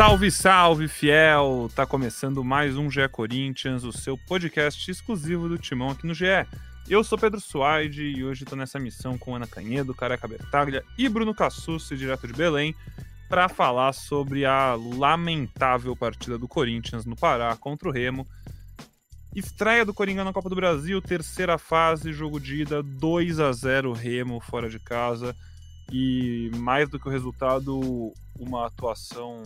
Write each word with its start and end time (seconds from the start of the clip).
Salve, 0.00 0.30
salve, 0.30 0.88
fiel! 0.88 1.70
Tá 1.74 1.84
começando 1.84 2.42
mais 2.42 2.74
um 2.74 2.90
GE 2.90 3.06
Corinthians, 3.10 3.84
o 3.84 3.92
seu 3.92 4.16
podcast 4.16 4.90
exclusivo 4.90 5.46
do 5.46 5.58
Timão 5.58 5.90
aqui 5.90 6.06
no 6.06 6.14
GE. 6.14 6.24
Eu 6.88 7.04
sou 7.04 7.18
Pedro 7.18 7.38
Suaide 7.38 8.04
e 8.04 8.24
hoje 8.24 8.46
tô 8.46 8.56
nessa 8.56 8.78
missão 8.78 9.18
com 9.18 9.36
Ana 9.36 9.46
Canhedo, 9.46 9.94
Careca 9.94 10.26
Bertaglia 10.26 10.82
e 10.96 11.06
Bruno 11.06 11.34
Cassucci, 11.34 11.98
direto 11.98 12.26
de 12.26 12.32
Belém, 12.32 12.74
para 13.28 13.46
falar 13.46 13.92
sobre 13.92 14.46
a 14.46 14.74
lamentável 14.74 15.94
partida 15.94 16.38
do 16.38 16.48
Corinthians 16.48 17.04
no 17.04 17.14
Pará 17.14 17.54
contra 17.54 17.86
o 17.86 17.92
Remo. 17.92 18.26
Estreia 19.36 19.84
do 19.84 19.92
Coringão 19.92 20.24
na 20.24 20.32
Copa 20.32 20.48
do 20.48 20.56
Brasil, 20.56 21.02
terceira 21.02 21.58
fase, 21.58 22.10
jogo 22.10 22.40
de 22.40 22.62
ida 22.62 22.82
2 22.82 23.38
a 23.38 23.52
0 23.52 23.92
Remo 23.92 24.40
fora 24.40 24.70
de 24.70 24.78
casa 24.78 25.36
e 25.92 26.50
mais 26.54 26.88
do 26.88 26.98
que 26.98 27.06
o 27.06 27.12
resultado, 27.12 28.14
uma 28.38 28.66
atuação 28.66 29.42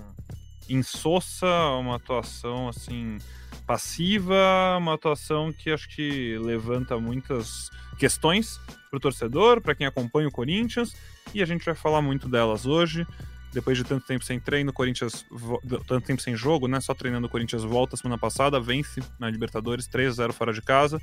insossa, 0.69 1.47
uma 1.79 1.97
atuação 1.97 2.69
assim 2.69 3.19
passiva, 3.67 4.77
uma 4.79 4.95
atuação 4.95 5.53
que 5.53 5.71
acho 5.71 5.89
que 5.89 6.39
levanta 6.39 6.99
muitas 6.99 7.71
questões 7.99 8.61
para 8.91 8.97
o 8.97 9.01
torcedor, 9.01 9.61
para 9.61 9.75
quem 9.75 9.87
acompanha 9.87 10.29
o 10.29 10.33
Corinthians, 10.33 10.95
e 11.33 11.43
a 11.43 11.47
gente 11.47 11.65
vai 11.65 11.75
falar 11.75 12.03
muito 12.03 12.29
delas 12.29 12.67
hoje. 12.67 13.07
Depois 13.53 13.79
de 13.79 13.85
tanto 13.85 14.05
tempo 14.05 14.25
sem 14.25 14.41
treino, 14.41 14.73
Corinthians 14.73 15.25
tanto 15.87 16.05
tempo 16.05 16.21
sem 16.21 16.35
jogo, 16.35 16.67
né? 16.67 16.81
Só 16.81 16.93
treinando 16.93 17.29
o 17.29 17.31
Corinthians 17.31 17.63
volta 17.63 17.97
semana 17.97 18.19
passada, 18.19 18.59
vence 18.59 19.01
na 19.19 19.31
Libertadores 19.31 19.87
3-0 19.87 20.33
fora 20.33 20.53
de 20.53 20.61
casa. 20.61 21.01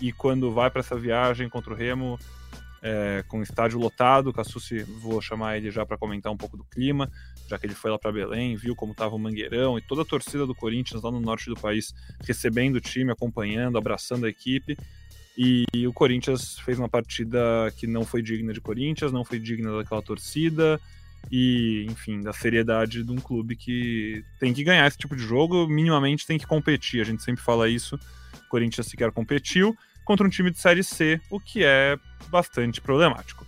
E 0.00 0.12
quando 0.12 0.52
vai 0.52 0.70
para 0.70 0.80
essa 0.80 0.96
viagem 0.96 1.48
contra 1.48 1.72
o 1.72 1.76
Remo, 1.76 2.16
é, 2.82 3.24
com 3.28 3.42
estádio 3.42 3.78
lotado. 3.78 4.32
Cassucci, 4.32 4.82
vou 4.82 5.20
chamar 5.20 5.56
ele 5.56 5.70
já 5.70 5.84
para 5.84 5.98
comentar 5.98 6.32
um 6.32 6.36
pouco 6.36 6.56
do 6.56 6.64
clima, 6.64 7.10
já 7.48 7.58
que 7.58 7.66
ele 7.66 7.74
foi 7.74 7.90
lá 7.90 7.98
para 7.98 8.12
Belém, 8.12 8.56
viu 8.56 8.74
como 8.74 8.92
estava 8.92 9.14
o 9.14 9.18
Mangueirão 9.18 9.78
e 9.78 9.82
toda 9.82 10.02
a 10.02 10.04
torcida 10.04 10.46
do 10.46 10.54
Corinthians 10.54 11.02
lá 11.02 11.10
no 11.10 11.20
norte 11.20 11.48
do 11.48 11.56
país 11.56 11.94
recebendo 12.22 12.76
o 12.76 12.80
time, 12.80 13.10
acompanhando, 13.10 13.78
abraçando 13.78 14.26
a 14.26 14.28
equipe. 14.28 14.76
E 15.36 15.64
o 15.86 15.92
Corinthians 15.92 16.58
fez 16.58 16.78
uma 16.78 16.88
partida 16.88 17.38
que 17.76 17.86
não 17.86 18.04
foi 18.04 18.20
digna 18.20 18.52
de 18.52 18.60
Corinthians, 18.60 19.12
não 19.12 19.24
foi 19.24 19.38
digna 19.38 19.78
daquela 19.78 20.02
torcida 20.02 20.78
e, 21.30 21.86
enfim, 21.88 22.20
da 22.20 22.32
seriedade 22.32 23.02
de 23.02 23.10
um 23.10 23.16
clube 23.16 23.56
que 23.56 24.22
tem 24.38 24.52
que 24.52 24.62
ganhar 24.62 24.86
esse 24.86 24.98
tipo 24.98 25.16
de 25.16 25.22
jogo, 25.22 25.66
minimamente 25.66 26.26
tem 26.26 26.38
que 26.38 26.46
competir. 26.46 27.00
A 27.00 27.04
gente 27.04 27.22
sempre 27.22 27.42
fala 27.42 27.68
isso. 27.68 27.96
O 27.96 28.48
Corinthians 28.50 28.86
sequer 28.86 29.10
competiu 29.12 29.76
contra 30.10 30.26
um 30.26 30.30
time 30.30 30.50
de 30.50 30.58
Série 30.58 30.82
C, 30.82 31.20
o 31.30 31.38
que 31.38 31.62
é 31.64 31.96
bastante 32.30 32.80
problemático. 32.80 33.46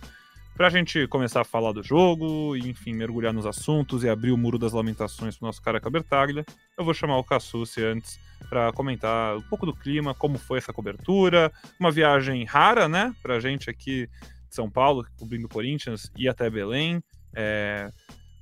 Para 0.55 0.67
a 0.67 0.69
gente 0.69 1.05
começar 1.09 1.41
a 1.41 1.43
falar 1.43 1.73
do 1.73 1.83
jogo, 1.83 2.55
e, 2.55 2.69
enfim, 2.69 2.93
mergulhar 2.93 3.33
nos 3.33 3.45
assuntos 3.45 4.01
e 4.01 4.07
abrir 4.07 4.31
o 4.31 4.37
muro 4.37 4.57
das 4.57 4.71
lamentações 4.71 5.35
para 5.35 5.43
o 5.43 5.47
nosso 5.47 5.61
cara 5.61 5.81
Cabertaglia, 5.81 6.45
eu 6.77 6.85
vou 6.85 6.93
chamar 6.93 7.17
o 7.17 7.23
Cassucci 7.25 7.83
antes 7.83 8.17
para 8.47 8.71
comentar 8.71 9.35
um 9.35 9.41
pouco 9.41 9.65
do 9.65 9.75
clima, 9.75 10.15
como 10.15 10.37
foi 10.37 10.57
essa 10.57 10.71
cobertura, 10.71 11.51
uma 11.77 11.91
viagem 11.91 12.45
rara, 12.45 12.87
né, 12.87 13.13
para 13.21 13.35
a 13.35 13.39
gente 13.41 13.69
aqui 13.69 14.07
de 14.47 14.55
São 14.55 14.71
Paulo, 14.71 15.05
cobrindo 15.19 15.49
Corinthians, 15.49 16.09
e 16.15 16.29
até 16.29 16.49
Belém, 16.49 17.03
é, 17.35 17.91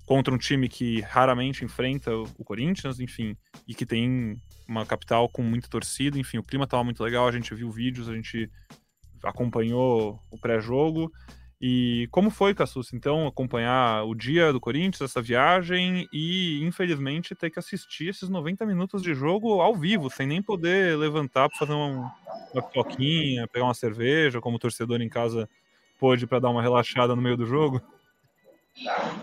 contra 0.06 0.32
um 0.32 0.38
time 0.38 0.70
que 0.70 1.02
raramente 1.02 1.66
enfrenta 1.66 2.16
o 2.16 2.46
Corinthians, 2.46 3.00
enfim, 3.00 3.36
e 3.68 3.74
que 3.74 3.84
tem 3.84 4.40
uma 4.72 4.86
capital 4.86 5.28
com 5.28 5.44
muita 5.44 5.68
torcida, 5.68 6.18
enfim, 6.18 6.38
o 6.38 6.44
clima 6.44 6.64
estava 6.64 6.84
muito 6.84 7.04
legal, 7.04 7.28
a 7.28 7.32
gente 7.32 7.54
viu 7.54 7.70
vídeos, 7.70 8.08
a 8.08 8.16
gente 8.16 8.50
acompanhou 9.22 10.20
o 10.32 10.38
pré-jogo. 10.40 11.12
E 11.64 12.08
como 12.10 12.32
foi, 12.32 12.56
Cassus, 12.56 12.92
então, 12.92 13.28
acompanhar 13.28 14.04
o 14.04 14.16
dia 14.16 14.52
do 14.52 14.60
Corinthians, 14.60 15.02
essa 15.02 15.22
viagem, 15.22 16.08
e 16.12 16.60
infelizmente 16.64 17.36
ter 17.36 17.52
que 17.52 17.60
assistir 17.60 18.08
esses 18.08 18.30
90 18.30 18.66
minutos 18.66 19.04
de 19.04 19.14
jogo 19.14 19.62
ao 19.62 19.76
vivo, 19.76 20.10
sem 20.10 20.26
nem 20.26 20.42
poder 20.42 20.98
levantar 20.98 21.50
para 21.50 21.60
fazer 21.60 21.74
uma, 21.74 22.12
uma 22.52 22.64
pipoquinha, 22.64 23.48
pegar 23.48 23.66
uma 23.66 23.76
cerveja, 23.76 24.42
como 24.42 24.56
o 24.56 24.60
torcedor 24.60 25.02
em 25.02 25.10
casa 25.10 25.48
pôde 26.00 26.26
para 26.26 26.40
dar 26.40 26.50
uma 26.50 26.64
relaxada 26.64 27.16
no 27.16 27.22
meio 27.22 27.38
do 27.38 27.46
jogo? 27.46 27.80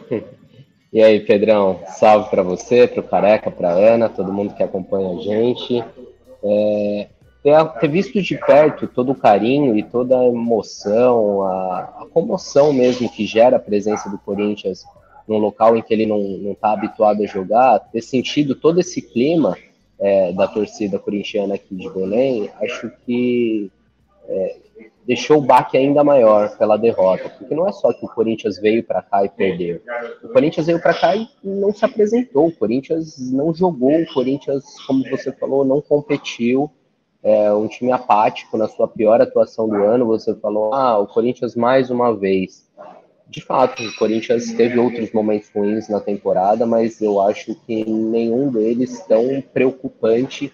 E 0.92 1.02
aí, 1.02 1.20
Pedrão, 1.20 1.80
salve 1.86 2.30
para 2.30 2.42
você, 2.42 2.86
para 2.86 3.00
o 3.00 3.02
Careca, 3.02 3.50
para 3.50 3.70
Ana, 3.70 4.08
todo 4.08 4.32
mundo 4.32 4.54
que 4.54 4.62
acompanha 4.62 5.10
a 5.10 5.22
gente. 5.22 5.84
É, 6.42 7.08
ter, 7.42 7.64
ter, 7.80 7.88
visto 7.88 8.22
de 8.22 8.36
perto 8.38 8.86
todo 8.86 9.12
o 9.12 9.14
carinho 9.14 9.76
e 9.76 9.82
toda 9.82 10.18
a 10.18 10.26
emoção, 10.26 11.42
a, 11.42 11.80
a, 12.02 12.06
comoção 12.12 12.72
mesmo 12.72 13.10
que 13.10 13.26
gera 13.26 13.56
a 13.56 13.60
presença 13.60 14.08
do 14.08 14.18
Corinthians 14.18 14.84
num 15.26 15.38
local 15.38 15.76
em 15.76 15.82
que 15.82 15.92
ele 15.92 16.06
não 16.06 16.52
está 16.52 16.72
habituado 16.72 17.22
a 17.22 17.26
jogar, 17.26 17.80
ter 17.80 18.00
sentido 18.00 18.54
todo 18.54 18.80
esse 18.80 19.02
clima 19.02 19.58
é, 19.98 20.32
da 20.32 20.48
torcida 20.48 20.98
corintiana 20.98 21.56
aqui 21.56 21.74
de 21.74 21.90
Belém, 21.90 22.48
acho 22.62 22.90
que 23.04 23.70
é, 24.26 24.56
deixou 25.08 25.38
o 25.38 25.40
baque 25.40 25.78
ainda 25.78 26.04
maior 26.04 26.54
pela 26.58 26.76
derrota, 26.76 27.30
porque 27.30 27.54
não 27.54 27.66
é 27.66 27.72
só 27.72 27.90
que 27.94 28.04
o 28.04 28.08
Corinthians 28.10 28.60
veio 28.60 28.84
para 28.84 29.00
cá 29.00 29.24
e 29.24 29.30
perdeu. 29.30 29.80
O 30.22 30.28
Corinthians 30.28 30.66
veio 30.66 30.82
para 30.82 30.92
cá 30.92 31.16
e 31.16 31.26
não 31.42 31.72
se 31.72 31.82
apresentou, 31.82 32.48
o 32.48 32.52
Corinthians 32.54 33.16
não 33.32 33.54
jogou, 33.54 34.02
o 34.02 34.12
Corinthians, 34.12 34.64
como 34.86 35.02
você 35.08 35.32
falou, 35.32 35.64
não 35.64 35.80
competiu. 35.80 36.70
É 37.22 37.50
um 37.52 37.66
time 37.66 37.90
apático 37.90 38.58
na 38.58 38.68
sua 38.68 38.86
pior 38.86 39.20
atuação 39.20 39.66
do 39.66 39.76
ano. 39.76 40.06
Você 40.06 40.34
falou, 40.36 40.72
ah, 40.72 40.98
o 40.98 41.06
Corinthians 41.06 41.56
mais 41.56 41.90
uma 41.90 42.14
vez. 42.14 42.68
De 43.28 43.40
fato, 43.40 43.82
o 43.82 43.96
Corinthians 43.96 44.52
teve 44.52 44.78
outros 44.78 45.10
momentos 45.12 45.50
ruins 45.54 45.88
na 45.88 46.00
temporada, 46.00 46.64
mas 46.66 47.00
eu 47.00 47.20
acho 47.20 47.54
que 47.66 47.84
nenhum 47.84 48.50
deles 48.50 49.00
tão 49.06 49.42
preocupante 49.52 50.52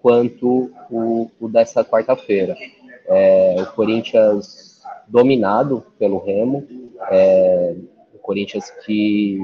quanto 0.00 0.70
o, 0.90 1.30
o 1.40 1.48
dessa 1.48 1.84
quarta-feira. 1.84 2.56
É, 3.08 3.56
o 3.62 3.66
Corinthians 3.72 4.80
dominado 5.06 5.84
pelo 5.98 6.18
Remo, 6.18 6.66
é, 7.10 7.76
o 8.14 8.18
Corinthians 8.18 8.70
que, 8.84 9.38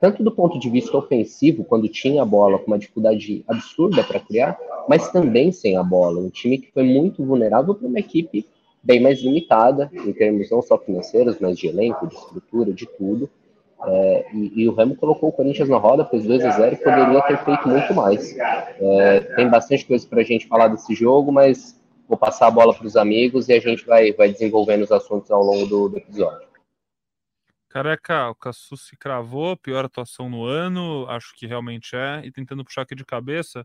tanto 0.00 0.22
do 0.22 0.32
ponto 0.32 0.58
de 0.58 0.68
vista 0.68 0.96
ofensivo, 0.96 1.64
quando 1.64 1.88
tinha 1.88 2.22
a 2.22 2.26
bola 2.26 2.58
com 2.58 2.66
uma 2.66 2.78
dificuldade 2.78 3.44
absurda 3.46 4.02
para 4.02 4.20
criar, 4.20 4.58
mas 4.88 5.10
também 5.10 5.52
sem 5.52 5.76
a 5.76 5.82
bola. 5.82 6.20
Um 6.20 6.30
time 6.30 6.58
que 6.58 6.72
foi 6.72 6.82
muito 6.82 7.24
vulnerável 7.24 7.74
para 7.74 7.86
uma 7.86 8.00
equipe 8.00 8.46
bem 8.82 9.00
mais 9.00 9.20
limitada, 9.20 9.90
em 9.92 10.12
termos 10.12 10.50
não 10.50 10.62
só 10.62 10.78
financeiros, 10.78 11.36
mas 11.38 11.58
de 11.58 11.68
elenco, 11.68 12.06
de 12.06 12.14
estrutura, 12.14 12.72
de 12.72 12.86
tudo. 12.86 13.28
É, 13.86 14.26
e, 14.34 14.62
e, 14.62 14.68
o 14.68 14.74
Remo 14.74 14.94
colocou 14.94 15.30
o 15.30 15.32
Corinthians 15.32 15.68
na 15.68 15.78
roda, 15.78 16.04
fez 16.04 16.26
2 16.26 16.44
a 16.44 16.50
0 16.50 16.74
e 16.74 16.78
poderia 16.78 17.22
ter 17.22 17.38
feito 17.38 17.68
muito 17.68 17.94
mais. 17.94 18.36
É, 18.38 19.20
tem 19.36 19.48
bastante 19.48 19.86
coisa 19.86 20.06
para 20.06 20.20
a 20.20 20.24
gente 20.24 20.46
falar 20.46 20.68
desse 20.68 20.94
jogo, 20.94 21.32
mas 21.32 21.79
vou 22.10 22.18
passar 22.18 22.48
a 22.48 22.50
bola 22.50 22.74
para 22.74 22.86
os 22.86 22.96
amigos 22.96 23.48
e 23.48 23.52
a 23.52 23.60
gente 23.60 23.86
vai, 23.86 24.12
vai 24.12 24.32
desenvolvendo 24.32 24.82
os 24.82 24.90
assuntos 24.90 25.30
ao 25.30 25.44
longo 25.44 25.64
do, 25.66 25.88
do 25.88 25.96
episódio. 25.96 26.50
Careca, 27.68 28.28
o 28.30 28.34
Cassu 28.34 28.76
se 28.76 28.96
cravou, 28.96 29.56
pior 29.56 29.84
atuação 29.84 30.28
no 30.28 30.44
ano, 30.44 31.06
acho 31.08 31.32
que 31.36 31.46
realmente 31.46 31.94
é, 31.94 32.20
e 32.24 32.32
tentando 32.32 32.64
puxar 32.64 32.82
aqui 32.82 32.96
de 32.96 33.04
cabeça, 33.04 33.64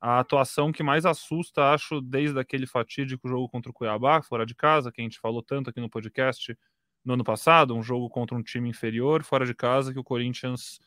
a 0.00 0.18
atuação 0.18 0.72
que 0.72 0.82
mais 0.82 1.04
assusta, 1.04 1.74
acho, 1.74 2.00
desde 2.00 2.40
aquele 2.40 2.66
fatídico 2.66 3.28
jogo 3.28 3.50
contra 3.50 3.70
o 3.70 3.74
Cuiabá, 3.74 4.22
fora 4.22 4.46
de 4.46 4.54
casa, 4.54 4.90
que 4.90 5.02
a 5.02 5.04
gente 5.04 5.20
falou 5.20 5.42
tanto 5.42 5.68
aqui 5.68 5.78
no 5.78 5.90
podcast 5.90 6.56
no 7.04 7.12
ano 7.12 7.24
passado, 7.24 7.76
um 7.76 7.82
jogo 7.82 8.08
contra 8.08 8.34
um 8.34 8.42
time 8.42 8.70
inferior, 8.70 9.22
fora 9.22 9.44
de 9.44 9.54
casa, 9.54 9.92
que 9.92 9.98
o 9.98 10.04
Corinthians 10.04 10.80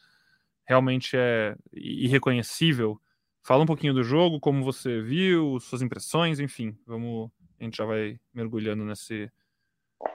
realmente 0.65 1.15
é 1.15 1.55
irreconhecível 1.71 2.99
Fala 3.47 3.63
um 3.63 3.65
pouquinho 3.65 3.93
do 3.93 4.03
jogo, 4.03 4.41
como 4.41 4.61
você 4.61 4.99
viu, 4.99 5.57
suas 5.61 5.81
impressões, 5.81 6.37
enfim, 6.37 6.77
vamos, 6.85 7.31
a 7.57 7.63
gente 7.63 7.77
já 7.77 7.85
vai 7.85 8.19
mergulhando 8.33 8.83
nesse, 8.83 9.31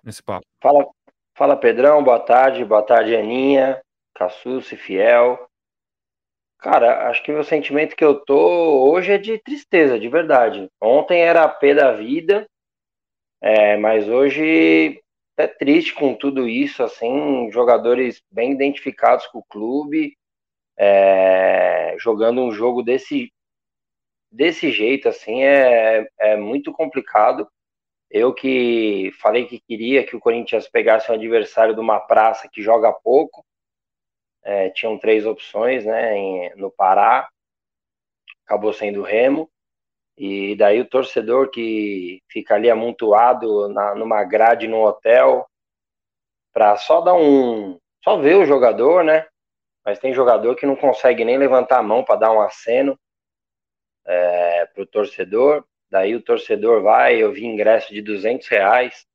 nesse 0.05 0.23
papo. 0.23 0.45
Fala, 0.63 0.87
fala 1.35 1.57
Pedrão, 1.57 2.05
boa 2.05 2.21
tarde, 2.21 2.63
boa 2.63 2.83
tarde 2.83 3.17
Aninha, 3.17 3.81
Cassucci, 4.15 4.77
Fiel. 4.77 5.49
Cara, 6.59 7.09
acho 7.09 7.23
que 7.23 7.33
o 7.33 7.43
sentimento 7.43 7.97
que 7.97 8.05
eu 8.05 8.23
tô 8.23 8.93
hoje 8.93 9.13
é 9.13 9.17
de 9.17 9.39
tristeza, 9.39 9.99
de 9.99 10.11
verdade. 10.11 10.69
Ontem 10.79 11.23
era 11.23 11.43
a 11.43 11.49
pé 11.49 11.73
da 11.73 11.91
vida, 11.93 12.47
é, 13.41 13.79
mas 13.79 14.11
hoje 14.11 15.03
é 15.39 15.47
triste 15.47 15.95
com 15.95 16.15
tudo 16.15 16.47
isso, 16.47 16.83
assim, 16.83 17.51
jogadores 17.51 18.23
bem 18.31 18.53
identificados 18.53 19.27
com 19.29 19.39
o 19.39 19.45
clube, 19.45 20.19
é, 20.85 21.95
jogando 21.97 22.41
um 22.41 22.51
jogo 22.51 22.83
desse, 22.83 23.33
desse 24.33 24.73
jeito, 24.73 25.09
assim, 25.09 25.45
é, 25.45 26.09
é 26.19 26.37
muito 26.37 26.73
complicado. 26.73 27.47
Eu 28.11 28.35
que 28.35 29.13
falei 29.21 29.47
que 29.47 29.61
queria 29.61 30.05
que 30.05 30.17
o 30.17 30.21
Corinthians 30.21 30.69
pegasse 30.69 31.09
um 31.11 31.15
adversário 31.15 31.73
de 31.73 31.81
uma 31.81 32.01
praça 32.01 32.49
que 32.53 32.61
joga 32.61 32.93
pouco, 32.93 33.45
é, 34.43 34.71
tinham 34.71 34.99
três 34.99 35.25
opções, 35.25 35.85
né, 35.85 36.17
em, 36.17 36.57
no 36.57 36.69
Pará, 36.69 37.29
acabou 38.45 38.73
sendo 38.73 39.01
o 39.01 39.05
Remo, 39.05 39.49
e 40.19 40.57
daí 40.57 40.81
o 40.81 40.89
torcedor 40.89 41.49
que 41.51 42.21
fica 42.29 42.57
ali 42.57 42.69
amontoado 42.69 43.69
na, 43.69 43.95
numa 43.95 44.25
grade 44.25 44.67
no 44.67 44.85
hotel, 44.85 45.47
para 46.53 46.77
só 46.77 47.01
dar 47.01 47.15
um, 47.15 47.79
só 48.03 48.19
ver 48.19 48.35
o 48.37 48.45
jogador, 48.45 49.05
né, 49.05 49.27
mas 49.85 49.99
tem 49.99 50.13
jogador 50.13 50.55
que 50.55 50.67
não 50.67 50.77
consegue 50.77 51.25
nem 51.25 51.39
levantar 51.39 51.79
a 51.79 51.83
mão 51.83 52.05
para 52.05 52.17
dar 52.17 52.33
um 52.33 52.41
aceno 52.41 52.99
é, 54.05 54.67
para 54.67 54.83
o 54.83 54.87
torcedor. 54.87 55.65
Daí 55.91 56.15
o 56.15 56.23
torcedor 56.23 56.83
vai, 56.83 57.17
eu 57.17 57.33
vi 57.33 57.45
ingresso 57.45 57.93
de 57.93 58.01
200 58.01 58.49
reais. 58.49 59.07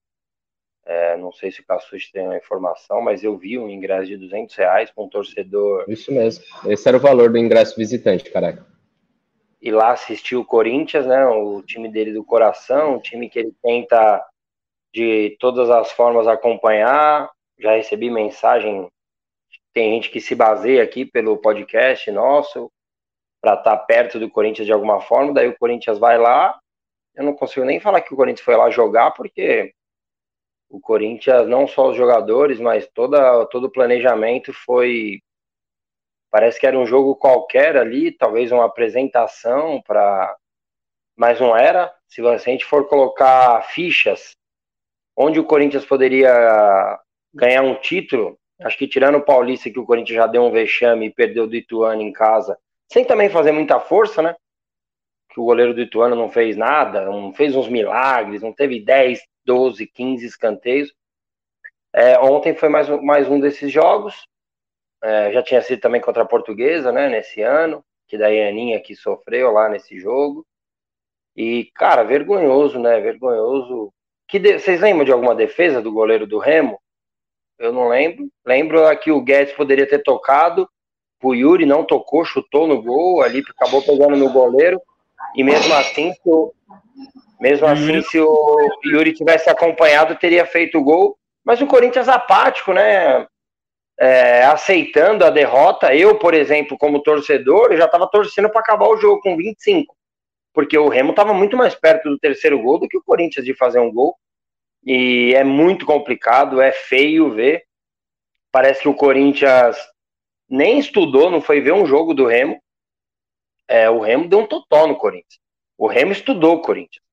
É, 0.85 1.17
não 1.17 1.33
sei 1.33 1.51
se 1.51 1.59
o 1.59 1.65
Cassucci 1.65 2.11
tem 2.13 2.27
a 2.27 2.37
informação, 2.37 3.01
mas 3.01 3.21
eu 3.23 3.37
vi 3.37 3.59
um 3.59 3.69
ingresso 3.69 4.07
de 4.07 4.15
200 4.15 4.55
reais 4.55 4.89
para 4.89 5.03
um 5.03 5.09
torcedor. 5.09 5.83
Isso 5.87 6.13
mesmo. 6.13 6.45
Esse 6.65 6.87
era 6.87 6.95
o 6.95 7.01
valor 7.01 7.29
do 7.29 7.37
ingresso 7.37 7.75
visitante, 7.75 8.29
caraca. 8.29 8.65
E 9.61 9.71
lá 9.71 9.91
assistiu 9.91 10.41
o 10.41 10.45
Corinthians, 10.45 11.05
né? 11.05 11.25
O 11.25 11.61
time 11.61 11.89
dele 11.89 12.13
do 12.13 12.23
coração, 12.23 12.95
o 12.95 13.01
time 13.01 13.29
que 13.29 13.39
ele 13.39 13.53
tenta 13.61 14.23
de 14.93 15.35
todas 15.39 15.69
as 15.69 15.91
formas 15.91 16.27
acompanhar. 16.27 17.29
Já 17.59 17.75
recebi 17.75 18.09
mensagem. 18.09 18.87
Tem 19.77 19.93
gente 19.93 20.09
que 20.09 20.19
se 20.19 20.33
baseia 20.33 20.81
aqui 20.81 21.05
pelo 21.05 21.37
podcast 21.37 22.09
nosso 22.09 22.71
para 23.39 23.53
estar 23.53 23.77
tá 23.77 23.83
perto 23.85 24.19
do 24.19 24.27
Corinthians 24.27 24.65
de 24.65 24.73
alguma 24.73 25.01
forma. 25.01 25.31
Daí 25.31 25.47
o 25.49 25.55
Corinthians 25.55 25.99
vai 25.99 26.17
lá. 26.17 26.59
Eu 27.13 27.23
não 27.23 27.35
consigo 27.35 27.63
nem 27.63 27.79
falar 27.79 28.01
que 28.01 28.11
o 28.11 28.17
Corinthians 28.17 28.43
foi 28.43 28.55
lá 28.55 28.71
jogar, 28.71 29.11
porque 29.11 29.71
o 30.67 30.79
Corinthians, 30.79 31.47
não 31.47 31.67
só 31.67 31.89
os 31.89 31.95
jogadores, 31.95 32.59
mas 32.59 32.87
toda, 32.87 33.45
todo 33.51 33.65
o 33.65 33.71
planejamento 33.71 34.51
foi. 34.51 35.21
Parece 36.31 36.59
que 36.59 36.65
era 36.65 36.75
um 36.75 36.87
jogo 36.87 37.15
qualquer 37.15 37.77
ali, 37.77 38.11
talvez 38.11 38.51
uma 38.51 38.65
apresentação 38.65 39.79
para. 39.85 40.35
Mas 41.15 41.39
não 41.39 41.55
era. 41.55 41.93
Se 42.07 42.25
a 42.25 42.35
gente 42.39 42.65
for 42.65 42.87
colocar 42.87 43.61
fichas 43.69 44.31
onde 45.15 45.39
o 45.39 45.45
Corinthians 45.45 45.85
poderia 45.85 46.99
ganhar 47.31 47.61
um 47.61 47.75
título, 47.75 48.39
acho 48.61 48.77
que 48.77 48.87
tirando 48.87 49.15
o 49.15 49.23
Paulista, 49.23 49.69
que 49.69 49.79
o 49.79 49.85
Corinthians 49.85 50.15
já 50.15 50.27
deu 50.27 50.43
um 50.43 50.51
vexame 50.51 51.07
e 51.07 51.13
perdeu 51.13 51.47
do 51.47 51.55
Ituano 51.55 52.01
em 52.01 52.11
casa, 52.11 52.57
sem 52.91 53.05
também 53.05 53.29
fazer 53.29 53.51
muita 53.51 53.79
força, 53.79 54.21
né? 54.21 54.35
Que 55.29 55.39
o 55.39 55.45
goleiro 55.45 55.73
do 55.73 55.81
Ituano 55.81 56.15
não 56.15 56.29
fez 56.29 56.55
nada, 56.55 57.05
não 57.05 57.33
fez 57.33 57.55
uns 57.55 57.67
milagres, 57.67 58.41
não 58.41 58.53
teve 58.53 58.79
10, 58.79 59.21
12, 59.45 59.85
15 59.87 60.25
escanteios. 60.25 60.93
É, 61.93 62.17
ontem 62.19 62.55
foi 62.55 62.69
mais, 62.69 62.87
mais 63.01 63.27
um 63.27 63.39
desses 63.39 63.71
jogos. 63.71 64.27
É, 65.03 65.31
já 65.31 65.43
tinha 65.43 65.61
sido 65.61 65.79
também 65.79 66.01
contra 66.01 66.23
a 66.23 66.27
Portuguesa, 66.27 66.91
né? 66.91 67.09
Nesse 67.09 67.41
ano, 67.41 67.83
que 68.07 68.17
daí 68.17 68.41
a 68.43 68.49
Aninha 68.49 68.81
que 68.81 68.95
sofreu 68.95 69.51
lá 69.51 69.69
nesse 69.69 69.99
jogo. 69.99 70.45
E, 71.35 71.69
cara, 71.75 72.03
vergonhoso, 72.03 72.79
né? 72.79 72.99
Vergonhoso. 72.99 73.93
Que 74.27 74.39
de... 74.39 74.59
Vocês 74.59 74.81
lembram 74.81 75.05
de 75.05 75.11
alguma 75.11 75.35
defesa 75.35 75.81
do 75.81 75.91
goleiro 75.91 76.25
do 76.25 76.39
Remo? 76.39 76.79
Eu 77.59 77.71
não 77.73 77.87
lembro. 77.87 78.27
Lembro 78.45 78.97
que 78.99 79.11
o 79.11 79.21
Guedes 79.21 79.53
poderia 79.53 79.87
ter 79.87 80.03
tocado 80.03 80.67
o 81.23 81.33
Yuri 81.33 81.65
não 81.65 81.83
tocou, 81.83 82.23
chutou 82.23 82.67
no 82.67 82.81
gol, 82.81 83.21
ali 83.21 83.43
acabou 83.49 83.81
pegando 83.81 84.15
no 84.15 84.31
goleiro. 84.31 84.79
E 85.35 85.43
mesmo 85.43 85.73
assim, 85.73 86.13
se 86.13 86.29
o, 86.29 86.53
mesmo 87.39 87.65
assim, 87.67 88.01
se 88.03 88.19
o 88.19 88.69
Yuri 88.85 89.13
tivesse 89.13 89.49
acompanhado, 89.49 90.15
teria 90.15 90.45
feito 90.45 90.77
o 90.77 90.83
gol. 90.83 91.17
Mas 91.43 91.61
o 91.61 91.67
Corinthians 91.67 92.09
apático, 92.09 92.73
né? 92.73 93.25
É, 93.99 94.43
aceitando 94.45 95.25
a 95.25 95.29
derrota. 95.29 95.95
Eu, 95.95 96.19
por 96.19 96.33
exemplo, 96.33 96.77
como 96.77 97.01
torcedor, 97.01 97.75
já 97.75 97.85
estava 97.85 98.07
torcendo 98.07 98.49
para 98.49 98.61
acabar 98.61 98.87
o 98.87 98.97
jogo 98.97 99.21
com 99.21 99.35
25. 99.35 99.95
Porque 100.53 100.77
o 100.77 100.89
Remo 100.89 101.11
estava 101.11 101.33
muito 101.33 101.57
mais 101.57 101.73
perto 101.73 102.09
do 102.09 102.19
terceiro 102.19 102.61
gol 102.61 102.79
do 102.79 102.87
que 102.87 102.97
o 102.97 103.03
Corinthians 103.03 103.45
de 103.45 103.55
fazer 103.55 103.79
um 103.79 103.91
gol. 103.91 104.15
E 104.89 105.33
é 105.35 105.43
muito 105.43 105.85
complicado, 105.85 106.61
é 106.61 106.71
feio 106.71 107.29
ver. 107.29 107.65
Parece 108.49 108.83
que 108.83 108.87
o 108.87 108.95
Corinthians 108.95 109.75
nem 110.49 110.79
estudou, 110.79 111.29
não 111.29 111.41
foi 111.41 111.59
ver 111.59 111.73
um 111.73 111.85
jogo 111.85 112.13
do 112.13 112.25
Remo. 112.25 112.57
É, 113.67 113.89
o 113.89 113.99
Remo 113.99 114.29
deu 114.29 114.39
um 114.39 114.47
totó 114.47 114.87
no 114.87 114.95
Corinthians. 114.95 115.41
O 115.77 115.87
Remo 115.87 116.13
estudou 116.13 116.55
o 116.55 116.61
Corinthians. 116.61 117.03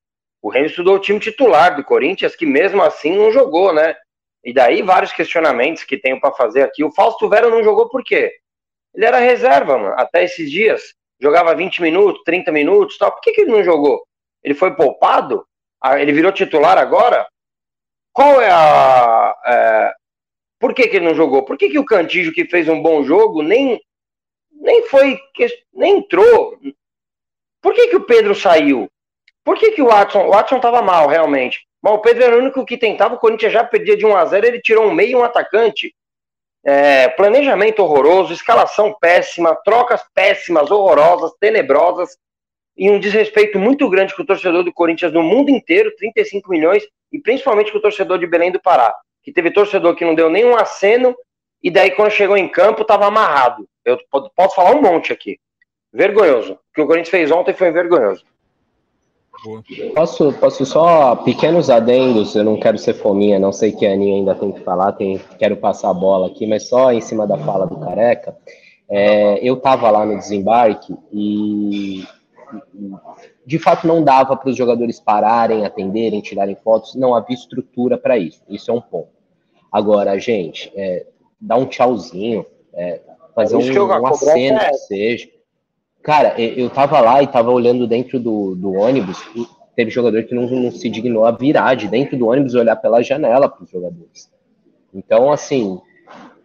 O 0.40 0.48
Remo 0.48 0.66
estudou 0.66 0.94
o 0.94 1.00
time 1.00 1.18
titular 1.18 1.74
do 1.74 1.82
Corinthians, 1.82 2.36
que 2.36 2.46
mesmo 2.46 2.80
assim 2.80 3.16
não 3.16 3.32
jogou, 3.32 3.74
né? 3.74 3.96
E 4.44 4.52
daí 4.52 4.80
vários 4.80 5.12
questionamentos 5.12 5.82
que 5.82 5.98
tenho 5.98 6.20
para 6.20 6.30
fazer 6.30 6.62
aqui. 6.62 6.84
O 6.84 6.92
Fausto 6.92 7.28
Vera 7.28 7.50
não 7.50 7.64
jogou 7.64 7.88
por 7.88 8.04
quê? 8.04 8.32
Ele 8.94 9.04
era 9.04 9.18
reserva, 9.18 9.76
mano, 9.76 9.94
até 9.98 10.22
esses 10.22 10.48
dias. 10.48 10.94
Jogava 11.20 11.56
20 11.56 11.82
minutos, 11.82 12.22
30 12.24 12.52
minutos 12.52 12.96
tal. 12.98 13.10
Por 13.10 13.20
que, 13.20 13.32
que 13.32 13.40
ele 13.40 13.50
não 13.50 13.64
jogou? 13.64 14.06
Ele 14.44 14.54
foi 14.54 14.76
poupado? 14.76 15.44
Ah, 15.82 16.00
ele 16.00 16.12
virou 16.12 16.30
titular 16.30 16.78
agora? 16.78 17.26
Qual 18.14 18.40
é 18.40 18.48
a, 18.48 19.36
é, 19.44 19.92
por 20.60 20.72
que, 20.72 20.86
que 20.86 20.96
ele 20.96 21.06
não 21.06 21.16
jogou? 21.16 21.42
Por 21.42 21.58
que, 21.58 21.68
que 21.68 21.78
o 21.80 21.84
Cantígio, 21.84 22.32
que 22.32 22.46
fez 22.46 22.68
um 22.68 22.80
bom 22.80 23.02
jogo, 23.02 23.42
nem, 23.42 23.82
nem 24.52 24.86
foi, 24.86 25.18
nem 25.74 25.98
entrou? 25.98 26.56
Por 27.60 27.74
que, 27.74 27.88
que 27.88 27.96
o 27.96 28.06
Pedro 28.06 28.32
saiu? 28.34 28.88
Por 29.44 29.58
que, 29.58 29.72
que 29.72 29.82
o 29.82 29.88
Watson, 29.88 30.26
o 30.26 30.30
Watson 30.30 30.56
estava 30.56 30.80
mal, 30.80 31.08
realmente? 31.08 31.66
Mas 31.82 31.92
o 31.92 31.98
Pedro 31.98 32.22
era 32.22 32.36
o 32.36 32.38
único 32.38 32.64
que 32.64 32.78
tentava, 32.78 33.16
o 33.16 33.18
Corinthians 33.18 33.52
já 33.52 33.64
perdia 33.64 33.96
de 33.96 34.06
1 34.06 34.16
a 34.16 34.24
0 34.24 34.46
ele 34.46 34.62
tirou 34.62 34.86
um 34.86 34.94
meio 34.94 35.10
e 35.10 35.16
um 35.16 35.24
atacante. 35.24 35.92
É, 36.64 37.08
planejamento 37.08 37.82
horroroso, 37.82 38.32
escalação 38.32 38.96
péssima, 38.98 39.54
trocas 39.64 40.02
péssimas, 40.14 40.70
horrorosas, 40.70 41.32
tenebrosas, 41.38 42.16
e 42.76 42.90
um 42.90 42.98
desrespeito 42.98 43.58
muito 43.58 43.88
grande 43.88 44.14
com 44.14 44.22
o 44.22 44.26
torcedor 44.26 44.64
do 44.64 44.72
Corinthians 44.72 45.12
no 45.12 45.22
mundo 45.22 45.50
inteiro, 45.50 45.94
35 45.96 46.50
milhões, 46.50 46.84
e 47.12 47.18
principalmente 47.18 47.70
com 47.70 47.78
o 47.78 47.82
torcedor 47.82 48.18
de 48.18 48.26
Belém 48.26 48.50
do 48.50 48.60
Pará 48.60 48.94
que 49.24 49.32
teve 49.32 49.50
torcedor 49.50 49.96
que 49.96 50.04
não 50.04 50.14
deu 50.14 50.28
nenhum 50.28 50.54
aceno 50.54 51.16
e 51.62 51.70
daí 51.70 51.90
quando 51.92 52.10
chegou 52.10 52.36
em 52.36 52.46
campo 52.46 52.82
estava 52.82 53.06
amarrado. 53.06 53.66
Eu 53.84 53.98
posso 54.36 54.54
falar 54.54 54.72
um 54.72 54.82
monte 54.82 55.12
aqui. 55.12 55.38
Vergonhoso. 55.90 56.52
O 56.52 56.58
que 56.74 56.82
o 56.82 56.86
Corinthians 56.86 57.08
fez 57.08 57.30
ontem 57.30 57.54
foi 57.54 57.70
vergonhoso. 57.70 58.22
Posso, 59.94 60.32
posso 60.34 60.64
só 60.64 61.16
pequenos 61.16 61.68
adendos, 61.68 62.36
eu 62.36 62.44
não 62.44 62.58
quero 62.58 62.78
ser 62.78 62.94
fominha, 62.94 63.38
não 63.38 63.52
sei 63.52 63.72
que 63.72 63.84
a 63.84 63.92
Aninha 63.92 64.16
ainda 64.16 64.34
tem 64.34 64.52
que 64.52 64.60
falar, 64.60 64.92
tem, 64.92 65.20
quero 65.38 65.56
passar 65.56 65.90
a 65.90 65.94
bola 65.94 66.28
aqui, 66.28 66.46
mas 66.46 66.68
só 66.68 66.92
em 66.92 67.00
cima 67.00 67.26
da 67.26 67.36
fala 67.36 67.66
do 67.66 67.78
Careca, 67.80 68.36
é, 68.88 69.38
eu 69.46 69.54
estava 69.54 69.90
lá 69.90 70.06
no 70.06 70.16
desembarque 70.16 70.94
e 71.12 72.04
de 73.46 73.58
fato 73.58 73.86
não 73.86 74.02
dava 74.02 74.36
para 74.36 74.50
os 74.50 74.56
jogadores 74.56 75.00
pararem, 75.00 75.64
atenderem, 75.64 76.20
tirarem 76.20 76.56
fotos, 76.56 76.94
não 76.94 77.14
havia 77.14 77.34
estrutura 77.34 77.98
para 77.98 78.18
isso. 78.18 78.42
Isso 78.48 78.70
é 78.70 78.74
um 78.74 78.80
ponto. 78.80 79.08
Agora, 79.70 80.18
gente, 80.18 80.72
é, 80.76 81.06
dar 81.40 81.56
um 81.56 81.66
tchauzinho, 81.66 82.46
é, 82.72 83.00
fazer 83.34 83.56
um, 83.56 83.60
um 83.60 84.06
aceno 84.06 84.58
que 84.58 84.74
seja. 84.74 85.28
Cara, 86.02 86.40
eu 86.40 86.68
tava 86.70 87.00
lá 87.00 87.22
e 87.22 87.26
tava 87.26 87.50
olhando 87.50 87.86
dentro 87.86 88.20
do, 88.20 88.54
do 88.54 88.72
ônibus, 88.74 89.18
teve 89.74 89.90
jogador 89.90 90.22
que 90.24 90.34
não, 90.34 90.46
não, 90.46 90.70
se 90.70 90.88
dignou 90.88 91.24
a 91.24 91.30
virar 91.30 91.74
de 91.74 91.88
dentro 91.88 92.16
do 92.16 92.28
ônibus 92.28 92.54
e 92.54 92.58
olhar 92.58 92.76
pela 92.76 93.02
janela 93.02 93.48
para 93.48 93.64
os 93.64 93.70
jogadores. 93.70 94.30
Então, 94.92 95.32
assim, 95.32 95.74
o 95.74 95.82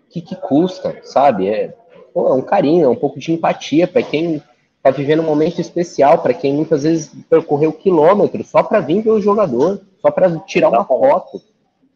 que, 0.09 0.21
que 0.21 0.35
custa, 0.35 0.97
sabe? 1.03 1.49
É, 1.49 1.75
pô, 2.13 2.29
é 2.29 2.33
um 2.33 2.41
carinho, 2.41 2.85
é 2.85 2.89
um 2.89 2.95
pouco 2.95 3.19
de 3.19 3.31
empatia 3.31 3.87
para 3.87 4.01
quem 4.01 4.41
tá 4.81 4.91
vivendo 4.91 5.21
um 5.21 5.25
momento 5.25 5.59
especial 5.59 6.19
para 6.19 6.33
quem 6.33 6.53
muitas 6.53 6.83
vezes 6.83 7.11
percorreu 7.29 7.73
quilômetros 7.73 8.47
só 8.47 8.63
para 8.63 8.79
vir 8.79 9.01
ver 9.01 9.11
o 9.11 9.21
jogador, 9.21 9.81
só 10.01 10.09
para 10.09 10.37
tirar 10.39 10.69
uma 10.69 10.85
foto. 10.85 11.41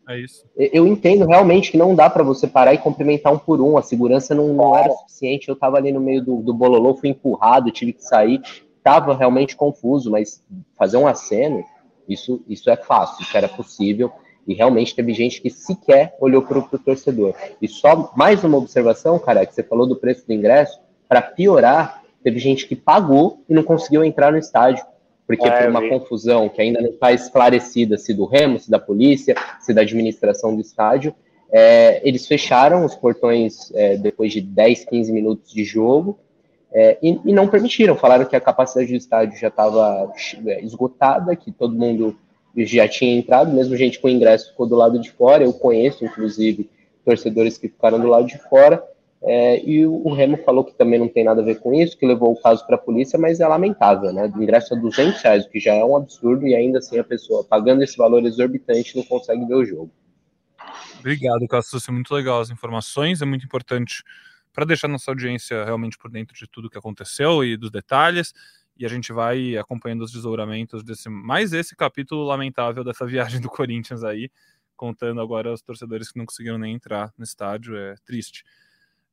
É 0.07 0.19
isso. 0.19 0.45
Eu 0.57 0.85
entendo 0.85 1.25
realmente 1.25 1.71
que 1.71 1.77
não 1.77 1.95
dá 1.95 2.09
para 2.09 2.23
você 2.23 2.45
parar 2.45 2.73
e 2.73 2.77
cumprimentar 2.77 3.31
um 3.31 3.39
por 3.39 3.61
um. 3.61 3.77
A 3.77 3.81
segurança 3.81 4.35
não, 4.35 4.49
não 4.49 4.75
era 4.75 4.91
suficiente. 4.91 5.47
Eu 5.47 5.53
estava 5.53 5.77
ali 5.77 5.91
no 5.93 6.01
meio 6.01 6.21
do, 6.23 6.41
do 6.41 6.53
bololô, 6.53 6.93
fui 6.95 7.09
empurrado, 7.09 7.71
tive 7.71 7.93
que 7.93 8.03
sair. 8.03 8.41
Tava 8.83 9.15
realmente 9.15 9.55
confuso, 9.55 10.11
mas 10.11 10.43
fazer 10.77 10.97
um 10.97 11.07
aceno, 11.07 11.63
isso, 12.07 12.43
isso 12.49 12.69
é 12.69 12.75
fácil, 12.75 13.23
isso 13.23 13.37
era 13.37 13.47
possível. 13.47 14.11
E 14.45 14.53
realmente 14.53 14.93
teve 14.93 15.13
gente 15.13 15.41
que 15.41 15.49
sequer 15.49 16.17
olhou 16.19 16.41
para 16.41 16.59
o 16.59 16.79
torcedor. 16.79 17.33
E 17.61 17.67
só 17.69 18.11
mais 18.13 18.43
uma 18.43 18.57
observação, 18.57 19.17
cara, 19.17 19.45
que 19.45 19.55
você 19.55 19.63
falou 19.63 19.87
do 19.87 19.95
preço 19.95 20.27
do 20.27 20.33
ingresso, 20.33 20.81
para 21.07 21.21
piorar, 21.21 22.02
teve 22.23 22.39
gente 22.39 22.67
que 22.67 22.75
pagou 22.75 23.43
e 23.49 23.53
não 23.53 23.63
conseguiu 23.63 24.03
entrar 24.03 24.31
no 24.31 24.37
estádio, 24.37 24.85
porque 25.27 25.47
é, 25.47 25.61
por 25.61 25.69
uma 25.69 25.87
confusão 25.87 26.49
que 26.49 26.61
ainda 26.61 26.81
não 26.81 26.89
está 26.89 27.11
esclarecida 27.11 27.97
se 27.97 28.13
do 28.13 28.25
Remo, 28.25 28.59
se 28.59 28.69
da 28.71 28.79
polícia, 28.79 29.35
se 29.59 29.73
da 29.73 29.81
administração 29.81 30.55
do 30.55 30.61
estádio, 30.61 31.13
é, 31.51 32.01
eles 32.03 32.25
fecharam 32.25 32.83
os 32.83 32.95
portões 32.95 33.71
é, 33.75 33.95
depois 33.95 34.33
de 34.33 34.41
10, 34.41 34.85
15 34.85 35.11
minutos 35.11 35.53
de 35.53 35.63
jogo 35.63 36.17
é, 36.73 36.97
e, 37.03 37.19
e, 37.23 37.31
não 37.31 37.47
permitiram. 37.47 37.95
Falaram 37.95 38.25
que 38.25 38.35
a 38.35 38.41
capacidade 38.41 38.89
do 38.89 38.97
estádio 38.97 39.39
já 39.39 39.49
estava 39.49 40.11
é, 40.47 40.63
esgotada, 40.63 41.35
que 41.35 41.51
todo 41.51 41.77
mundo 41.77 42.17
já 42.57 42.87
tinha 42.87 43.15
entrado, 43.15 43.51
mesmo 43.51 43.75
gente 43.75 43.99
com 43.99 44.09
ingresso 44.09 44.49
ficou 44.49 44.65
do 44.65 44.75
lado 44.75 44.99
de 44.99 45.11
fora. 45.11 45.43
Eu 45.43 45.53
conheço, 45.53 46.03
inclusive, 46.03 46.69
torcedores 47.05 47.57
que 47.57 47.69
ficaram 47.69 47.99
do 47.99 48.07
lado 48.07 48.25
de 48.25 48.37
fora. 48.39 48.83
É, 49.25 49.63
e 49.63 49.85
o, 49.85 50.11
Remo 50.13 50.37
falou 50.43 50.65
que 50.65 50.77
também 50.77 50.99
não 50.99 51.07
tem 51.07 51.23
nada 51.23 51.41
a 51.41 51.45
ver 51.45 51.59
com 51.59 51.73
isso, 51.73 51.97
que 51.97 52.05
levou 52.05 52.33
o 52.33 52.41
caso 52.41 52.65
para 52.67 52.75
a 52.75 52.79
polícia, 52.79 53.17
mas 53.17 53.39
é 53.39 53.47
lamentável, 53.47 54.11
né? 54.11 54.31
O 54.35 54.43
ingresso 54.43 54.73
a 54.73 54.77
200 54.77 55.21
reais, 55.21 55.45
o 55.45 55.49
que 55.49 55.61
já 55.61 55.73
é 55.73 55.83
um 55.83 55.95
absurdo, 55.95 56.45
e 56.45 56.53
ainda 56.53 56.79
assim 56.79 56.99
a 56.99 57.03
pessoa 57.03 57.43
pagando 57.43 57.83
esse 57.83 57.95
valor 57.95 58.25
exorbitante 58.25 58.97
não 58.97 59.03
consegue 59.03 59.45
ver 59.45 59.55
o 59.55 59.65
jogo. 59.65 59.91
Obrigado, 60.99 61.47
Cassus, 61.47 61.87
é 61.87 61.91
muito 61.91 62.13
legal 62.13 62.41
as 62.41 62.49
informações, 62.49 63.21
é 63.21 63.25
muito 63.25 63.45
importante 63.45 64.03
para 64.51 64.65
deixar 64.65 64.87
nossa 64.87 65.09
audiência 65.09 65.63
realmente 65.63 65.97
por 65.97 66.11
dentro 66.11 66.35
de 66.35 66.47
tudo 66.47 66.69
que 66.69 66.77
aconteceu 66.77 67.43
e 67.43 67.55
dos 67.55 67.71
detalhes. 67.71 68.33
E 68.77 68.85
a 68.85 68.89
gente 68.89 69.13
vai 69.13 69.55
acompanhando 69.55 70.01
os 70.01 70.11
desdobramentos 70.11 70.83
desse 70.83 71.09
mais 71.09 71.53
esse 71.53 71.75
capítulo 71.75 72.23
lamentável 72.23 72.83
dessa 72.83 73.05
viagem 73.07 73.39
do 73.39 73.49
Corinthians 73.49 74.03
aí, 74.03 74.29
contando 74.75 75.21
agora 75.21 75.53
os 75.53 75.61
torcedores 75.61 76.11
que 76.11 76.17
não 76.17 76.25
conseguiram 76.25 76.57
nem 76.57 76.75
entrar 76.75 77.13
no 77.17 77.23
estádio. 77.23 77.77
É 77.77 77.95
triste. 78.05 78.43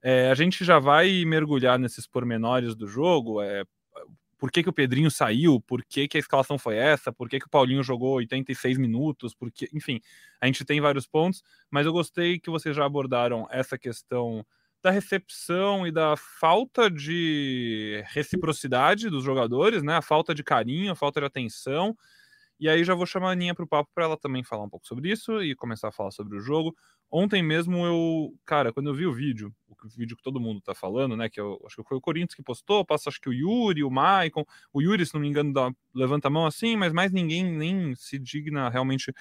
É, 0.03 0.31
a 0.31 0.35
gente 0.35 0.65
já 0.65 0.79
vai 0.79 1.25
mergulhar 1.25 1.79
nesses 1.79 2.07
pormenores 2.07 2.75
do 2.75 2.87
jogo. 2.87 3.43
É, 3.43 3.65
por 4.39 4.51
que, 4.51 4.63
que 4.63 4.71
o 4.71 4.73
Pedrinho 4.73 5.11
saiu, 5.11 5.61
por 5.61 5.85
que, 5.85 6.09
que 6.09 6.17
a 6.17 6.21
escalação 6.21 6.59
foi 6.59 6.77
essa, 6.77 7.13
por 7.13 7.29
que, 7.29 7.39
que 7.39 7.47
o 7.47 7.51
Paulinho 7.51 7.83
jogou 7.83 8.15
86 8.17 8.79
minutos, 8.79 9.35
porque, 9.35 9.69
enfim, 9.75 10.01
a 10.41 10.47
gente 10.47 10.65
tem 10.65 10.81
vários 10.81 11.07
pontos, 11.07 11.43
mas 11.71 11.85
eu 11.85 11.93
gostei 11.93 12.41
que 12.41 12.49
vocês 12.49 12.75
já 12.75 12.87
abordaram 12.87 13.47
essa 13.51 13.77
questão 13.79 14.45
da 14.83 14.91
recepção 14.91 15.87
e 15.87 15.93
da 15.93 16.17
falta 16.17 16.91
de 16.91 18.03
reciprocidade 18.07 19.11
dos 19.11 19.23
jogadores, 19.23 19.83
né? 19.83 19.97
A 19.97 20.03
falta 20.03 20.35
de 20.35 20.43
carinho, 20.43 20.91
a 20.93 20.97
falta 20.97 21.21
de 21.21 21.27
atenção. 21.27 21.95
E 22.59 22.69
aí 22.69 22.83
já 22.85 22.95
vou 22.95 23.07
chamar 23.07 23.29
a 23.29 23.33
Aninha 23.33 23.55
para 23.55 23.65
o 23.65 23.69
papo 23.69 23.91
para 23.95 24.05
ela 24.05 24.17
também 24.17 24.43
falar 24.43 24.65
um 24.65 24.69
pouco 24.71 24.87
sobre 24.87 25.11
isso 25.11 25.43
e 25.43 25.55
começar 25.55 25.89
a 25.89 25.93
falar 25.93 26.11
sobre 26.13 26.37
o 26.37 26.41
jogo. 26.41 26.75
Ontem 27.11 27.43
mesmo 27.43 27.85
eu, 27.85 28.35
cara, 28.47 28.73
quando 28.73 28.89
eu 28.89 28.95
vi 28.95 29.05
o 29.05 29.13
vídeo, 29.13 29.53
o 29.69 29.89
vídeo 29.89 30.17
que 30.17 30.23
todo 30.23 30.39
mundo 30.39 30.61
tá 30.61 30.75
falando, 30.75 31.17
né, 31.17 31.29
que 31.29 31.41
eu 31.41 31.61
acho 31.67 31.77
que 31.77 31.89
foi 31.89 31.97
o 31.97 32.01
Corinthians 32.01 32.35
que 32.35 32.43
postou, 32.43 32.85
passa 32.85 33.09
acho 33.09 33.21
que 33.21 33.29
o 33.29 33.33
Yuri, 33.33 33.83
o 33.83 33.91
Maicon, 33.91 34.45
o 34.73 34.81
Yuri, 34.81 35.05
se 35.05 35.15
não 35.15 35.21
me 35.21 35.29
engano, 35.29 35.53
dá, 35.53 35.73
levanta 35.95 36.29
a 36.29 36.31
mão 36.31 36.47
assim, 36.47 36.77
mas 36.77 36.93
mais 36.93 37.11
ninguém 37.11 37.45
nem 37.45 37.95
se 37.97 38.19
digna 38.19 38.69
realmente 38.69 39.13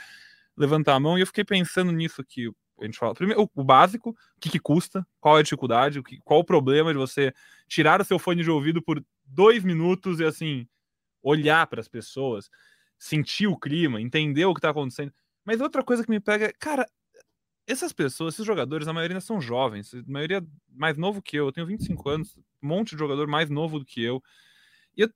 levantar 0.56 0.96
a 0.96 1.00
mão. 1.00 1.18
E 1.18 1.22
eu 1.22 1.28
fiquei 1.28 1.44
pensando 1.44 1.92
nisso 1.92 2.24
que 2.24 2.52
a 2.80 2.86
gente 2.86 2.98
fala. 2.98 3.16
Primeiro, 3.16 3.44
o, 3.44 3.62
o 3.62 3.64
básico, 3.64 4.12
o 4.12 4.40
que, 4.40 4.50
que, 4.50 4.60
custa, 4.60 5.06
qual 5.20 5.38
é 5.38 5.40
a 5.40 5.44
dificuldade, 5.44 6.00
o 6.00 6.04
que, 6.04 6.20
qual 6.20 6.42
o 6.42 6.46
problema 6.46 6.92
de 6.92 7.00
você 7.00 7.34
tirar 7.68 8.02
o 8.02 8.06
seu 8.06 8.20
fone 8.20 8.44
de 8.44 8.52
ouvido 8.52 8.82
por 8.82 9.04
dois 9.26 9.64
minutos 9.64 10.20
e 10.20 10.26
assim 10.26 10.68
olhar 11.24 11.66
para 11.68 11.82
as 11.82 11.88
pessoas, 11.88 12.50
sentir 12.98 13.48
o 13.48 13.58
clima, 13.58 14.00
entender 14.00 14.46
o 14.46 14.54
que 14.54 14.62
tá 14.62 14.70
acontecendo. 14.70 15.14
Mas 15.44 15.62
outra 15.62 15.84
coisa 15.84 16.04
que 16.04 16.10
me 16.10 16.20
pega 16.20 16.46
é, 16.46 16.54
cara, 16.54 16.86
essas 17.72 17.94
pessoas, 17.94 18.34
esses 18.34 18.46
jogadores, 18.46 18.88
a 18.88 18.94
maioria 18.94 19.22
são 19.22 19.40
jovens, 19.40 19.94
a 19.94 20.02
maioria 20.08 20.44
mais 20.74 20.98
novo 20.98 21.22
que 21.22 21.38
eu. 21.38 21.46
Eu 21.46 21.52
tenho 21.52 21.68
25 21.68 22.10
anos, 22.10 22.36
um 22.62 22.68
monte 22.68 22.92
de 22.92 22.98
jogador 22.98 23.28
mais 23.28 23.50
novo 23.50 23.78
do 23.78 23.86
que 23.86 24.02
eu. 24.02 24.24
E 24.98 25.02
eu... 25.02 25.10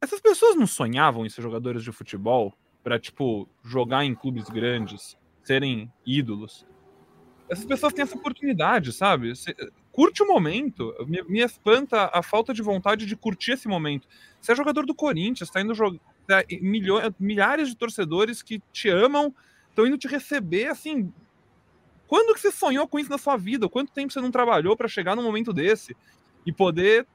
essas 0.00 0.20
pessoas 0.20 0.54
não 0.54 0.66
sonhavam 0.66 1.26
em 1.26 1.28
ser 1.28 1.42
jogadores 1.42 1.82
de 1.82 1.90
futebol 1.90 2.56
para 2.82 2.98
tipo 2.98 3.48
jogar 3.64 4.04
em 4.04 4.14
clubes 4.14 4.48
grandes, 4.48 5.18
serem 5.42 5.92
ídolos. 6.06 6.64
Essas 7.48 7.64
pessoas 7.64 7.92
têm 7.92 8.04
essa 8.04 8.16
oportunidade, 8.16 8.92
sabe? 8.92 9.34
Você... 9.34 9.52
curte 9.90 10.22
o 10.22 10.28
momento. 10.28 10.94
Me, 11.08 11.22
me, 11.24 11.40
espanta 11.40 12.08
a 12.12 12.22
falta 12.22 12.54
de 12.54 12.62
vontade 12.62 13.04
de 13.04 13.16
curtir 13.16 13.52
esse 13.52 13.66
momento. 13.66 14.06
Você 14.40 14.52
é 14.52 14.56
jogador 14.56 14.86
do 14.86 14.94
Corinthians, 14.94 15.48
está 15.48 15.60
indo 15.60 15.74
jogar 15.74 15.98
tá, 16.24 16.44
milhares 17.18 17.68
de 17.68 17.76
torcedores 17.76 18.42
que 18.42 18.62
te 18.72 18.88
amam, 18.88 19.34
estão 19.70 19.86
indo 19.86 19.98
te 19.98 20.06
receber 20.06 20.68
assim 20.68 21.12
quando 22.06 22.34
que 22.34 22.40
você 22.40 22.50
sonhou 22.50 22.86
com 22.86 22.98
isso 22.98 23.10
na 23.10 23.18
sua 23.18 23.36
vida? 23.36 23.68
Quanto 23.68 23.92
tempo 23.92 24.12
você 24.12 24.20
não 24.20 24.30
trabalhou 24.30 24.76
para 24.76 24.88
chegar 24.88 25.16
num 25.16 25.22
momento 25.22 25.52
desse 25.52 25.96
e 26.46 26.52
poder 26.52 27.06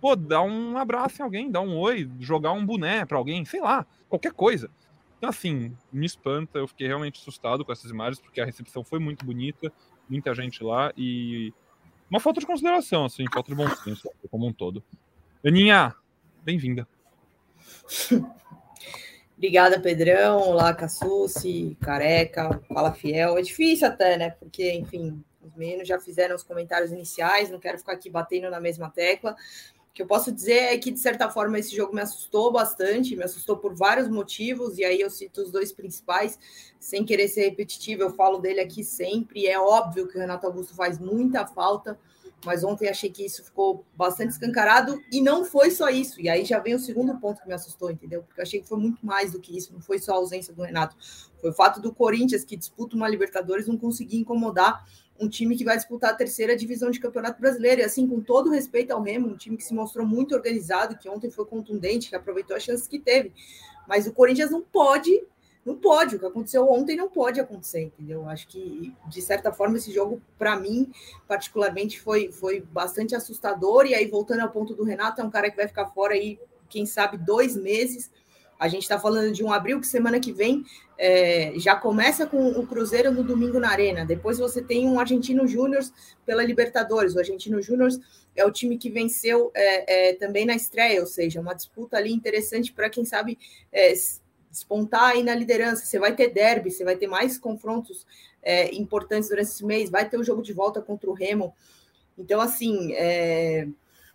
pô, 0.00 0.16
dar 0.16 0.42
um 0.42 0.76
abraço 0.78 1.20
em 1.20 1.24
alguém, 1.24 1.50
dar 1.50 1.60
um 1.60 1.76
oi, 1.76 2.10
jogar 2.18 2.52
um 2.52 2.64
boné 2.64 3.04
para 3.04 3.18
alguém, 3.18 3.44
sei 3.44 3.60
lá, 3.60 3.86
qualquer 4.08 4.32
coisa. 4.32 4.70
Então, 5.18 5.28
assim, 5.28 5.76
me 5.92 6.06
espanta, 6.06 6.58
eu 6.58 6.66
fiquei 6.66 6.86
realmente 6.86 7.20
assustado 7.20 7.64
com 7.64 7.70
essas 7.70 7.90
imagens, 7.90 8.20
porque 8.20 8.40
a 8.40 8.44
recepção 8.44 8.82
foi 8.82 8.98
muito 8.98 9.24
bonita, 9.24 9.70
muita 10.08 10.34
gente 10.34 10.64
lá 10.64 10.92
e 10.96 11.52
uma 12.10 12.18
falta 12.18 12.40
de 12.40 12.46
consideração, 12.46 13.04
assim, 13.04 13.24
falta 13.32 13.50
de 13.50 13.54
bom 13.54 13.68
senso 13.68 14.10
como 14.30 14.46
um 14.46 14.52
todo. 14.52 14.82
Aninha, 15.44 15.94
bem-vinda. 16.42 16.88
Obrigada, 19.40 19.80
Pedrão. 19.80 20.50
Olá, 20.50 20.74
Cassucci, 20.74 21.74
Careca, 21.80 22.60
Fala 22.68 22.92
Fiel. 22.92 23.38
É 23.38 23.40
difícil 23.40 23.88
até, 23.88 24.18
né? 24.18 24.36
Porque, 24.38 24.70
enfim, 24.70 25.24
os 25.42 25.56
meninos 25.56 25.88
já 25.88 25.98
fizeram 25.98 26.36
os 26.36 26.42
comentários 26.42 26.92
iniciais, 26.92 27.48
não 27.48 27.58
quero 27.58 27.78
ficar 27.78 27.92
aqui 27.94 28.10
batendo 28.10 28.50
na 28.50 28.60
mesma 28.60 28.90
tecla. 28.90 29.34
O 29.88 29.94
que 29.94 30.02
eu 30.02 30.06
posso 30.06 30.30
dizer 30.30 30.74
é 30.74 30.76
que, 30.76 30.90
de 30.90 31.00
certa 31.00 31.30
forma, 31.30 31.58
esse 31.58 31.74
jogo 31.74 31.94
me 31.94 32.02
assustou 32.02 32.52
bastante, 32.52 33.16
me 33.16 33.24
assustou 33.24 33.56
por 33.56 33.74
vários 33.74 34.10
motivos, 34.10 34.76
e 34.76 34.84
aí 34.84 35.00
eu 35.00 35.08
cito 35.08 35.40
os 35.40 35.50
dois 35.50 35.72
principais, 35.72 36.38
sem 36.78 37.02
querer 37.02 37.26
ser 37.26 37.48
repetitivo, 37.48 38.02
eu 38.02 38.10
falo 38.10 38.40
dele 38.40 38.60
aqui 38.60 38.84
sempre. 38.84 39.46
É 39.46 39.58
óbvio 39.58 40.06
que 40.06 40.18
o 40.18 40.20
Renato 40.20 40.46
Augusto 40.46 40.74
faz 40.74 40.98
muita 40.98 41.46
falta 41.46 41.98
mas 42.44 42.64
ontem 42.64 42.88
achei 42.88 43.10
que 43.10 43.24
isso 43.24 43.44
ficou 43.44 43.84
bastante 43.94 44.30
escancarado 44.30 45.00
e 45.12 45.20
não 45.20 45.44
foi 45.44 45.70
só 45.70 45.88
isso. 45.88 46.20
E 46.20 46.28
aí 46.28 46.44
já 46.44 46.58
vem 46.58 46.74
o 46.74 46.78
segundo 46.78 47.18
ponto 47.18 47.40
que 47.40 47.48
me 47.48 47.54
assustou, 47.54 47.90
entendeu? 47.90 48.22
Porque 48.22 48.40
eu 48.40 48.42
achei 48.42 48.60
que 48.60 48.68
foi 48.68 48.78
muito 48.78 49.04
mais 49.04 49.32
do 49.32 49.40
que 49.40 49.56
isso, 49.56 49.72
não 49.72 49.80
foi 49.80 49.98
só 49.98 50.12
a 50.12 50.16
ausência 50.16 50.54
do 50.54 50.62
Renato. 50.62 50.96
Foi 51.40 51.50
o 51.50 51.52
fato 51.52 51.80
do 51.80 51.92
Corinthians, 51.92 52.44
que 52.44 52.56
disputa 52.56 52.96
uma 52.96 53.08
Libertadores, 53.08 53.66
não 53.66 53.76
conseguir 53.76 54.18
incomodar 54.18 54.84
um 55.18 55.28
time 55.28 55.54
que 55.54 55.64
vai 55.64 55.76
disputar 55.76 56.10
a 56.10 56.14
terceira 56.14 56.56
divisão 56.56 56.90
de 56.90 56.98
Campeonato 56.98 57.38
Brasileiro. 57.38 57.82
E 57.82 57.84
assim, 57.84 58.06
com 58.08 58.20
todo 58.20 58.50
respeito 58.50 58.90
ao 58.92 59.02
Remo, 59.02 59.28
um 59.28 59.36
time 59.36 59.56
que 59.56 59.64
se 59.64 59.74
mostrou 59.74 60.06
muito 60.06 60.34
organizado, 60.34 60.96
que 60.96 61.08
ontem 61.08 61.30
foi 61.30 61.44
contundente, 61.44 62.08
que 62.08 62.16
aproveitou 62.16 62.56
as 62.56 62.62
chances 62.62 62.88
que 62.88 62.98
teve. 62.98 63.32
Mas 63.86 64.06
o 64.06 64.12
Corinthians 64.12 64.50
não 64.50 64.62
pode 64.62 65.22
não 65.70 65.76
pode, 65.76 66.16
o 66.16 66.18
que 66.18 66.26
aconteceu 66.26 66.68
ontem 66.68 66.96
não 66.96 67.08
pode 67.08 67.40
acontecer, 67.40 67.82
entendeu? 67.82 68.28
Acho 68.28 68.48
que, 68.48 68.92
de 69.06 69.22
certa 69.22 69.52
forma, 69.52 69.76
esse 69.76 69.92
jogo, 69.92 70.20
para 70.36 70.58
mim, 70.58 70.90
particularmente, 71.28 72.00
foi, 72.00 72.32
foi 72.32 72.60
bastante 72.60 73.14
assustador. 73.14 73.86
E 73.86 73.94
aí, 73.94 74.06
voltando 74.06 74.40
ao 74.40 74.50
ponto 74.50 74.74
do 74.74 74.82
Renato, 74.82 75.20
é 75.20 75.24
um 75.24 75.30
cara 75.30 75.48
que 75.50 75.56
vai 75.56 75.68
ficar 75.68 75.86
fora 75.86 76.14
aí, 76.14 76.38
quem 76.68 76.84
sabe, 76.84 77.16
dois 77.16 77.56
meses. 77.56 78.10
A 78.58 78.68
gente 78.68 78.82
está 78.82 78.98
falando 78.98 79.32
de 79.32 79.42
um 79.42 79.52
abril 79.52 79.80
que 79.80 79.86
semana 79.86 80.20
que 80.20 80.32
vem 80.32 80.64
é, 80.98 81.54
já 81.56 81.74
começa 81.76 82.26
com 82.26 82.50
o 82.50 82.66
Cruzeiro 82.66 83.10
no 83.10 83.22
domingo 83.22 83.58
na 83.58 83.70
Arena. 83.70 84.04
Depois 84.04 84.38
você 84.38 84.60
tem 84.60 84.86
um 84.86 85.00
Argentino 85.00 85.46
Júnior 85.46 85.82
pela 86.26 86.44
Libertadores. 86.44 87.14
O 87.14 87.18
Argentino 87.18 87.62
Júnior 87.62 87.90
é 88.36 88.44
o 88.44 88.50
time 88.50 88.76
que 88.76 88.90
venceu 88.90 89.50
é, 89.54 90.10
é, 90.10 90.14
também 90.14 90.44
na 90.44 90.54
estreia, 90.54 91.00
ou 91.00 91.06
seja, 91.06 91.40
uma 91.40 91.54
disputa 91.54 91.96
ali 91.96 92.12
interessante 92.12 92.70
para 92.72 92.90
quem 92.90 93.04
sabe 93.04 93.38
é, 93.72 93.94
despontar 94.50 95.10
aí 95.10 95.22
na 95.22 95.34
liderança. 95.34 95.84
Você 95.84 95.98
vai 95.98 96.14
ter 96.14 96.28
derby, 96.28 96.70
você 96.70 96.84
vai 96.84 96.96
ter 96.96 97.06
mais 97.06 97.38
confrontos 97.38 98.06
é, 98.42 98.74
importantes 98.74 99.28
durante 99.28 99.48
esse 99.48 99.64
mês, 99.64 99.90
vai 99.90 100.08
ter 100.08 100.18
o 100.18 100.24
jogo 100.24 100.42
de 100.42 100.52
volta 100.52 100.80
contra 100.80 101.08
o 101.08 101.14
Remo. 101.14 101.54
Então, 102.18 102.40
assim, 102.40 102.92
é, 102.94 103.66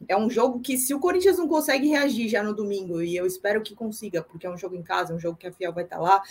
é 0.07 0.17
um 0.17 0.29
jogo 0.29 0.59
que, 0.59 0.77
se 0.77 0.93
o 0.93 0.99
Corinthians 0.99 1.37
não 1.37 1.47
consegue 1.47 1.87
reagir 1.87 2.27
já 2.27 2.43
no 2.43 2.53
domingo, 2.53 3.01
e 3.01 3.15
eu 3.15 3.25
espero 3.25 3.61
que 3.61 3.73
consiga, 3.75 4.21
porque 4.21 4.45
é 4.45 4.49
um 4.49 4.57
jogo 4.57 4.75
em 4.75 4.83
casa, 4.83 5.13
é 5.13 5.15
um 5.15 5.19
jogo 5.19 5.37
que 5.37 5.47
a 5.47 5.51
Fiel 5.51 5.73
vai 5.73 5.83
estar 5.83 5.99
lá, 5.99 6.21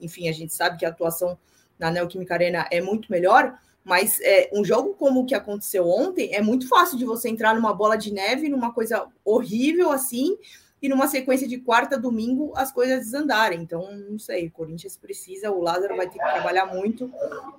enfim, 0.00 0.28
a 0.28 0.32
gente 0.32 0.54
sabe 0.54 0.78
que 0.78 0.84
a 0.84 0.90
atuação 0.90 1.38
na 1.78 1.90
Neoquímica 1.90 2.34
Arena 2.34 2.66
é 2.70 2.80
muito 2.80 3.10
melhor. 3.10 3.58
Mas 3.84 4.18
é, 4.22 4.48
um 4.50 4.64
jogo 4.64 4.94
como 4.94 5.20
o 5.20 5.26
que 5.26 5.34
aconteceu 5.34 5.86
ontem 5.86 6.34
é 6.34 6.40
muito 6.40 6.66
fácil 6.66 6.96
de 6.96 7.04
você 7.04 7.28
entrar 7.28 7.54
numa 7.54 7.74
bola 7.74 7.96
de 7.96 8.10
neve, 8.10 8.48
numa 8.48 8.72
coisa 8.72 9.06
horrível 9.22 9.90
assim, 9.90 10.38
e 10.84 10.88
numa 10.90 11.08
sequência 11.08 11.48
de 11.48 11.56
quarta 11.56 11.96
domingo 11.96 12.52
as 12.54 12.70
coisas 12.70 13.06
desandarem. 13.06 13.62
Então, 13.62 13.90
não 13.90 14.18
sei, 14.18 14.48
o 14.48 14.50
Corinthians 14.50 14.98
precisa, 14.98 15.50
o 15.50 15.62
Lázaro 15.62 15.96
vai 15.96 16.06
ter 16.06 16.18
que 16.18 16.30
trabalhar 16.30 16.66
muito 16.66 17.10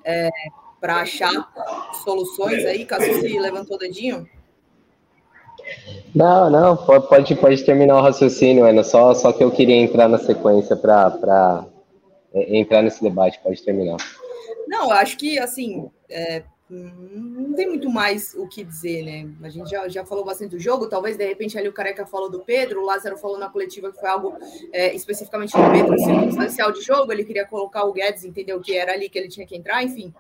é, 0.03 0.29
para 0.79 0.98
achar 0.98 1.34
soluções 2.03 2.63
aí. 2.65 2.86
Caso 2.86 3.03
se 3.03 3.39
levantou 3.39 3.77
o 3.77 3.79
dedinho. 3.79 4.29
Não, 6.13 6.51
não, 6.51 6.77
pode, 6.77 7.36
pode 7.36 7.65
terminar 7.65 7.98
o 7.98 8.03
raciocínio, 8.03 8.63
Ana. 8.63 8.84
Só, 8.84 9.15
só 9.15 9.34
que 9.34 9.44
eu 9.44 9.50
queria 9.50 9.75
entrar 9.75 10.08
na 10.08 10.20
sequência 10.20 10.75
para 10.75 11.65
é, 12.32 12.60
entrar 12.60 12.84
nesse 12.84 13.01
debate. 13.01 13.39
Pode 13.39 13.60
terminar. 13.63 13.98
Não, 14.67 14.91
acho 14.91 15.17
que 15.17 15.39
assim, 15.39 15.89
é, 16.08 16.44
não 16.67 17.53
tem 17.53 17.67
muito 17.67 17.89
mais 17.89 18.34
o 18.34 18.48
que 18.48 18.63
dizer, 18.63 19.03
né? 19.03 19.31
A 19.43 19.50
gente 19.50 19.69
já, 19.69 19.88
já 19.88 20.03
falou 20.03 20.25
bastante 20.25 20.51
do 20.51 20.60
jogo, 20.60 20.88
talvez 20.88 21.15
de 21.15 21.25
repente 21.25 21.57
ali 21.57 21.67
o 21.67 21.74
Careca 21.74 22.07
falou 22.07 22.29
do 22.29 22.39
Pedro, 22.39 22.81
o 22.81 22.86
Lázaro 22.86 23.17
falou 23.17 23.38
na 23.38 23.50
coletiva 23.50 23.91
que 23.91 24.00
foi 24.00 24.10
algo 24.10 24.36
é, 24.74 24.93
especificamente 24.95 25.55
do 25.55 25.72
Pedro, 25.72 25.98
circunstancial 26.00 26.72
de 26.72 26.81
jogo, 26.81 27.12
ele 27.12 27.24
queria 27.24 27.45
colocar 27.45 27.84
o 27.84 27.93
Guedes, 27.93 28.25
entendeu 28.25 28.60
que 28.60 28.75
era 28.75 28.93
ali 28.93 29.10
que 29.10 29.19
ele 29.19 29.27
tinha 29.27 29.45
que 29.45 29.55
entrar, 29.55 29.84
enfim. 29.84 30.12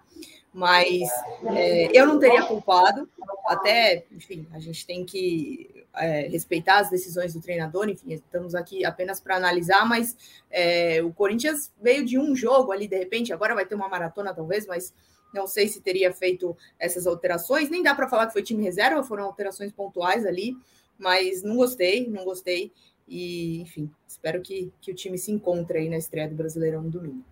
Mas 0.53 1.09
é, 1.55 1.89
eu 1.99 2.05
não 2.05 2.19
teria 2.19 2.43
culpado, 2.43 3.09
até, 3.47 4.05
enfim, 4.11 4.47
a 4.53 4.59
gente 4.59 4.85
tem 4.85 5.03
que 5.03 5.83
é, 5.95 6.27
respeitar 6.27 6.77
as 6.77 6.89
decisões 6.91 7.33
do 7.33 7.41
treinador, 7.41 7.89
enfim, 7.89 8.13
estamos 8.13 8.53
aqui 8.53 8.85
apenas 8.85 9.19
para 9.19 9.35
analisar, 9.35 9.85
mas 9.85 10.15
é, 10.51 11.01
o 11.01 11.11
Corinthians 11.11 11.73
veio 11.81 12.05
de 12.05 12.19
um 12.19 12.35
jogo 12.35 12.71
ali, 12.71 12.87
de 12.87 12.97
repente, 12.97 13.33
agora 13.33 13.55
vai 13.55 13.65
ter 13.65 13.75
uma 13.75 13.89
maratona 13.89 14.33
talvez, 14.33 14.67
mas 14.67 14.93
não 15.35 15.45
sei 15.45 15.67
se 15.67 15.81
teria 15.81 16.11
feito 16.13 16.55
essas 16.79 17.05
alterações. 17.05 17.69
Nem 17.69 17.83
dá 17.83 17.93
para 17.93 18.07
falar 18.07 18.27
que 18.27 18.33
foi 18.33 18.41
time 18.41 18.63
reserva, 18.63 19.03
foram 19.03 19.25
alterações 19.25 19.71
pontuais 19.71 20.25
ali, 20.25 20.55
mas 20.97 21.43
não 21.43 21.57
gostei, 21.57 22.07
não 22.07 22.23
gostei. 22.23 22.71
E, 23.07 23.61
enfim, 23.61 23.91
espero 24.07 24.41
que, 24.41 24.71
que 24.81 24.91
o 24.91 24.95
time 24.95 25.17
se 25.17 25.31
encontre 25.31 25.77
aí 25.77 25.89
na 25.89 25.97
estreia 25.97 26.27
do 26.27 26.35
Brasileirão 26.35 26.81
no 26.81 26.89
domingo. 26.89 27.23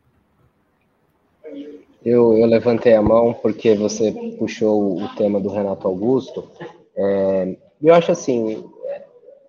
Eu, 2.05 2.38
eu 2.38 2.45
levantei 2.45 2.93
a 2.93 3.01
mão 3.01 3.33
porque 3.33 3.74
você 3.74 4.12
puxou 4.38 5.01
o 5.01 5.15
tema 5.15 5.39
do 5.39 5.50
Renato 5.50 5.88
Augusto. 5.88 6.51
É, 6.95 7.55
eu 7.81 7.93
acho 7.93 8.12
assim, 8.12 8.69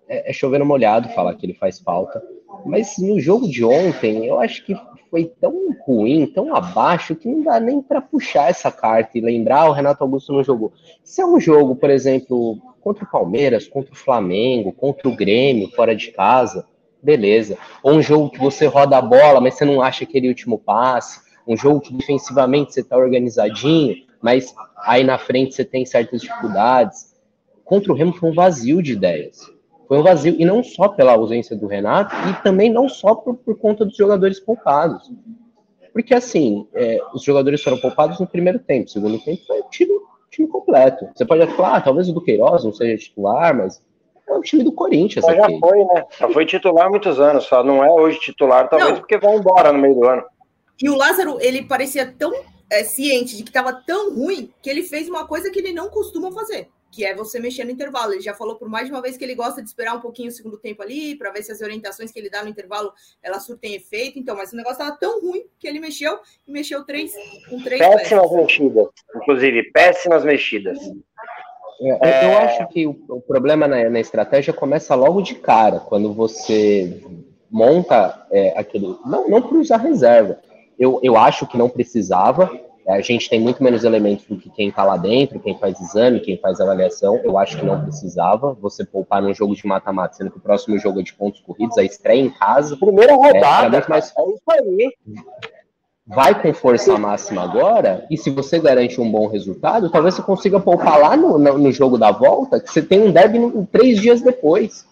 é, 0.07 0.29
é 0.29 0.33
chover 0.33 0.59
no 0.59 0.65
molhado 0.65 1.09
falar 1.09 1.35
que 1.35 1.45
ele 1.45 1.53
faz 1.53 1.79
falta. 1.79 2.23
Mas 2.65 2.97
no 2.97 3.19
jogo 3.19 3.47
de 3.47 3.63
ontem, 3.63 4.25
eu 4.25 4.39
acho 4.39 4.65
que 4.65 4.75
foi 5.09 5.25
tão 5.39 5.53
ruim, 5.85 6.27
tão 6.27 6.53
abaixo, 6.55 7.15
que 7.15 7.27
não 7.27 7.41
dá 7.41 7.59
nem 7.59 7.81
para 7.81 8.01
puxar 8.01 8.49
essa 8.49 8.71
carta 8.71 9.17
e 9.17 9.21
lembrar 9.21 9.61
ah, 9.61 9.69
o 9.69 9.71
Renato 9.71 10.03
Augusto 10.03 10.33
não 10.33 10.43
jogou. 10.43 10.73
Se 11.03 11.21
é 11.21 11.25
um 11.25 11.39
jogo, 11.39 11.75
por 11.75 11.89
exemplo, 11.89 12.57
contra 12.81 13.05
o 13.05 13.09
Palmeiras, 13.09 13.67
contra 13.67 13.93
o 13.93 13.97
Flamengo, 13.97 14.73
contra 14.73 15.07
o 15.07 15.15
Grêmio, 15.15 15.71
fora 15.71 15.95
de 15.95 16.11
casa, 16.11 16.65
beleza. 17.01 17.57
Ou 17.81 17.93
um 17.93 18.01
jogo 18.01 18.29
que 18.29 18.39
você 18.39 18.65
roda 18.65 18.97
a 18.97 19.01
bola, 19.01 19.39
mas 19.39 19.53
você 19.53 19.63
não 19.63 19.81
acha 19.81 20.03
aquele 20.03 20.27
último 20.27 20.57
passe. 20.57 21.21
Um 21.47 21.55
jogo 21.55 21.79
que 21.79 21.93
defensivamente 21.93 22.73
você 22.73 22.81
está 22.81 22.97
organizadinho, 22.97 23.95
mas 24.21 24.53
aí 24.83 25.03
na 25.03 25.17
frente 25.17 25.55
você 25.55 25.63
tem 25.63 25.85
certas 25.85 26.21
dificuldades. 26.21 27.15
Contra 27.63 27.93
o 27.93 27.95
Remo 27.95 28.13
foi 28.13 28.31
um 28.31 28.33
vazio 28.33 28.81
de 28.81 28.93
ideias. 28.93 29.54
Foi 29.87 29.97
um 29.97 30.03
vazio, 30.03 30.35
e 30.37 30.45
não 30.45 30.63
só 30.63 30.87
pela 30.87 31.13
ausência 31.13 31.55
do 31.55 31.67
Renato, 31.67 32.15
e 32.29 32.43
também 32.43 32.71
não 32.71 32.89
só 32.89 33.13
por, 33.13 33.35
por 33.35 33.57
conta 33.57 33.85
dos 33.85 33.95
jogadores 33.95 34.39
poupados. 34.39 35.11
Porque, 35.93 36.13
assim, 36.13 36.67
é, 36.73 36.99
os 37.13 37.23
jogadores 37.23 37.61
foram 37.63 37.77
poupados 37.77 38.19
no 38.19 38.27
primeiro 38.27 38.59
tempo, 38.59 38.89
segundo 38.89 39.19
tempo 39.19 39.41
foi 39.45 39.59
o 39.59 39.69
time, 39.69 39.93
time 40.31 40.47
completo. 40.47 41.07
Você 41.15 41.25
pode 41.25 41.45
falar, 41.55 41.77
ah, 41.77 41.81
talvez 41.81 42.09
o 42.09 42.13
do 42.13 42.21
Queiroz 42.21 42.63
não 42.63 42.73
seja 42.73 42.97
titular, 42.97 43.55
mas 43.55 43.81
é 44.27 44.33
o 44.33 44.41
time 44.41 44.63
do 44.63 44.71
Corinthians. 44.71 45.23
Mas 45.25 45.37
já 45.37 45.59
foi, 45.59 45.79
né? 45.85 46.03
Já 46.19 46.29
foi 46.29 46.45
titular 46.45 46.87
há 46.87 46.89
muitos 46.89 47.19
anos, 47.19 47.45
só 47.45 47.63
não 47.63 47.83
é 47.83 47.89
hoje 47.89 48.19
titular, 48.19 48.67
talvez 48.67 48.91
não. 48.91 48.99
porque 48.99 49.17
vai 49.17 49.35
embora 49.35 49.71
no 49.71 49.79
meio 49.79 49.95
do 49.95 50.05
ano. 50.05 50.23
E 50.81 50.89
o 50.89 50.95
Lázaro, 50.97 51.37
ele 51.39 51.63
parecia 51.63 52.13
tão 52.17 52.33
é, 52.69 52.83
ciente 52.83 53.37
de 53.37 53.43
que 53.43 53.49
estava 53.49 53.71
tão 53.71 54.15
ruim 54.15 54.51
que 54.61 54.69
ele 54.69 54.83
fez 54.83 55.07
uma 55.07 55.25
coisa 55.25 55.49
que 55.51 55.59
ele 55.59 55.71
não 55.71 55.89
costuma 55.89 56.31
fazer 56.31 56.67
que 56.95 57.03
é 57.03 57.13
você 57.13 57.41
mexer 57.41 57.65
no 57.65 57.71
intervalo. 57.71 58.13
Ele 58.13 58.21
já 58.21 58.33
falou 58.33 58.55
por 58.55 58.69
mais 58.69 58.87
de 58.87 58.93
uma 58.93 59.01
vez 59.01 59.17
que 59.17 59.23
ele 59.25 59.35
gosta 59.35 59.61
de 59.61 59.67
esperar 59.67 59.95
um 59.95 59.99
pouquinho 59.99 60.29
o 60.29 60.31
segundo 60.31 60.57
tempo 60.57 60.81
ali, 60.81 61.13
para 61.15 61.29
ver 61.29 61.43
se 61.43 61.51
as 61.51 61.59
orientações 61.59 62.09
que 62.09 62.17
ele 62.17 62.29
dá 62.29 62.41
no 62.41 62.49
intervalo 62.49 62.93
elas 63.21 63.43
surtem 63.43 63.75
efeito. 63.75 64.17
Então, 64.17 64.35
mas 64.37 64.53
o 64.53 64.55
negócio 64.55 64.81
estava 64.81 64.97
tão 64.97 65.19
ruim 65.19 65.43
que 65.59 65.67
ele 65.67 65.79
mexeu 65.79 66.17
e 66.47 66.51
mexeu 66.51 66.85
três 66.85 67.13
com 67.49 67.61
três. 67.61 67.81
Péssimas 67.81 68.31
mexidas, 68.31 68.87
inclusive, 69.13 69.71
péssimas 69.71 70.23
mexidas. 70.23 70.79
É, 71.81 72.09
é... 72.09 72.25
Eu 72.25 72.37
acho 72.37 72.67
que 72.69 72.87
o, 72.87 72.97
o 73.09 73.21
problema 73.21 73.67
na, 73.67 73.89
na, 73.89 73.99
estratégia 73.99 74.53
começa 74.53 74.95
logo 74.95 75.21
de 75.21 75.35
cara, 75.35 75.81
quando 75.81 76.13
você 76.13 77.03
monta 77.51 78.25
é, 78.31 78.57
aquilo. 78.57 79.01
Não, 79.05 79.27
não 79.27 79.41
para 79.41 79.57
usar 79.57 79.77
reserva. 79.77 80.39
Eu, 80.79 80.99
eu 81.03 81.17
acho 81.17 81.45
que 81.45 81.57
não 81.57 81.69
precisava, 81.69 82.49
a 82.87 83.01
gente 83.01 83.29
tem 83.29 83.39
muito 83.39 83.63
menos 83.63 83.83
elementos 83.83 84.25
do 84.25 84.37
que 84.37 84.49
quem 84.49 84.69
está 84.69 84.83
lá 84.83 84.95
dentro, 84.95 85.39
quem 85.39 85.57
faz 85.57 85.79
exame, 85.79 86.19
quem 86.19 86.37
faz 86.37 86.61
avaliação. 86.61 87.19
Eu 87.23 87.37
acho 87.37 87.57
que 87.57 87.65
não 87.65 87.81
precisava 87.81 88.53
você 88.53 88.85
poupar 88.85 89.21
num 89.21 89.33
jogo 89.33 89.55
de 89.55 89.65
mata-mata, 89.65 90.15
sendo 90.15 90.31
que 90.31 90.37
o 90.37 90.41
próximo 90.41 90.77
jogo 90.77 90.99
é 90.99 91.03
de 91.03 91.13
pontos 91.13 91.41
corridos, 91.41 91.77
a 91.77 91.83
estreia 91.83 92.21
em 92.21 92.29
casa. 92.29 92.77
Primeira 92.77 93.13
é, 93.13 93.15
rodada, 93.15 93.77
é, 93.77 93.89
mais... 93.89 94.13
é 94.15 94.23
isso 94.29 94.43
aí. 94.49 94.93
Vai 96.07 96.39
com 96.39 96.53
força 96.53 96.95
máxima 96.99 97.41
agora, 97.41 98.05
e 98.11 98.17
se 98.17 98.29
você 98.29 98.59
garante 98.59 99.01
um 99.01 99.11
bom 99.11 99.25
resultado, 99.25 99.89
talvez 99.89 100.13
você 100.13 100.21
consiga 100.21 100.59
poupar 100.59 100.99
lá 100.99 101.17
no, 101.17 101.39
no, 101.39 101.57
no 101.57 101.71
jogo 101.71 101.97
da 101.97 102.11
volta, 102.11 102.59
que 102.59 102.71
você 102.71 102.83
tem 102.83 103.01
um 103.01 103.11
derby 103.11 103.39
três 103.71 103.99
dias 103.99 104.21
depois 104.21 104.85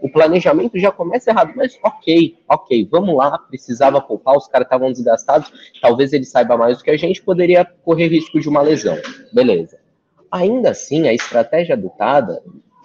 o 0.00 0.10
planejamento 0.10 0.78
já 0.78 0.90
começa 0.90 1.30
errado. 1.30 1.52
Mas 1.54 1.78
ok, 1.82 2.38
ok, 2.48 2.88
vamos 2.90 3.14
lá, 3.16 3.38
precisava 3.38 4.00
poupar, 4.00 4.36
os 4.36 4.48
caras 4.48 4.66
estavam 4.66 4.90
desgastados, 4.90 5.52
talvez 5.80 6.12
ele 6.12 6.24
saiba 6.24 6.56
mais 6.56 6.78
do 6.78 6.84
que 6.84 6.90
a 6.90 6.96
gente, 6.96 7.22
poderia 7.22 7.64
correr 7.84 8.08
risco 8.08 8.40
de 8.40 8.48
uma 8.48 8.62
lesão. 8.62 8.96
Beleza. 9.32 9.78
Ainda 10.30 10.70
assim, 10.70 11.08
a 11.08 11.12
estratégia 11.12 11.74
adotada 11.74 12.42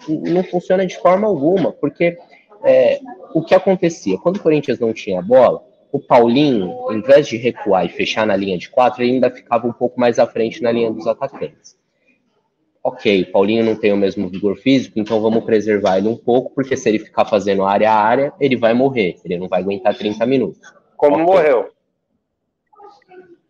não 0.08 0.42
funciona 0.44 0.86
de 0.86 0.96
forma 0.98 1.26
alguma, 1.26 1.72
porque 1.72 2.18
é, 2.64 3.00
o 3.34 3.42
que 3.42 3.54
acontecia? 3.54 4.18
Quando 4.18 4.36
o 4.36 4.42
Corinthians 4.42 4.78
não 4.78 4.92
tinha 4.92 5.22
bola, 5.22 5.62
o 5.92 6.00
Paulinho, 6.00 6.74
em 6.90 7.00
vez 7.00 7.28
de 7.28 7.36
recuar 7.36 7.86
e 7.86 7.88
fechar 7.88 8.26
na 8.26 8.36
linha 8.36 8.58
de 8.58 8.68
quatro, 8.68 9.02
ele 9.02 9.12
ainda 9.12 9.30
ficava 9.30 9.66
um 9.66 9.72
pouco 9.72 9.98
mais 9.98 10.18
à 10.18 10.26
frente 10.26 10.62
na 10.62 10.72
linha 10.72 10.90
dos 10.90 11.06
atacantes 11.06 11.75
ok, 12.86 13.24
Paulinho 13.24 13.64
não 13.64 13.74
tem 13.74 13.92
o 13.92 13.96
mesmo 13.96 14.28
vigor 14.28 14.56
físico, 14.56 15.00
então 15.00 15.20
vamos 15.20 15.44
preservar 15.44 15.98
ele 15.98 16.06
um 16.06 16.16
pouco, 16.16 16.54
porque 16.54 16.76
se 16.76 16.88
ele 16.88 17.00
ficar 17.00 17.24
fazendo 17.24 17.64
área 17.64 17.90
a 17.90 18.00
área, 18.00 18.32
ele 18.38 18.56
vai 18.56 18.72
morrer, 18.74 19.16
ele 19.24 19.36
não 19.36 19.48
vai 19.48 19.60
aguentar 19.60 19.96
30 19.96 20.24
minutos. 20.24 20.60
Como 20.96 21.14
okay. 21.14 21.26
morreu? 21.26 21.70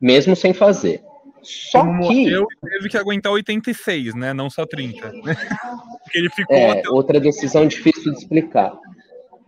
Mesmo 0.01 0.35
sem 0.35 0.55
fazer. 0.55 1.03
Só 1.43 1.81
Como 1.81 2.09
que. 2.09 2.25
Morreu 2.25 2.47
teve 2.63 2.89
que 2.89 2.97
aguentar 2.97 3.31
86, 3.31 4.15
né? 4.15 4.33
Não 4.33 4.49
só 4.49 4.65
30. 4.65 5.11
porque 5.11 6.19
ele 6.19 6.31
ficou. 6.31 6.57
É, 6.57 6.71
até... 6.71 6.89
outra 6.89 7.21
decisão 7.21 7.67
difícil 7.67 8.13
de 8.13 8.19
explicar. 8.19 8.73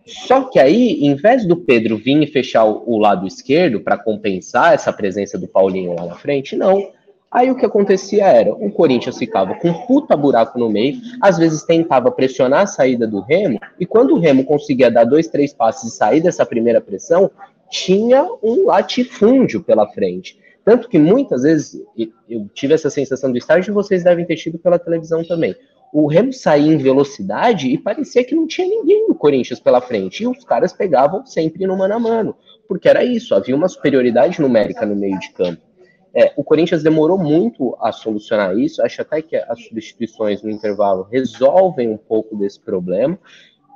Só 0.05 0.43
que 0.43 0.59
aí, 0.59 1.03
em 1.03 1.15
vez 1.15 1.45
do 1.45 1.57
Pedro 1.57 1.97
vir 1.97 2.21
e 2.21 2.27
fechar 2.27 2.63
o, 2.63 2.83
o 2.85 2.97
lado 2.99 3.27
esquerdo 3.27 3.81
para 3.81 3.97
compensar 3.97 4.73
essa 4.73 4.93
presença 4.93 5.37
do 5.37 5.47
Paulinho 5.47 5.95
lá 5.95 6.05
na 6.05 6.15
frente, 6.15 6.55
não 6.55 6.91
Aí 7.31 7.51
o 7.51 7.55
que 7.55 7.65
acontecia 7.65 8.25
era, 8.25 8.51
o 8.53 8.71
Corinthians 8.71 9.17
ficava 9.17 9.53
com 9.53 9.69
um 9.69 9.85
puta 9.85 10.17
buraco 10.17 10.57
no 10.57 10.67
meio, 10.67 10.97
às 11.21 11.37
vezes 11.37 11.63
tentava 11.63 12.11
pressionar 12.11 12.61
a 12.61 12.67
saída 12.67 13.05
do 13.05 13.21
Remo, 13.21 13.59
e 13.79 13.85
quando 13.85 14.15
o 14.15 14.19
Remo 14.19 14.43
conseguia 14.43 14.89
dar 14.89 15.03
dois, 15.03 15.27
três 15.27 15.53
passes 15.53 15.93
e 15.93 15.95
sair 15.95 16.21
dessa 16.21 16.43
primeira 16.43 16.81
pressão, 16.81 17.29
tinha 17.69 18.27
um 18.41 18.65
latifúndio 18.65 19.61
pela 19.61 19.87
frente. 19.87 20.39
Tanto 20.65 20.89
que 20.89 20.97
muitas 20.97 21.43
vezes, 21.43 21.81
eu 22.27 22.47
tive 22.53 22.73
essa 22.73 22.89
sensação 22.89 23.31
do 23.31 23.37
estágio, 23.37 23.73
vocês 23.73 24.03
devem 24.03 24.25
ter 24.25 24.35
tido 24.35 24.57
pela 24.57 24.79
televisão 24.79 25.23
também. 25.23 25.55
O 25.93 26.07
Remo 26.07 26.33
saía 26.33 26.71
em 26.71 26.77
velocidade 26.77 27.67
e 27.67 27.77
parecia 27.77 28.23
que 28.23 28.35
não 28.35 28.45
tinha 28.45 28.67
ninguém 28.67 29.07
no 29.07 29.15
Corinthians 29.15 29.59
pela 29.59 29.81
frente. 29.81 30.23
E 30.23 30.27
os 30.27 30.43
caras 30.43 30.71
pegavam 30.71 31.25
sempre 31.25 31.65
no 31.65 31.75
mano 31.75 31.95
a 31.95 31.99
mano. 31.99 32.35
Porque 32.67 32.87
era 32.87 33.03
isso, 33.03 33.33
havia 33.33 33.55
uma 33.55 33.67
superioridade 33.67 34.39
numérica 34.39 34.85
no 34.85 34.95
meio 34.95 35.17
de 35.19 35.31
campo. 35.31 35.68
É, 36.13 36.33
o 36.35 36.43
Corinthians 36.43 36.83
demorou 36.83 37.17
muito 37.17 37.77
a 37.79 37.91
solucionar 37.91 38.57
isso. 38.57 38.81
Acho 38.81 39.01
até 39.01 39.21
que 39.21 39.35
as 39.35 39.63
substituições 39.63 40.41
no 40.41 40.49
intervalo 40.49 41.07
resolvem 41.09 41.89
um 41.89 41.97
pouco 41.97 42.35
desse 42.35 42.59
problema, 42.59 43.17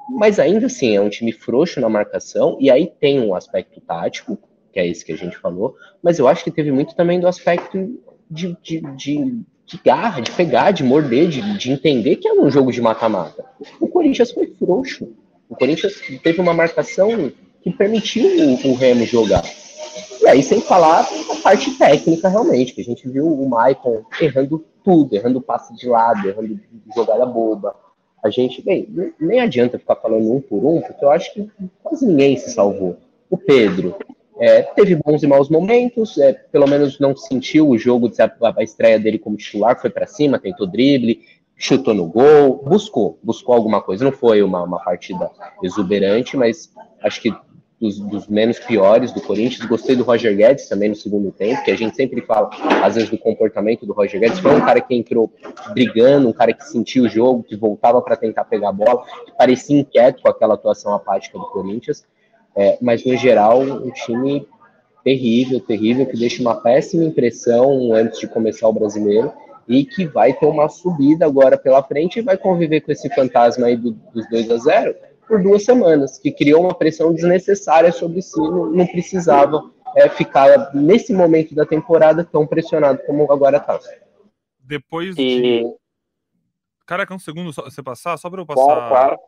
mas 0.09 0.39
ainda 0.39 0.65
assim 0.65 0.95
é 0.95 1.01
um 1.01 1.09
time 1.09 1.31
frouxo 1.31 1.79
na 1.79 1.89
marcação. 1.89 2.57
E 2.59 2.69
aí 2.71 2.91
tem 2.99 3.19
um 3.19 3.35
aspecto 3.35 3.79
tático, 3.81 4.37
que 4.71 4.79
é 4.79 4.87
esse 4.87 5.05
que 5.05 5.11
a 5.11 5.17
gente 5.17 5.37
falou, 5.37 5.75
mas 6.01 6.17
eu 6.17 6.27
acho 6.27 6.43
que 6.43 6.51
teve 6.51 6.71
muito 6.71 6.95
também 6.95 7.19
do 7.19 7.27
aspecto 7.27 7.99
de, 8.29 8.57
de, 8.61 8.81
de, 8.95 9.41
de 9.65 9.79
garra, 9.85 10.19
de 10.19 10.31
pegar, 10.31 10.71
de 10.71 10.83
morder, 10.83 11.27
de, 11.29 11.57
de 11.57 11.71
entender 11.71 12.15
que 12.15 12.27
é 12.27 12.33
um 12.33 12.49
jogo 12.49 12.71
de 12.71 12.81
mata-mata. 12.81 13.45
O 13.79 13.87
Corinthians 13.87 14.31
foi 14.31 14.47
frouxo. 14.47 15.13
O 15.47 15.55
Corinthians 15.55 16.01
teve 16.23 16.41
uma 16.41 16.53
marcação 16.53 17.31
que 17.61 17.71
permitiu 17.71 18.25
o, 18.25 18.71
o 18.71 18.75
Remo 18.75 19.05
jogar. 19.05 19.43
E 20.21 20.27
aí, 20.27 20.41
sem 20.41 20.61
falar 20.61 21.01
a 21.29 21.35
parte 21.41 21.77
técnica, 21.77 22.29
realmente, 22.29 22.73
que 22.73 22.81
a 22.81 22.83
gente 22.83 23.07
viu 23.07 23.27
o 23.27 23.49
Maicon 23.49 24.03
errando 24.19 24.63
tudo, 24.83 25.15
errando 25.15 25.41
passe 25.41 25.75
de 25.75 25.87
lado, 25.87 26.27
errando 26.27 26.59
jogada 26.95 27.25
boba. 27.25 27.75
A 28.23 28.29
gente, 28.29 28.61
bem, 28.61 28.87
nem 29.19 29.41
adianta 29.41 29.77
ficar 29.77 29.95
falando 29.95 30.31
um 30.31 30.39
por 30.39 30.63
um, 30.65 30.81
porque 30.81 31.03
eu 31.03 31.11
acho 31.11 31.33
que 31.33 31.49
quase 31.81 32.05
ninguém 32.05 32.37
se 32.37 32.51
salvou. 32.51 32.97
O 33.29 33.37
Pedro 33.37 33.95
é, 34.39 34.61
teve 34.61 34.95
bons 34.95 35.23
e 35.23 35.27
maus 35.27 35.49
momentos, 35.49 36.17
é, 36.17 36.33
pelo 36.33 36.67
menos 36.67 36.99
não 36.99 37.15
sentiu 37.15 37.69
o 37.69 37.77
jogo, 37.77 38.09
a, 38.17 38.63
estreia 38.63 38.99
dele 38.99 39.19
como 39.19 39.35
titular, 39.35 39.79
foi 39.79 39.89
para 39.89 40.07
cima, 40.07 40.39
tentou 40.39 40.65
drible, 40.65 41.21
chutou 41.55 41.93
no 41.93 42.05
gol, 42.05 42.63
buscou, 42.63 43.19
buscou 43.21 43.55
alguma 43.55 43.81
coisa. 43.81 44.03
Não 44.03 44.11
foi 44.11 44.41
uma, 44.41 44.63
uma 44.63 44.79
partida 44.83 45.29
exuberante, 45.61 46.35
mas 46.37 46.71
acho 47.01 47.21
que 47.21 47.33
dos, 47.83 47.99
dos, 47.99 48.27
menos 48.29 48.57
piores 48.59 49.11
do 49.11 49.19
Corinthians. 49.21 49.67
Gostei 49.67 49.93
do 49.93 50.03
Roger 50.03 50.33
Guedes 50.33 50.69
também 50.69 50.87
no 50.87 50.95
segundo 50.95 51.31
tempo, 51.31 51.61
que 51.65 51.71
a 51.71 51.75
gente 51.75 51.93
sempre 51.97 52.21
fala, 52.21 52.49
às 52.81 52.95
vezes, 52.95 53.09
do 53.09 53.17
comportamento 53.17 53.85
do 53.85 53.91
Roger 53.91 54.21
Guedes. 54.21 54.39
Foi 54.39 54.55
um 54.55 54.61
cara 54.61 54.79
que 54.79 54.95
entrou 54.95 55.29
brigando, 55.73 56.29
um 56.29 56.33
cara 56.33 56.53
que 56.53 56.63
sentiu 56.63 57.03
o 57.03 57.09
jogo, 57.09 57.43
que 57.43 57.57
voltava 57.57 58.01
para 58.01 58.15
tentar 58.15 58.45
pegar 58.45 58.69
a 58.69 58.71
bola, 58.71 59.03
que 59.25 59.37
parecia 59.37 59.77
inquieto 59.77 60.21
com 60.21 60.29
aquela 60.29 60.53
atuação 60.53 60.93
apática 60.93 61.37
do 61.37 61.45
Corinthians. 61.47 62.05
É, 62.55 62.77
mas, 62.81 63.03
no 63.03 63.17
geral, 63.17 63.61
um 63.61 63.91
time 63.91 64.47
terrível, 65.03 65.59
terrível, 65.59 66.05
que 66.05 66.17
deixa 66.17 66.41
uma 66.41 66.55
péssima 66.55 67.03
impressão 67.03 67.93
antes 67.93 68.17
de 68.17 68.27
começar 68.27 68.69
o 68.69 68.73
brasileiro 68.73 69.33
e 69.67 69.83
que 69.83 70.05
vai 70.05 70.31
ter 70.31 70.45
uma 70.45 70.69
subida 70.69 71.25
agora 71.25 71.57
pela 71.57 71.83
frente 71.83 72.19
e 72.19 72.21
vai 72.21 72.37
conviver 72.37 72.79
com 72.79 72.93
esse 72.93 73.09
fantasma 73.09 73.67
aí 73.67 73.75
do, 73.75 73.91
dos 74.13 74.29
2 74.29 74.51
a 74.51 74.57
0 74.57 74.95
por 75.27 75.41
duas 75.41 75.63
semanas, 75.63 76.17
que 76.19 76.31
criou 76.31 76.63
uma 76.63 76.73
pressão 76.73 77.13
desnecessária 77.13 77.91
sobre 77.91 78.21
si, 78.21 78.38
não, 78.38 78.67
não 78.67 78.88
precisava 78.88 79.71
é, 79.95 80.09
ficar 80.09 80.73
nesse 80.73 81.13
momento 81.13 81.55
da 81.55 81.65
temporada 81.65 82.23
tão 82.23 82.45
pressionado 82.45 82.99
como 83.05 83.31
agora 83.31 83.57
está. 83.57 83.79
Depois 84.59 85.15
de. 85.15 85.63
Caraca, 86.86 87.13
um 87.13 87.19
segundo 87.19 87.53
só, 87.53 87.63
você 87.63 87.81
passar, 87.81 88.17
só 88.17 88.29
para 88.29 88.41
eu 88.41 88.45
passar 88.45 88.63
claro, 88.63 88.89
claro, 88.89 89.19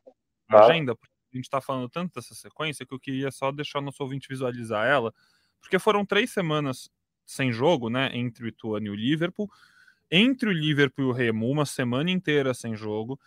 a 0.49 0.59
agenda, 0.59 0.95
porque 0.95 1.13
a 1.33 1.35
gente 1.37 1.45
está 1.45 1.61
falando 1.61 1.89
tanto 1.89 2.13
dessa 2.15 2.35
sequência 2.35 2.85
que 2.85 2.93
eu 2.93 2.99
queria 2.99 3.31
só 3.31 3.51
deixar 3.51 3.79
o 3.79 3.81
nosso 3.81 4.03
ouvinte 4.03 4.27
visualizar 4.27 4.85
ela, 4.85 5.13
porque 5.61 5.79
foram 5.79 6.05
três 6.05 6.31
semanas 6.31 6.89
sem 7.25 7.51
jogo, 7.51 7.89
né? 7.89 8.09
Entre 8.13 8.43
o 8.43 8.47
Ituano 8.47 8.87
e 8.87 8.89
o 8.89 8.95
Liverpool. 8.95 9.49
Entre 10.11 10.47
o 10.47 10.53
Liverpool 10.53 11.05
e 11.05 11.07
o 11.07 11.11
Remo, 11.11 11.49
uma 11.49 11.65
semana 11.65 12.11
inteira 12.11 12.53
sem 12.53 12.75
jogo. 12.75 13.19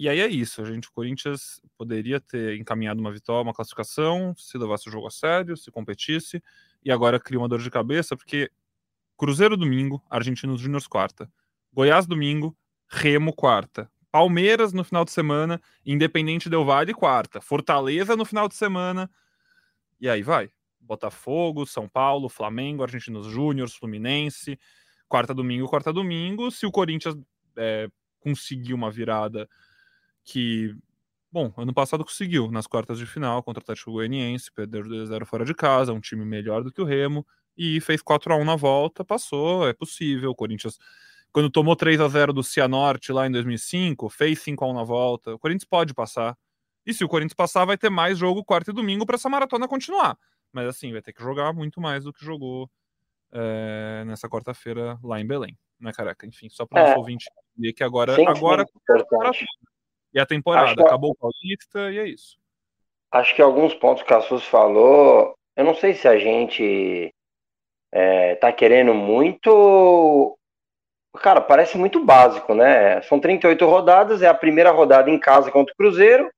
E 0.00 0.08
aí 0.08 0.18
é 0.18 0.26
isso, 0.26 0.62
a 0.62 0.64
gente, 0.64 0.88
o 0.88 0.92
Corinthians 0.92 1.60
poderia 1.76 2.18
ter 2.18 2.58
encaminhado 2.58 2.98
uma 2.98 3.12
vitória, 3.12 3.42
uma 3.42 3.52
classificação, 3.52 4.34
se 4.34 4.56
levasse 4.56 4.88
o 4.88 4.90
jogo 4.90 5.06
a 5.06 5.10
sério, 5.10 5.58
se 5.58 5.70
competisse, 5.70 6.42
e 6.82 6.90
agora 6.90 7.20
cria 7.20 7.38
uma 7.38 7.46
dor 7.46 7.60
de 7.60 7.70
cabeça, 7.70 8.16
porque 8.16 8.50
Cruzeiro 9.14 9.58
domingo, 9.58 10.02
Argentinos 10.08 10.58
Júnior 10.58 10.82
quarta, 10.88 11.30
Goiás 11.70 12.06
domingo, 12.06 12.56
Remo 12.88 13.30
quarta, 13.34 13.92
Palmeiras 14.10 14.72
no 14.72 14.82
final 14.84 15.04
de 15.04 15.10
semana, 15.10 15.60
Independente 15.84 16.48
Del 16.48 16.64
Vale 16.64 16.94
quarta, 16.94 17.38
Fortaleza 17.42 18.16
no 18.16 18.24
final 18.24 18.48
de 18.48 18.54
semana, 18.54 19.10
e 20.00 20.08
aí 20.08 20.22
vai. 20.22 20.50
Botafogo, 20.80 21.66
São 21.66 21.86
Paulo, 21.86 22.30
Flamengo, 22.30 22.82
Argentinos 22.82 23.26
Júnior, 23.26 23.68
Fluminense, 23.68 24.58
quarta 25.06 25.34
domingo, 25.34 25.68
quarta 25.68 25.92
domingo. 25.92 26.50
Se 26.50 26.64
o 26.64 26.70
Corinthians 26.70 27.14
é, 27.54 27.86
conseguir 28.18 28.72
uma 28.72 28.90
virada 28.90 29.46
que, 30.24 30.74
bom, 31.30 31.52
ano 31.56 31.72
passado 31.72 32.04
conseguiu 32.04 32.50
nas 32.50 32.66
quartas 32.66 32.98
de 32.98 33.06
final 33.06 33.42
contra 33.42 33.60
o 33.60 33.62
Atlético 33.62 33.92
Goianiense, 33.92 34.52
perdeu 34.52 34.82
2x0 34.82 35.24
fora 35.24 35.44
de 35.44 35.54
casa, 35.54 35.92
um 35.92 36.00
time 36.00 36.24
melhor 36.24 36.62
do 36.62 36.72
que 36.72 36.80
o 36.80 36.84
Remo, 36.84 37.26
e 37.56 37.80
fez 37.80 38.02
4 38.02 38.32
a 38.32 38.36
1 38.36 38.44
na 38.44 38.56
volta, 38.56 39.04
passou, 39.04 39.68
é 39.68 39.72
possível. 39.72 40.30
O 40.30 40.34
Corinthians, 40.34 40.78
quando 41.32 41.50
tomou 41.50 41.76
3 41.76 42.00
a 42.00 42.08
0 42.08 42.32
do 42.32 42.42
Cianorte 42.42 43.12
lá 43.12 43.26
em 43.26 43.30
2005, 43.30 44.08
fez 44.08 44.40
5 44.40 44.64
a 44.64 44.68
1 44.68 44.72
na 44.74 44.84
volta. 44.84 45.34
O 45.34 45.38
Corinthians 45.38 45.68
pode 45.68 45.92
passar. 45.92 46.36
E 46.86 46.94
se 46.94 47.04
o 47.04 47.08
Corinthians 47.08 47.34
passar, 47.34 47.64
vai 47.64 47.76
ter 47.76 47.90
mais 47.90 48.16
jogo 48.18 48.44
quarta 48.44 48.70
e 48.70 48.74
domingo 48.74 49.04
para 49.04 49.16
essa 49.16 49.28
maratona 49.28 49.68
continuar. 49.68 50.16
Mas 50.52 50.66
assim, 50.66 50.92
vai 50.92 51.02
ter 51.02 51.12
que 51.12 51.22
jogar 51.22 51.52
muito 51.52 51.80
mais 51.80 52.04
do 52.04 52.12
que 52.12 52.24
jogou 52.24 52.70
é, 53.32 54.04
nessa 54.06 54.28
quarta-feira 54.28 54.98
lá 55.02 55.20
em 55.20 55.26
Belém, 55.26 55.56
né, 55.78 55.92
careca? 55.92 56.26
Enfim, 56.26 56.48
só 56.48 56.66
para 56.66 56.82
o 56.82 56.84
é. 56.84 56.88
nosso 56.88 56.98
ouvinte 56.98 57.26
entender 57.52 57.72
que 57.72 57.84
agora, 57.84 58.16
sim, 58.16 58.26
agora 58.26 58.64
sim, 58.64 59.44
e 60.12 60.20
a 60.20 60.26
temporada. 60.26 60.74
Que... 60.74 60.82
Acabou 60.82 61.10
o 61.10 61.16
Paulista 61.16 61.90
e 61.90 61.98
é 61.98 62.06
isso. 62.06 62.38
Acho 63.12 63.34
que 63.34 63.42
alguns 63.42 63.74
pontos 63.74 64.02
que 64.02 64.14
a 64.14 64.20
Sus 64.20 64.44
falou, 64.44 65.34
eu 65.56 65.64
não 65.64 65.74
sei 65.74 65.94
se 65.94 66.06
a 66.06 66.18
gente 66.18 67.12
é, 67.92 68.34
tá 68.36 68.52
querendo 68.52 68.94
muito. 68.94 70.36
Cara, 71.16 71.40
parece 71.40 71.76
muito 71.76 72.04
básico, 72.04 72.54
né? 72.54 73.02
São 73.02 73.18
38 73.18 73.66
rodadas, 73.66 74.22
é 74.22 74.28
a 74.28 74.34
primeira 74.34 74.70
rodada 74.70 75.10
em 75.10 75.18
casa 75.18 75.50
contra 75.50 75.72
o 75.72 75.76
Cruzeiro. 75.76 76.30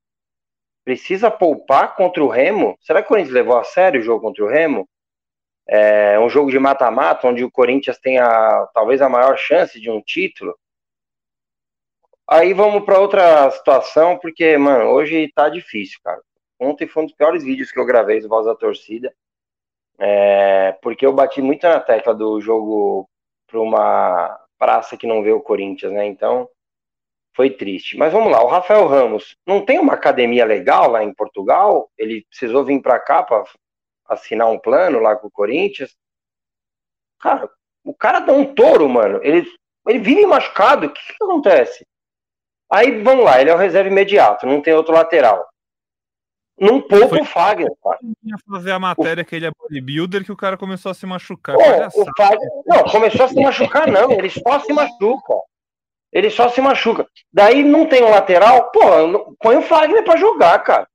Precisa 0.85 1.30
poupar 1.30 1.94
contra 1.94 2.24
o 2.24 2.28
Remo? 2.28 2.76
Será 2.80 3.00
que 3.00 3.06
o 3.06 3.08
Corinthians 3.08 3.35
levou 3.35 3.56
a 3.56 3.64
sério 3.64 4.00
o 4.00 4.02
jogo 4.02 4.22
contra 4.22 4.44
o 4.44 4.48
Remo? 4.48 4.88
É 5.68 6.18
um 6.18 6.28
jogo 6.28 6.50
de 6.50 6.58
mata-mata, 6.58 7.28
onde 7.28 7.44
o 7.44 7.50
Corinthians 7.50 7.98
tem 7.98 8.18
a, 8.18 8.66
talvez 8.74 9.00
a 9.00 9.08
maior 9.08 9.37
chance 9.37 9.80
de 9.80 9.90
um 9.90 10.00
título. 10.02 10.56
Aí 12.32 12.54
vamos 12.54 12.86
para 12.86 12.98
outra 12.98 13.50
situação, 13.50 14.16
porque, 14.16 14.56
mano, 14.56 14.86
hoje 14.86 15.30
tá 15.34 15.50
difícil, 15.50 16.00
cara. 16.02 16.18
Ontem 16.58 16.88
foi 16.88 17.02
um 17.02 17.06
dos 17.06 17.14
piores 17.14 17.44
vídeos 17.44 17.70
que 17.70 17.78
eu 17.78 17.84
gravei 17.84 18.22
do 18.22 18.28
Voz 18.28 18.46
da 18.46 18.54
Torcida. 18.54 19.14
É, 19.98 20.72
porque 20.80 21.04
eu 21.04 21.12
bati 21.12 21.42
muito 21.42 21.64
na 21.64 21.78
tecla 21.78 22.14
do 22.14 22.40
jogo 22.40 23.06
para 23.46 23.60
uma 23.60 24.40
praça 24.58 24.96
que 24.96 25.06
não 25.06 25.22
vê 25.22 25.30
o 25.30 25.42
Corinthians, 25.42 25.92
né? 25.92 26.06
Então 26.06 26.48
foi 27.36 27.50
triste. 27.50 27.98
Mas 27.98 28.14
vamos 28.14 28.32
lá, 28.32 28.42
o 28.42 28.48
Rafael 28.48 28.86
Ramos 28.86 29.36
não 29.46 29.62
tem 29.62 29.78
uma 29.78 29.92
academia 29.92 30.46
legal 30.46 30.90
lá 30.90 31.04
em 31.04 31.12
Portugal? 31.12 31.90
Ele 31.98 32.24
precisou 32.30 32.64
vir 32.64 32.80
para 32.80 32.98
cá 32.98 33.22
para 33.22 33.44
assinar 34.08 34.50
um 34.50 34.58
plano 34.58 35.00
lá 35.00 35.16
com 35.16 35.26
o 35.26 35.30
Corinthians. 35.30 35.94
Cara, 37.20 37.50
o 37.84 37.92
cara 37.92 38.20
dá 38.20 38.32
um 38.32 38.54
touro, 38.54 38.88
mano. 38.88 39.20
Ele, 39.22 39.46
ele 39.86 39.98
vive 39.98 40.24
machucado. 40.24 40.86
O 40.86 40.90
que, 40.90 41.02
que 41.02 41.22
acontece? 41.22 41.86
Aí, 42.72 43.02
vamos 43.02 43.24
lá, 43.24 43.40
ele 43.40 43.50
é 43.50 43.54
o 43.54 43.58
reserva 43.58 43.90
imediato, 43.90 44.46
não 44.46 44.62
tem 44.62 44.72
outro 44.72 44.94
lateral. 44.94 45.46
Não 46.58 46.80
poupa 46.80 47.20
o 47.20 47.24
Fagner, 47.24 47.70
cara. 47.82 47.98
Ia 48.22 48.37
fazer 48.48 48.70
a 48.70 48.78
matéria 48.78 49.24
que 49.24 49.35
ele 49.35 49.46
é 49.46 49.50
bodybuilder 49.50 50.24
que 50.24 50.32
o 50.32 50.37
cara 50.37 50.56
começou 50.56 50.90
a 50.90 50.94
se 50.94 51.04
machucar. 51.04 51.56
Pô, 51.56 52.02
o 52.02 52.06
Fagner... 52.16 52.48
Não, 52.66 52.85
começou 52.85 53.24
a 53.24 53.28
se 53.28 53.42
machucar, 53.42 53.88
não. 53.88 54.12
Ele 54.12 54.30
só 54.30 54.61
se 54.61 54.72
machuca. 54.72 55.35
Ele 56.12 56.30
só 56.30 56.48
se 56.48 56.61
machuca. 56.61 57.06
Daí 57.32 57.64
não 57.64 57.87
tem 57.87 58.04
um 58.04 58.11
lateral, 58.11 58.70
pô, 58.70 59.35
põe 59.40 59.56
o 59.56 59.62
Fagner 59.62 60.04
para 60.04 60.18
jogar, 60.18 60.58
cara. 60.61 60.88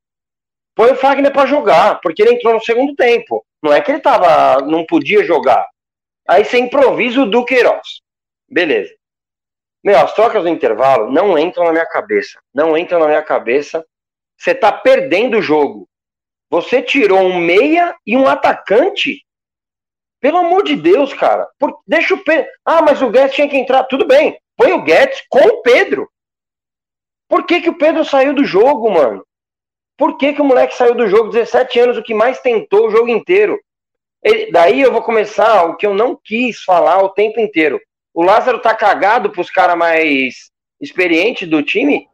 Põe 0.74 0.92
o 0.92 0.96
Fagner 0.96 1.34
para 1.34 1.48
jogar, 1.48 2.00
porque 2.02 2.22
ele 2.22 2.36
entrou 2.36 2.54
no 2.54 2.62
segundo 2.62 2.96
tempo. 2.96 3.44
Não 3.62 3.74
é 3.74 3.82
que 3.82 3.92
ele 3.92 4.00
tava, 4.00 4.62
não 4.62 4.86
podia 4.86 5.24
jogar. 5.24 5.68
Aí 6.28 6.46
você 6.46 6.60
improvisa 6.60 7.22
o 7.22 7.30
Duqueiroz. 7.30 8.02
Beleza. 8.50 8.97
Meu, 9.88 9.98
as 10.00 10.14
trocas 10.14 10.44
do 10.44 10.50
intervalo 10.50 11.10
não 11.10 11.40
entram 11.40 11.64
na 11.64 11.72
minha 11.72 11.86
cabeça. 11.86 12.42
Não 12.54 12.78
entram 12.78 13.00
na 13.00 13.08
minha 13.08 13.22
cabeça. 13.22 13.88
Você 14.38 14.54
tá 14.54 14.70
perdendo 14.70 15.38
o 15.38 15.42
jogo. 15.42 15.88
Você 16.50 16.82
tirou 16.82 17.22
um 17.22 17.40
meia 17.40 17.96
e 18.06 18.18
um 18.18 18.28
atacante. 18.28 19.24
Pelo 20.20 20.40
amor 20.40 20.66
de 20.66 20.76
Deus, 20.76 21.14
cara. 21.14 21.48
Por... 21.58 21.80
Deixa 21.88 22.16
o 22.16 22.22
Pedro. 22.22 22.52
Ah, 22.66 22.82
mas 22.82 23.02
o 23.02 23.10
Guedes 23.10 23.34
tinha 23.34 23.48
que 23.48 23.56
entrar. 23.56 23.86
Tudo 23.86 24.06
bem. 24.06 24.38
Põe 24.58 24.74
o 24.74 24.84
Guedes 24.84 25.24
com 25.30 25.40
o 25.40 25.62
Pedro. 25.62 26.12
Por 27.30 27.46
que, 27.46 27.62
que 27.62 27.70
o 27.70 27.78
Pedro 27.78 28.04
saiu 28.04 28.34
do 28.34 28.44
jogo, 28.44 28.92
mano? 28.92 29.26
Por 29.98 30.18
que, 30.18 30.34
que 30.34 30.42
o 30.42 30.46
moleque 30.46 30.76
saiu 30.76 30.96
do 30.96 31.08
jogo? 31.08 31.30
17 31.30 31.80
anos, 31.80 31.98
o 31.98 32.04
que 32.04 32.14
mais 32.14 32.42
tentou 32.42 32.88
o 32.88 32.92
jogo 32.92 33.08
inteiro. 33.08 33.58
Ele... 34.22 34.52
daí 34.52 34.82
eu 34.82 34.92
vou 34.92 35.02
começar 35.02 35.64
o 35.64 35.78
que 35.78 35.88
eu 35.88 35.94
não 35.94 36.14
quis 36.14 36.62
falar 36.62 37.02
o 37.02 37.08
tempo 37.08 37.40
inteiro. 37.40 37.80
O 38.18 38.24
Lázaro 38.24 38.58
tá 38.58 38.74
cagado 38.74 39.30
pros 39.30 39.52
caras 39.52 39.78
mais 39.78 40.50
experientes 40.82 41.48
do 41.48 41.62
time? 41.62 42.08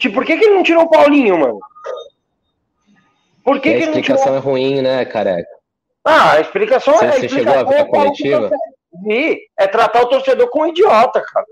Tipo, 0.00 0.16
por 0.16 0.24
que, 0.24 0.36
que 0.36 0.44
ele 0.44 0.56
não 0.56 0.64
tirou 0.64 0.82
o 0.82 0.90
Paulinho, 0.90 1.38
mano? 1.38 1.60
Por 3.44 3.60
que, 3.60 3.70
que 3.70 3.76
ele 3.76 3.86
não 3.86 3.92
tirou? 3.92 3.94
A 3.94 4.00
explicação 4.00 4.34
é 4.34 4.38
ruim, 4.38 4.82
né, 4.82 5.04
careca? 5.04 5.48
Ah, 6.04 6.32
a 6.32 6.40
explicação 6.40 6.94
você, 6.94 7.04
é. 7.04 7.12
Você 7.12 7.28
chegou 7.28 7.54
a 7.54 7.62
ver 7.62 7.76
a 7.76 7.78
é 7.78 7.84
coletiva? 7.84 8.50
Vi, 9.04 9.38
é 9.56 9.68
tratar 9.68 10.02
o 10.02 10.08
torcedor 10.08 10.48
como 10.48 10.64
um 10.64 10.68
idiota, 10.70 11.22
cara. 11.32 11.46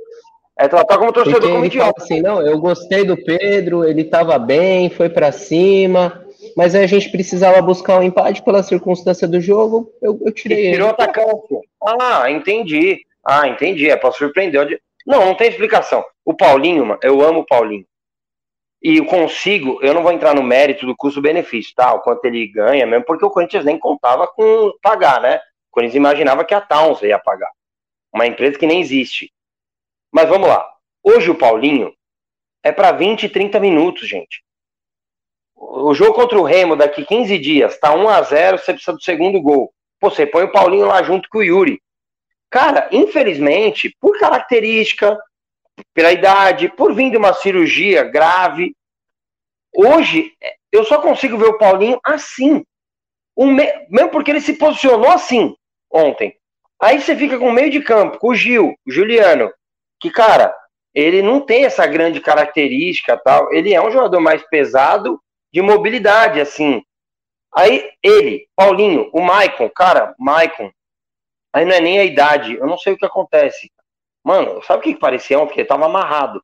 É 0.59 0.66
tratar 0.66 0.99
como 0.99 1.12
torcedor 1.12 1.40
Porque 1.40 1.53
como 1.53 1.64
idiota. 1.64 2.03
Assim, 2.03 2.21
não, 2.21 2.45
eu 2.45 2.59
gostei 2.59 3.05
do 3.05 3.16
Pedro, 3.16 3.85
ele 3.85 4.03
tava 4.03 4.40
bem, 4.40 4.90
foi 4.90 5.09
para 5.09 5.31
cima, 5.31 6.27
mas 6.57 6.75
a 6.75 6.85
gente 6.85 7.09
precisava 7.09 7.62
buscar 7.62 8.01
um 8.01 8.03
empate 8.03 8.43
pela 8.43 8.64
circunstância 8.64 9.29
do 9.29 9.40
jogo, 9.40 9.88
eu, 10.03 10.19
eu 10.27 10.33
tirei 10.33 10.66
ele. 10.66 10.73
Tirou 10.73 10.88
atacante. 10.88 11.55
Ah, 11.81 12.29
entendi. 12.29 13.09
Ah, 13.24 13.48
entendi. 13.48 13.88
É 13.88 13.96
para 13.96 14.12
surpreender. 14.12 14.80
Não, 15.06 15.24
não 15.26 15.35
tem 15.35 15.48
explicação. 15.48 16.04
O 16.24 16.35
Paulinho, 16.35 16.98
eu 17.02 17.20
amo 17.22 17.40
o 17.40 17.46
Paulinho. 17.46 17.87
E 18.83 18.96
eu 18.96 19.04
consigo, 19.04 19.78
eu 19.83 19.92
não 19.92 20.02
vou 20.02 20.11
entrar 20.11 20.35
no 20.35 20.42
mérito 20.42 20.87
do 20.87 20.96
custo-benefício, 20.96 21.74
tá? 21.74 21.92
O 21.92 22.00
quanto 22.00 22.24
ele 22.24 22.46
ganha 22.46 22.87
mesmo, 22.87 23.04
porque 23.04 23.24
o 23.24 23.30
Corinthians 23.30 23.64
nem 23.64 23.78
contava 23.78 24.26
com 24.26 24.72
pagar, 24.80 25.20
né? 25.20 25.37
O 25.37 25.72
Corinthians 25.72 25.96
imaginava 25.96 26.44
que 26.44 26.54
a 26.54 26.61
Towns 26.62 27.02
ia 27.02 27.18
pagar. 27.18 27.50
Uma 28.12 28.26
empresa 28.26 28.59
que 28.59 28.66
nem 28.66 28.80
existe. 28.80 29.30
Mas 30.11 30.28
vamos 30.28 30.48
lá. 30.48 30.66
Hoje 31.02 31.30
o 31.30 31.35
Paulinho 31.35 31.94
é 32.62 32.72
para 32.72 32.92
20, 32.92 33.28
30 33.28 33.61
minutos, 33.61 34.09
gente. 34.09 34.42
O 35.54 35.92
jogo 35.92 36.14
contra 36.14 36.38
o 36.38 36.42
Remo 36.42 36.74
daqui 36.74 37.04
15 37.04 37.38
dias, 37.38 37.78
tá 37.78 37.94
1 37.94 38.09
a 38.09 38.22
0 38.22 38.59
você 38.59 38.72
precisa 38.72 38.96
do 38.96 39.02
segundo 39.02 39.40
gol. 39.42 39.72
Pô, 40.00 40.11
você 40.11 40.26
põe 40.26 40.44
o 40.44 40.52
Paulinho 40.52 40.87
lá 40.87 41.02
junto 41.02 41.28
com 41.28 41.38
o 41.38 41.42
Yuri. 41.42 41.80
Cara, 42.50 42.88
infelizmente, 42.90 43.96
por 44.00 44.18
característica, 44.18 45.16
pela 45.94 46.12
idade, 46.12 46.68
por 46.68 46.92
vir 46.94 47.10
de 47.10 47.16
uma 47.16 47.32
cirurgia 47.32 48.02
grave, 48.02 48.74
hoje 49.74 50.32
eu 50.72 50.84
só 50.84 51.00
consigo 51.00 51.38
ver 51.38 51.46
o 51.46 51.58
Paulinho 51.58 52.00
assim. 52.02 52.64
Um 53.36 53.52
me... 53.52 53.66
Mesmo 53.88 54.10
porque 54.10 54.32
ele 54.32 54.40
se 54.40 54.54
posicionou 54.54 55.10
assim 55.10 55.54
ontem. 55.90 56.36
Aí 56.82 57.00
você 57.00 57.14
fica 57.16 57.38
com 57.38 57.48
o 57.48 57.52
meio 57.52 57.70
de 57.70 57.80
campo, 57.80 58.18
com 58.18 58.28
o 58.28 58.34
Gil, 58.34 58.74
o 58.86 58.90
Juliano, 58.90 59.52
que, 60.00 60.10
cara, 60.10 60.54
ele 60.94 61.22
não 61.22 61.40
tem 61.40 61.64
essa 61.64 61.86
grande 61.86 62.20
característica 62.20 63.16
tal. 63.16 63.52
Ele 63.52 63.72
é 63.72 63.80
um 63.80 63.90
jogador 63.90 64.20
mais 64.20 64.42
pesado 64.48 65.20
de 65.52 65.62
mobilidade, 65.62 66.40
assim. 66.40 66.82
Aí 67.54 67.90
ele, 68.02 68.46
Paulinho, 68.56 69.10
o 69.12 69.20
Maicon, 69.20 69.68
cara, 69.68 70.14
Maicon, 70.18 70.70
Aí 71.52 71.64
não 71.64 71.74
é 71.74 71.80
nem 71.80 71.98
a 71.98 72.04
idade, 72.04 72.54
eu 72.54 72.66
não 72.66 72.78
sei 72.78 72.92
o 72.92 72.96
que 72.96 73.04
acontece. 73.04 73.70
Mano, 74.24 74.62
sabe 74.62 74.80
o 74.80 74.82
que, 74.82 74.98
parecia 74.98 75.38
ontem? 75.38 75.54
Que 75.54 75.60
ele 75.60 75.68
tava 75.68 75.86
amarrado. 75.86 76.42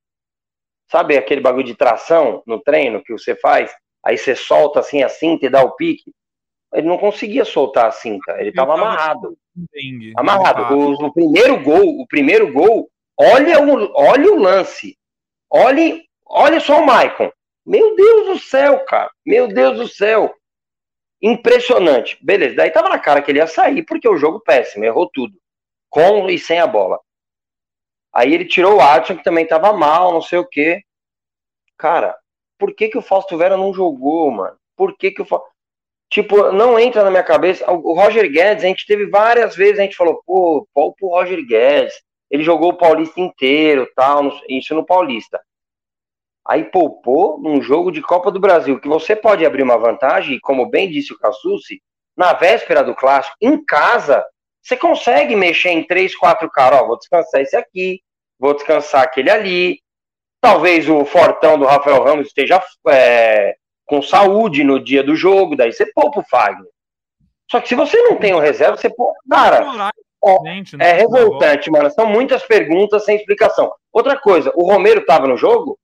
Sabe 0.90 1.16
aquele 1.16 1.40
bagulho 1.40 1.64
de 1.64 1.74
tração 1.74 2.42
no 2.46 2.60
treino 2.60 3.02
que 3.02 3.12
você 3.12 3.34
faz? 3.36 3.74
Aí 4.04 4.16
você 4.16 4.34
solta 4.36 4.80
assim 4.80 5.02
a 5.02 5.08
cinta 5.08 5.46
e 5.46 5.50
dá 5.50 5.62
o 5.62 5.72
pique. 5.72 6.12
Ele 6.72 6.86
não 6.86 6.98
conseguia 6.98 7.44
soltar 7.44 7.86
a 7.86 7.90
cinta, 7.90 8.40
ele 8.40 8.52
tava 8.52 8.74
amarrado. 8.74 9.36
Amarrado. 10.16 10.74
O, 10.74 11.06
o, 11.06 11.12
primeiro 11.12 11.62
gol, 11.62 12.00
o 12.00 12.06
primeiro 12.06 12.52
gol, 12.52 12.88
olha 13.18 13.60
o, 13.60 13.92
olha 13.94 14.32
o 14.32 14.38
lance. 14.38 14.96
Olhe, 15.50 16.04
olha 16.26 16.60
só 16.60 16.80
o 16.80 16.86
Maicon. 16.86 17.30
Meu 17.64 17.96
Deus 17.96 18.26
do 18.26 18.38
céu, 18.38 18.84
cara. 18.84 19.10
Meu 19.24 19.48
Deus 19.48 19.78
do 19.78 19.88
céu. 19.88 20.34
Impressionante. 21.22 22.18
Beleza, 22.22 22.57
daí 22.57 22.70
tava 22.70 22.88
na 22.88 22.98
cara 22.98 23.22
que 23.22 23.31
ele 23.31 23.38
ia 23.38 23.46
sair, 23.46 23.83
porque 23.85 24.09
o 24.09 24.16
jogo 24.16 24.40
péssimo, 24.40 24.85
errou 24.85 25.09
tudo. 25.12 25.35
Com 25.88 26.29
e 26.29 26.38
sem 26.38 26.59
a 26.59 26.66
bola. 26.66 27.00
Aí 28.12 28.33
ele 28.33 28.44
tirou 28.44 28.76
o 28.76 28.81
Adson, 28.81 29.16
que 29.16 29.24
também 29.24 29.46
tava 29.46 29.72
mal, 29.72 30.12
não 30.12 30.22
sei 30.22 30.38
o 30.38 30.46
quê. 30.46 30.83
Cara, 31.76 32.16
por 32.59 32.74
que 32.74 32.88
que 32.88 32.98
o 32.98 33.02
Fausto 33.02 33.37
Vera 33.37 33.57
não 33.57 33.74
jogou, 33.74 34.31
mano? 34.31 34.57
Por 34.76 34.96
que 34.96 35.11
que 35.11 35.22
o 35.22 35.24
Fausto... 35.24 35.46
Tipo, 36.09 36.52
não 36.52 36.79
entra 36.79 37.02
na 37.02 37.11
minha 37.11 37.24
cabeça. 37.24 37.68
O 37.70 37.92
Roger 37.94 38.31
Guedes, 38.31 38.64
a 38.64 38.68
gente 38.68 38.87
teve 38.87 39.07
várias 39.07 39.57
vezes, 39.57 39.79
a 39.79 39.83
gente 39.83 39.96
falou, 39.96 40.22
pô, 40.24 40.66
pau 40.72 40.94
pro 40.94 41.09
Roger 41.09 41.44
Guedes. 41.44 41.94
Ele 42.31 42.42
jogou 42.42 42.70
o 42.70 42.76
Paulista 42.76 43.20
inteiro, 43.20 43.88
tal, 43.94 44.33
isso 44.48 44.74
no 44.74 44.85
Paulista. 44.85 45.40
Aí 46.48 46.64
poupou 46.64 47.40
num 47.40 47.61
jogo 47.61 47.90
de 47.90 48.00
Copa 48.00 48.30
do 48.30 48.40
Brasil, 48.40 48.80
que 48.80 48.88
você 48.88 49.16
pode 49.16 49.44
abrir 49.44 49.62
uma 49.62 49.78
vantagem, 49.78 50.38
como 50.40 50.70
bem 50.70 50.90
disse 50.90 51.12
o 51.12 51.18
Cassucci, 51.18 51.80
na 52.16 52.32
véspera 52.32 52.82
do 52.82 52.94
clássico, 52.94 53.37
em 53.40 53.62
casa, 53.64 54.24
você 54.62 54.76
consegue 54.76 55.37
mexer 55.37 55.70
em 55.70 55.87
três, 55.87 56.16
quatro 56.16 56.50
caras, 56.50 56.80
ó, 56.80 56.87
vou 56.87 56.98
descansar 56.98 57.40
esse 57.40 57.56
aqui, 57.56 58.00
vou 58.38 58.54
descansar 58.54 59.02
aquele 59.02 59.30
ali. 59.30 59.80
Talvez 60.40 60.88
o 60.88 61.04
fortão 61.04 61.59
do 61.59 61.66
Rafael 61.66 62.02
Ramos 62.02 62.28
esteja 62.28 62.62
é, 62.88 63.54
com 63.85 64.02
saúde 64.02 64.64
no 64.64 64.82
dia 64.82 65.02
do 65.02 65.14
jogo, 65.14 65.56
daí 65.56 65.72
você 65.72 65.87
poupa 65.92 66.20
o 66.20 66.24
Fagner. 66.28 66.68
Só 67.50 67.61
que 67.61 67.68
se 67.68 67.74
você 67.74 68.00
não 68.02 68.16
tem 68.16 68.35
o 68.35 68.40
reserva, 68.40 68.76
você 68.76 68.90
poupa. 68.90 69.14
Cara, 69.30 69.92
é, 70.80 70.88
é 70.88 70.92
revoltante, 70.92 71.70
mano. 71.70 71.90
São 71.90 72.06
muitas 72.06 72.42
perguntas 72.42 73.04
sem 73.04 73.16
explicação. 73.16 73.72
Outra 73.92 74.18
coisa, 74.18 74.52
o 74.56 74.68
Romero 74.68 75.00
estava 75.00 75.28
no 75.28 75.37
jogo? 75.37 75.78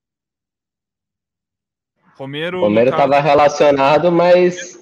Romero. 2.19 2.61
Romero 2.61 2.91
estava 2.91 3.21
relacionado, 3.21 4.13
mas 4.13 4.79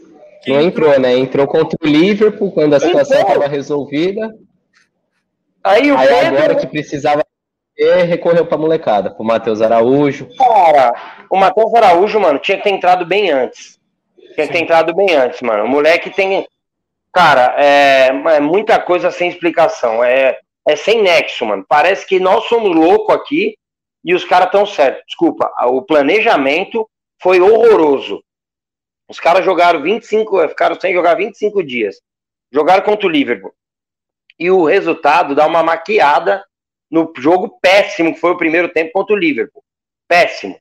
não 0.47 0.61
entrou, 0.61 0.99
né? 0.99 1.17
Entrou 1.17 1.47
contra 1.47 1.77
o 1.83 1.87
Liverpool 1.87 2.53
quando 2.53 2.75
a 2.75 2.81
situação 2.81 3.21
estava 3.21 3.47
resolvida. 3.47 4.35
Aí, 5.63 5.91
o 5.93 5.97
Aí 5.97 6.09
Pedro... 6.09 6.37
agora 6.37 6.55
que 6.55 6.67
precisava 6.67 7.25
recorreu 8.07 8.45
para 8.45 8.59
molecada, 8.59 9.11
pro 9.11 9.25
Matheus 9.25 9.63
Araújo. 9.63 10.29
Cara, 10.37 10.93
o 11.31 11.37
Matheus 11.37 11.73
Araújo, 11.75 12.21
mano, 12.21 12.39
tinha 12.39 12.59
que 12.59 12.65
ter 12.65 12.71
entrado 12.71 13.07
bem 13.07 13.31
antes. 13.31 13.79
Tinha 14.35 14.47
que 14.47 14.53
ter 14.53 14.63
entrado 14.63 14.95
bem 14.95 15.15
antes, 15.15 15.41
mano. 15.41 15.65
O 15.65 15.69
moleque 15.69 16.11
tem. 16.11 16.47
Cara, 17.13 17.55
é, 17.59 18.09
é 18.09 18.41
muita 18.41 18.79
coisa 18.79 19.11
sem 19.11 19.29
explicação. 19.29 20.05
É, 20.05 20.39
é 20.67 20.77
sem 20.77 21.03
nexo, 21.03 21.45
mano. 21.47 21.65
Parece 21.69 22.07
que 22.07 22.21
nós 22.21 22.45
somos 22.45 22.75
loucos 22.75 23.15
aqui 23.15 23.57
e 24.05 24.15
os 24.15 24.25
caras 24.25 24.47
estão 24.47 24.67
certos. 24.67 25.03
Desculpa, 25.07 25.51
o 25.67 25.83
planejamento 25.83 26.89
foi 27.23 27.41
horroroso. 27.41 28.23
Os 29.09 29.19
caras 29.19 29.45
jogaram 29.45 29.83
25, 29.83 30.49
ficaram 30.49 30.81
sem 30.81 30.95
jogar 30.95 31.15
25 31.15 31.63
dias. 31.63 32.01
Jogaram 32.53 32.85
contra 32.85 33.07
o 33.07 33.11
Liverpool. 33.11 33.55
E 34.39 34.51
o 34.51 34.65
resultado 34.65 35.35
dá 35.35 35.47
uma 35.47 35.63
maquiada 35.63 36.45
no 36.91 37.13
jogo 37.19 37.59
péssimo 37.61 38.15
que 38.15 38.21
foi 38.21 38.31
o 38.31 38.39
primeiro 38.39 38.73
tempo 38.73 38.93
contra 38.93 39.15
o 39.15 39.19
Liverpool. 39.19 39.63
Péssimo. 40.09 40.59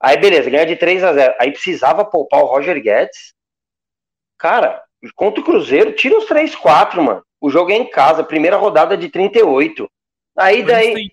Aí, 0.00 0.16
beleza, 0.16 0.48
ganha 0.48 0.64
de 0.64 0.76
3 0.76 1.04
a 1.04 1.12
0 1.12 1.34
Aí 1.38 1.52
precisava 1.52 2.04
poupar 2.04 2.40
o 2.40 2.46
Roger 2.46 2.80
Guedes. 2.82 3.34
Cara, 4.38 4.82
contra 5.14 5.40
o 5.40 5.44
Cruzeiro, 5.44 5.92
tira 5.92 6.16
os 6.16 6.24
3, 6.24 6.56
4, 6.56 7.02
mano. 7.02 7.22
O 7.40 7.50
jogo 7.50 7.70
é 7.70 7.74
em 7.74 7.88
casa, 7.88 8.24
primeira 8.24 8.56
rodada 8.56 8.96
de 8.96 9.10
38. 9.10 9.90
Aí 10.36 10.62
daí. 10.62 11.10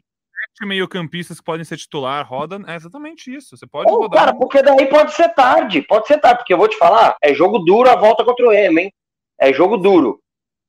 Meio-campistas 0.62 1.40
que 1.40 1.46
podem 1.46 1.64
ser 1.64 1.78
titular, 1.78 2.28
roda. 2.28 2.60
É 2.68 2.76
exatamente 2.76 3.34
isso. 3.34 3.56
Você 3.56 3.68
pode 3.68 3.92
oh, 3.92 4.02
rodar. 4.02 4.26
Cara, 4.26 4.34
porque 4.36 4.62
daí 4.64 4.88
pode 4.88 5.14
ser 5.14 5.30
tarde. 5.30 5.82
Pode 5.82 6.08
ser 6.08 6.20
tarde, 6.20 6.40
porque 6.40 6.54
eu 6.54 6.58
vou 6.58 6.68
te 6.68 6.78
falar, 6.78 7.16
é 7.22 7.34
jogo 7.34 7.60
duro 7.60 7.90
a 7.90 7.96
volta 7.96 8.26
contra 8.26 8.46
o 8.46 8.50
Remo, 8.50 8.80
hein? 8.80 8.92
É 9.40 9.54
jogo 9.54 9.78
duro. 9.78 10.20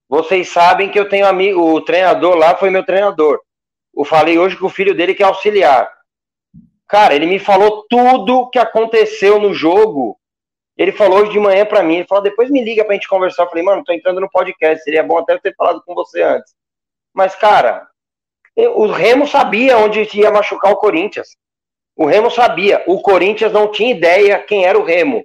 Vocês 0.08 0.48
sabem 0.48 0.90
que 0.90 0.98
eu 0.98 1.08
tenho 1.08 1.26
amigo, 1.26 1.60
o 1.60 1.80
treinador 1.80 2.36
lá 2.36 2.56
foi 2.56 2.70
meu 2.70 2.84
treinador. 2.84 3.40
Eu 3.96 4.04
falei 4.04 4.38
hoje 4.38 4.56
que 4.56 4.64
o 4.64 4.70
filho 4.70 4.94
dele 4.94 5.14
quer 5.14 5.24
auxiliar. 5.24 5.90
Cara, 6.86 7.14
ele 7.14 7.26
me 7.26 7.38
falou 7.38 7.84
tudo 7.88 8.48
que 8.48 8.58
aconteceu 8.58 9.38
no 9.38 9.52
jogo. 9.52 10.18
Ele 10.76 10.92
falou 10.92 11.20
hoje 11.20 11.32
de 11.32 11.40
manhã 11.40 11.66
para 11.66 11.82
mim. 11.82 11.96
Ele 11.96 12.06
falou: 12.06 12.22
depois 12.22 12.50
me 12.50 12.64
liga 12.64 12.84
pra 12.84 12.94
gente 12.94 13.08
conversar. 13.08 13.42
Eu 13.42 13.48
falei: 13.48 13.64
mano, 13.64 13.84
tô 13.84 13.92
entrando 13.92 14.20
no 14.20 14.30
podcast. 14.30 14.82
Seria 14.82 15.02
bom 15.02 15.18
até 15.18 15.36
ter 15.38 15.54
falado 15.54 15.82
com 15.84 15.94
você 15.94 16.22
antes. 16.22 16.54
Mas, 17.12 17.34
cara, 17.34 17.86
o 18.66 18.86
Remo 18.86 19.26
sabia 19.26 19.78
onde 19.78 20.08
ia 20.18 20.30
machucar 20.30 20.72
o 20.72 20.76
Corinthians. 20.76 21.28
O 21.96 22.06
Remo 22.06 22.30
sabia. 22.30 22.82
O 22.86 23.00
Corinthians 23.00 23.52
não 23.52 23.70
tinha 23.70 23.94
ideia 23.94 24.42
quem 24.42 24.64
era 24.64 24.78
o 24.78 24.84
Remo. 24.84 25.24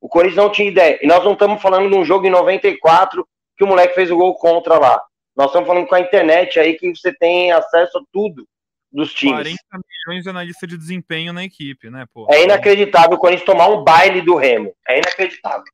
O 0.00 0.08
Corinthians 0.08 0.42
não 0.42 0.50
tinha 0.50 0.68
ideia. 0.68 0.98
E 1.02 1.06
nós 1.06 1.22
não 1.24 1.34
estamos 1.34 1.60
falando 1.60 1.88
de 1.88 1.94
um 1.94 2.04
jogo 2.04 2.26
em 2.26 2.30
94 2.30 3.26
que 3.56 3.64
o 3.64 3.66
moleque 3.66 3.94
fez 3.94 4.10
o 4.10 4.16
gol 4.16 4.34
contra 4.34 4.78
lá. 4.78 5.00
Nós 5.36 5.46
estamos 5.46 5.66
falando 5.66 5.86
com 5.86 5.94
a 5.94 6.00
internet 6.00 6.58
aí 6.58 6.76
que 6.76 6.94
você 6.94 7.12
tem 7.12 7.52
acesso 7.52 7.98
a 7.98 8.02
tudo 8.12 8.46
dos 8.90 9.12
times. 9.12 9.42
40 9.42 9.58
milhões 10.06 10.24
de 10.24 10.30
analista 10.30 10.66
de 10.66 10.76
desempenho 10.76 11.32
na 11.32 11.44
equipe, 11.44 11.90
né, 11.90 12.06
pô? 12.12 12.26
É 12.30 12.42
inacreditável 12.42 13.16
o 13.16 13.18
Corinthians 13.18 13.46
tomar 13.46 13.68
um 13.68 13.84
baile 13.84 14.22
do 14.22 14.34
Remo. 14.34 14.74
É 14.88 14.98
inacreditável. 14.98 15.64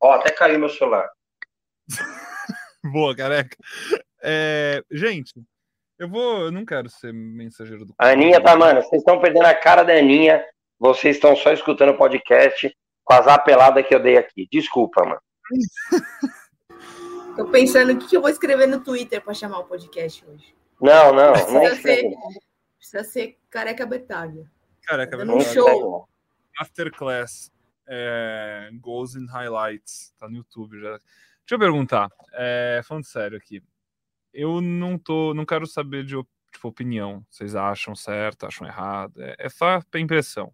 Ó, 0.00 0.12
até 0.12 0.30
caiu 0.30 0.58
meu 0.58 0.68
celular. 0.68 1.08
Boa, 2.92 3.16
careca. 3.16 3.56
É, 4.22 4.82
gente, 4.90 5.32
eu 5.98 6.08
vou. 6.08 6.42
Eu 6.42 6.52
não 6.52 6.64
quero 6.64 6.88
ser 6.88 7.12
mensageiro 7.12 7.84
do. 7.84 7.94
A 7.98 8.10
Aninha 8.10 8.40
tá, 8.40 8.56
mano. 8.56 8.82
Vocês 8.82 9.00
estão 9.00 9.20
perdendo 9.20 9.46
a 9.46 9.54
cara 9.54 9.82
da 9.82 9.94
Aninha. 9.94 10.44
Vocês 10.78 11.16
estão 11.16 11.34
só 11.34 11.52
escutando 11.52 11.90
o 11.90 11.96
podcast 11.96 12.74
com 13.04 13.14
as 13.14 13.26
apeladas 13.26 13.86
que 13.86 13.94
eu 13.94 14.02
dei 14.02 14.18
aqui. 14.18 14.46
Desculpa, 14.50 15.04
mano. 15.04 15.20
Tô 17.36 17.46
pensando 17.46 17.92
o 17.92 17.98
que 17.98 18.16
eu 18.16 18.20
vou 18.20 18.30
escrever 18.30 18.66
no 18.66 18.82
Twitter 18.82 19.22
para 19.22 19.34
chamar 19.34 19.58
o 19.58 19.64
podcast 19.64 20.24
hoje. 20.26 20.54
Não, 20.80 21.12
não. 21.12 21.32
Precisa, 21.32 21.52
não 21.52 21.76
ser, 21.76 22.14
precisa 22.78 23.04
ser 23.04 23.38
careca 23.50 23.86
Betaglia. 23.86 24.50
Careca 24.82 25.16
Betaglia. 25.16 25.44
show. 25.52 26.08
Masterclass. 26.58 27.52
É, 27.88 28.70
Goals 28.80 29.14
and 29.16 29.26
Highlights. 29.30 30.12
Tá 30.18 30.28
no 30.28 30.36
YouTube 30.36 30.80
já. 30.80 30.90
Deixa 30.90 31.52
eu 31.52 31.58
perguntar. 31.58 32.10
É, 32.34 32.80
falando 32.84 33.04
sério 33.04 33.38
aqui. 33.38 33.62
Eu 34.36 34.60
não 34.60 34.98
tô. 34.98 35.32
Não 35.32 35.46
quero 35.46 35.66
saber 35.66 36.04
de 36.04 36.14
tipo, 36.52 36.68
opinião. 36.68 37.24
Vocês 37.30 37.56
acham 37.56 37.96
certo, 37.96 38.44
acham 38.44 38.66
errado. 38.66 39.22
É, 39.22 39.34
é 39.38 39.48
só 39.48 39.80
impressão. 39.94 40.52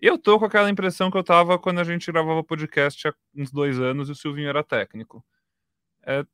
Eu 0.00 0.16
tô 0.16 0.38
com 0.38 0.44
aquela 0.44 0.70
impressão 0.70 1.10
que 1.10 1.18
eu 1.18 1.24
tava 1.24 1.58
quando 1.58 1.80
a 1.80 1.84
gente 1.84 2.10
gravava 2.10 2.42
podcast 2.44 3.08
há 3.08 3.14
uns 3.36 3.50
dois 3.50 3.80
anos 3.80 4.08
e 4.08 4.12
o 4.12 4.14
Silvinho 4.14 4.48
era 4.48 4.62
técnico. 4.62 5.24
É 6.04 6.24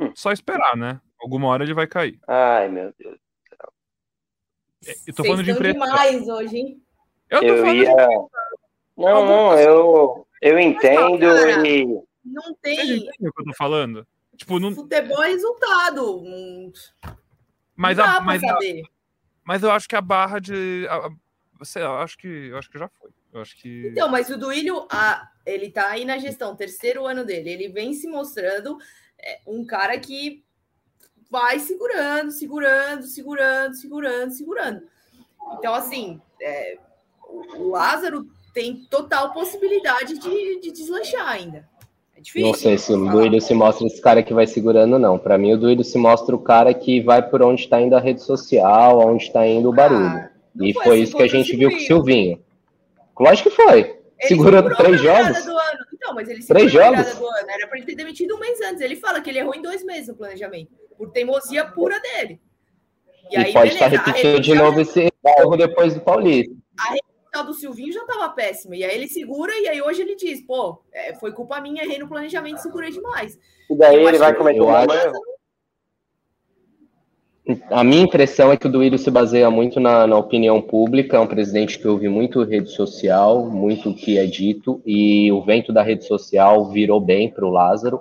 hum. 0.00 0.12
só 0.14 0.32
esperar, 0.32 0.76
né? 0.76 0.98
Alguma 1.20 1.48
hora 1.48 1.62
ele 1.62 1.74
vai 1.74 1.86
cair. 1.86 2.18
Ai, 2.26 2.68
meu 2.68 2.92
Deus 2.98 3.14
do 3.14 3.46
céu. 3.48 3.72
É, 4.86 4.94
eu 5.06 5.14
tô 5.14 5.24
falando 5.24 5.44
de 5.44 5.50
impressão. 5.50 5.86
demais 5.86 6.28
hoje, 6.28 6.56
hein? 6.56 6.82
Eu 7.28 7.40
tô 7.40 7.46
eu 7.46 7.58
falando 7.58 7.76
ia... 7.76 7.94
de... 7.94 8.14
Não, 8.96 9.26
não, 9.26 9.58
eu, 9.58 10.26
eu 10.40 10.58
entendo 10.58 11.66
e... 11.66 11.84
Não 12.24 12.54
tem... 12.62 12.76
Você 12.76 12.94
entende 12.94 13.28
o 13.28 13.32
que 13.32 13.40
eu 13.40 13.44
tô 13.44 13.54
falando? 13.54 14.06
Tipo, 14.36 14.58
não... 14.58 14.74
Futebol 14.74 15.22
é 15.22 15.28
resultado. 15.28 16.22
Mas, 17.74 17.98
a, 17.98 18.20
mas, 18.20 18.42
a, 18.42 18.58
mas 19.44 19.62
eu 19.62 19.70
acho 19.70 19.88
que 19.88 19.96
a 19.96 20.00
barra 20.00 20.38
de... 20.38 20.86
A, 20.88 21.10
sei 21.64 21.82
lá, 21.82 21.90
eu 21.90 21.98
acho 21.98 22.18
que, 22.18 22.28
eu 22.28 22.58
acho 22.58 22.70
que 22.70 22.78
já 22.78 22.88
foi. 22.88 23.10
Eu 23.32 23.40
acho 23.40 23.56
que... 23.56 23.88
Então, 23.88 24.08
mas 24.08 24.30
o 24.30 24.38
Duílio, 24.38 24.86
a, 24.90 25.28
ele 25.44 25.70
tá 25.70 25.88
aí 25.88 26.04
na 26.04 26.18
gestão, 26.18 26.54
terceiro 26.54 27.04
ano 27.04 27.24
dele. 27.24 27.50
Ele 27.50 27.68
vem 27.68 27.92
se 27.92 28.06
mostrando 28.06 28.78
é 29.24 29.40
um 29.46 29.64
cara 29.64 29.98
que 29.98 30.44
vai 31.30 31.58
segurando, 31.58 32.30
segurando, 32.30 33.02
segurando, 33.04 33.74
segurando, 33.74 34.30
segurando. 34.30 34.88
Então, 35.58 35.74
assim, 35.74 36.20
é, 36.40 36.78
o 37.26 37.70
Lázaro 37.70 38.28
tem 38.52 38.84
total 38.86 39.32
possibilidade 39.32 40.18
de, 40.18 40.60
de 40.60 40.70
deslanchar 40.70 41.26
ainda. 41.28 41.68
É 42.16 42.20
difícil. 42.20 42.46
Não 42.46 42.54
sei 42.54 42.78
se 42.78 42.92
o 42.92 43.10
Duílio 43.10 43.40
se 43.40 43.54
mostra 43.54 43.86
esse 43.86 44.00
cara 44.00 44.22
que 44.22 44.34
vai 44.34 44.46
segurando, 44.46 44.98
não. 44.98 45.18
Para 45.18 45.36
mim, 45.36 45.52
o 45.52 45.58
Duílio 45.58 45.84
se 45.84 45.98
mostra 45.98 46.34
o 46.34 46.38
cara 46.38 46.72
que 46.72 47.00
vai 47.00 47.22
por 47.28 47.42
onde 47.42 47.62
está 47.62 47.80
indo 47.80 47.96
a 47.96 48.00
rede 48.00 48.22
social, 48.22 48.98
onde 49.00 49.24
está 49.24 49.46
indo 49.46 49.68
o 49.68 49.74
barulho. 49.74 50.04
Ah, 50.04 50.30
e 50.60 50.72
foi, 50.72 50.84
foi 50.84 50.98
isso 51.00 51.16
que 51.16 51.22
a 51.22 51.28
gente 51.28 51.56
viu 51.56 51.70
com 51.70 51.76
o 51.76 51.80
Silvinho. 51.80 52.40
Lógico 53.18 53.50
que 53.50 53.56
foi. 53.56 53.98
Segurando 54.20 54.74
três 54.76 55.00
jogos. 55.00 55.44
Não, 56.00 56.14
mas 56.14 56.28
ele 56.28 56.44
Três 56.44 56.70
jogos? 56.70 57.14
do 57.16 57.26
ano. 57.26 57.48
Era 57.48 57.66
para 57.66 57.78
ele 57.78 57.86
ter 57.86 57.94
demitido 57.94 58.36
um 58.36 58.38
mês 58.38 58.60
antes. 58.60 58.80
Ele 58.80 58.96
fala 58.96 59.20
que 59.20 59.30
ele 59.30 59.38
errou 59.38 59.54
em 59.54 59.62
dois 59.62 59.84
meses 59.84 60.08
no 60.08 60.14
planejamento, 60.14 60.70
por 60.96 61.10
teimosia 61.10 61.64
pura 61.64 61.98
dele. 62.00 62.40
E, 63.30 63.34
e 63.34 63.38
aí, 63.38 63.52
pode 63.52 63.70
beleza, 63.70 63.74
estar 63.74 63.88
repetindo 63.88 64.40
de 64.40 64.54
novo 64.54 64.80
esse 64.80 65.12
erro 65.24 65.56
depois 65.56 65.94
do 65.94 66.00
Paulista. 66.00 66.54
A 66.78 66.94
rede 67.34 67.42
do 67.42 67.54
Silvinho 67.54 67.92
já 67.92 68.00
estava 68.00 68.28
péssima. 68.30 68.76
E 68.76 68.84
aí 68.84 68.94
ele 68.94 69.08
segura, 69.08 69.52
e 69.58 69.68
aí 69.68 69.82
hoje 69.82 70.02
ele 70.02 70.14
diz: 70.14 70.40
pô, 70.46 70.80
é, 70.92 71.14
foi 71.14 71.32
culpa 71.32 71.60
minha, 71.60 71.82
errei 71.82 71.98
no 71.98 72.08
planejamento, 72.08 72.58
segurei 72.58 72.90
demais. 72.90 73.38
E 73.68 73.76
daí 73.76 74.04
ele 74.04 74.18
vai 74.18 74.34
cometer 74.34 74.60
um 74.60 74.74
acho... 74.74 75.12
A 77.70 77.84
minha 77.84 78.02
impressão 78.02 78.50
é 78.50 78.56
que 78.56 78.66
o 78.66 78.70
Duílio 78.70 78.98
se 78.98 79.10
baseia 79.10 79.50
muito 79.50 79.78
na, 79.78 80.06
na, 80.06 80.16
opinião 80.16 80.62
pública, 80.62 81.18
é 81.18 81.20
um 81.20 81.26
presidente 81.26 81.78
que 81.78 81.86
ouve 81.86 82.08
muito 82.08 82.42
rede 82.42 82.70
social, 82.70 83.44
muito 83.44 83.90
o 83.90 83.94
que 83.94 84.16
é 84.16 84.24
dito, 84.24 84.80
e 84.86 85.30
o 85.30 85.42
vento 85.42 85.70
da 85.70 85.82
rede 85.82 86.06
social 86.06 86.70
virou 86.70 86.98
bem 86.98 87.28
para 87.28 87.44
o 87.44 87.50
Lázaro. 87.50 88.00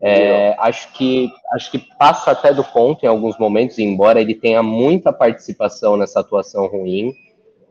É, 0.00 0.54
acho, 0.60 0.92
que, 0.92 1.28
acho 1.52 1.72
que 1.72 1.78
passa 1.98 2.30
até 2.30 2.54
do 2.54 2.62
ponto 2.62 3.04
em 3.04 3.08
alguns 3.08 3.36
momentos, 3.36 3.80
embora 3.80 4.20
ele 4.20 4.34
tenha 4.34 4.62
muita 4.62 5.12
participação 5.12 5.96
nessa 5.96 6.20
atuação 6.20 6.66
ruim. 6.68 7.12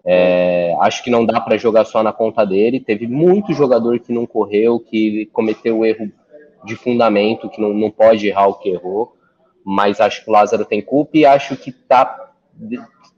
É, 0.08 0.74
acho 0.80 1.04
que 1.04 1.10
não 1.10 1.26
dá 1.26 1.42
para 1.42 1.58
jogar 1.58 1.84
só 1.86 2.02
na 2.02 2.14
conta 2.14 2.46
dele. 2.46 2.80
Teve 2.80 3.08
muito 3.08 3.54
jogador 3.54 4.00
que 4.00 4.14
não 4.14 4.26
correu, 4.26 4.80
que 4.80 5.26
cometeu 5.34 5.86
erro 5.86 6.10
de 6.64 6.76
fundamento, 6.76 7.50
que 7.50 7.60
não, 7.60 7.74
não 7.74 7.92
pode 7.92 8.28
errar 8.28 8.48
o 8.48 8.56
que 8.56 8.70
errou 8.70 9.18
mas 9.70 10.00
acho 10.00 10.24
que 10.24 10.30
o 10.30 10.32
Lázaro 10.32 10.64
tem 10.64 10.82
culpa 10.82 11.18
e 11.18 11.26
acho 11.26 11.58
que 11.58 11.74
tá 11.74 12.32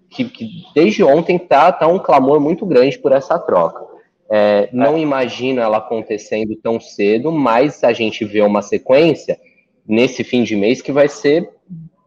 que, 0.10 0.26
que 0.26 0.64
desde 0.74 1.04
ontem 1.04 1.38
tá, 1.38 1.72
tá 1.72 1.86
um 1.86 2.00
clamor 2.00 2.40
muito 2.40 2.66
grande 2.66 2.98
por 2.98 3.12
essa 3.12 3.38
troca. 3.38 3.86
É, 4.28 4.68
não 4.74 4.96
é. 4.96 5.00
imagino 5.00 5.62
ela 5.62 5.78
acontecendo 5.78 6.56
tão 6.56 6.80
cedo, 6.80 7.32
mas 7.32 7.84
a 7.84 7.94
gente 7.94 8.26
vê 8.26 8.42
uma 8.42 8.64
sequência 8.64 9.40
nesse 9.88 10.24
fim 10.24 10.44
de 10.44 10.56
mês 10.56 10.82
que 10.82 10.92
vai 10.92 11.08
ser 11.08 11.52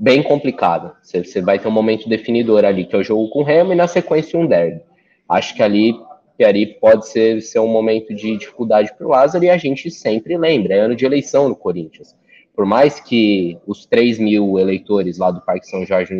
bem 0.02 0.22
complicada. 0.22 0.94
Você, 1.02 1.40
vai 1.40 1.58
ter 1.58 1.68
um 1.68 1.72
momento 1.72 2.08
definidor 2.08 2.64
ali, 2.64 2.84
que 2.84 2.94
é 2.94 2.98
o 2.98 3.04
jogo 3.04 3.28
com 3.30 3.40
o 3.40 3.44
Remo, 3.44 3.72
e 3.72 3.76
na 3.76 3.86
sequência 3.86 4.38
um 4.38 4.46
derby. 4.46 4.80
Acho 5.28 5.54
que 5.54 5.62
ali, 5.62 5.94
ali 6.44 6.66
pode 6.66 7.08
ser, 7.08 7.40
ser 7.40 7.60
um 7.60 7.68
momento 7.68 8.14
de 8.14 8.36
dificuldade 8.36 8.92
para 8.96 9.06
o 9.06 9.10
Lázaro, 9.10 9.44
e 9.44 9.50
a 9.50 9.56
gente 9.56 9.90
sempre 9.90 10.36
lembra, 10.36 10.74
é 10.74 10.80
ano 10.80 10.96
de 10.96 11.06
eleição 11.06 11.48
no 11.48 11.56
Corinthians 11.56 12.16
por 12.54 12.66
mais 12.66 13.00
que 13.00 13.58
os 13.66 13.86
3 13.86 14.18
mil 14.18 14.58
eleitores 14.58 15.18
lá 15.18 15.30
do 15.30 15.40
Parque 15.40 15.66
São 15.66 15.84
Jorge 15.86 16.14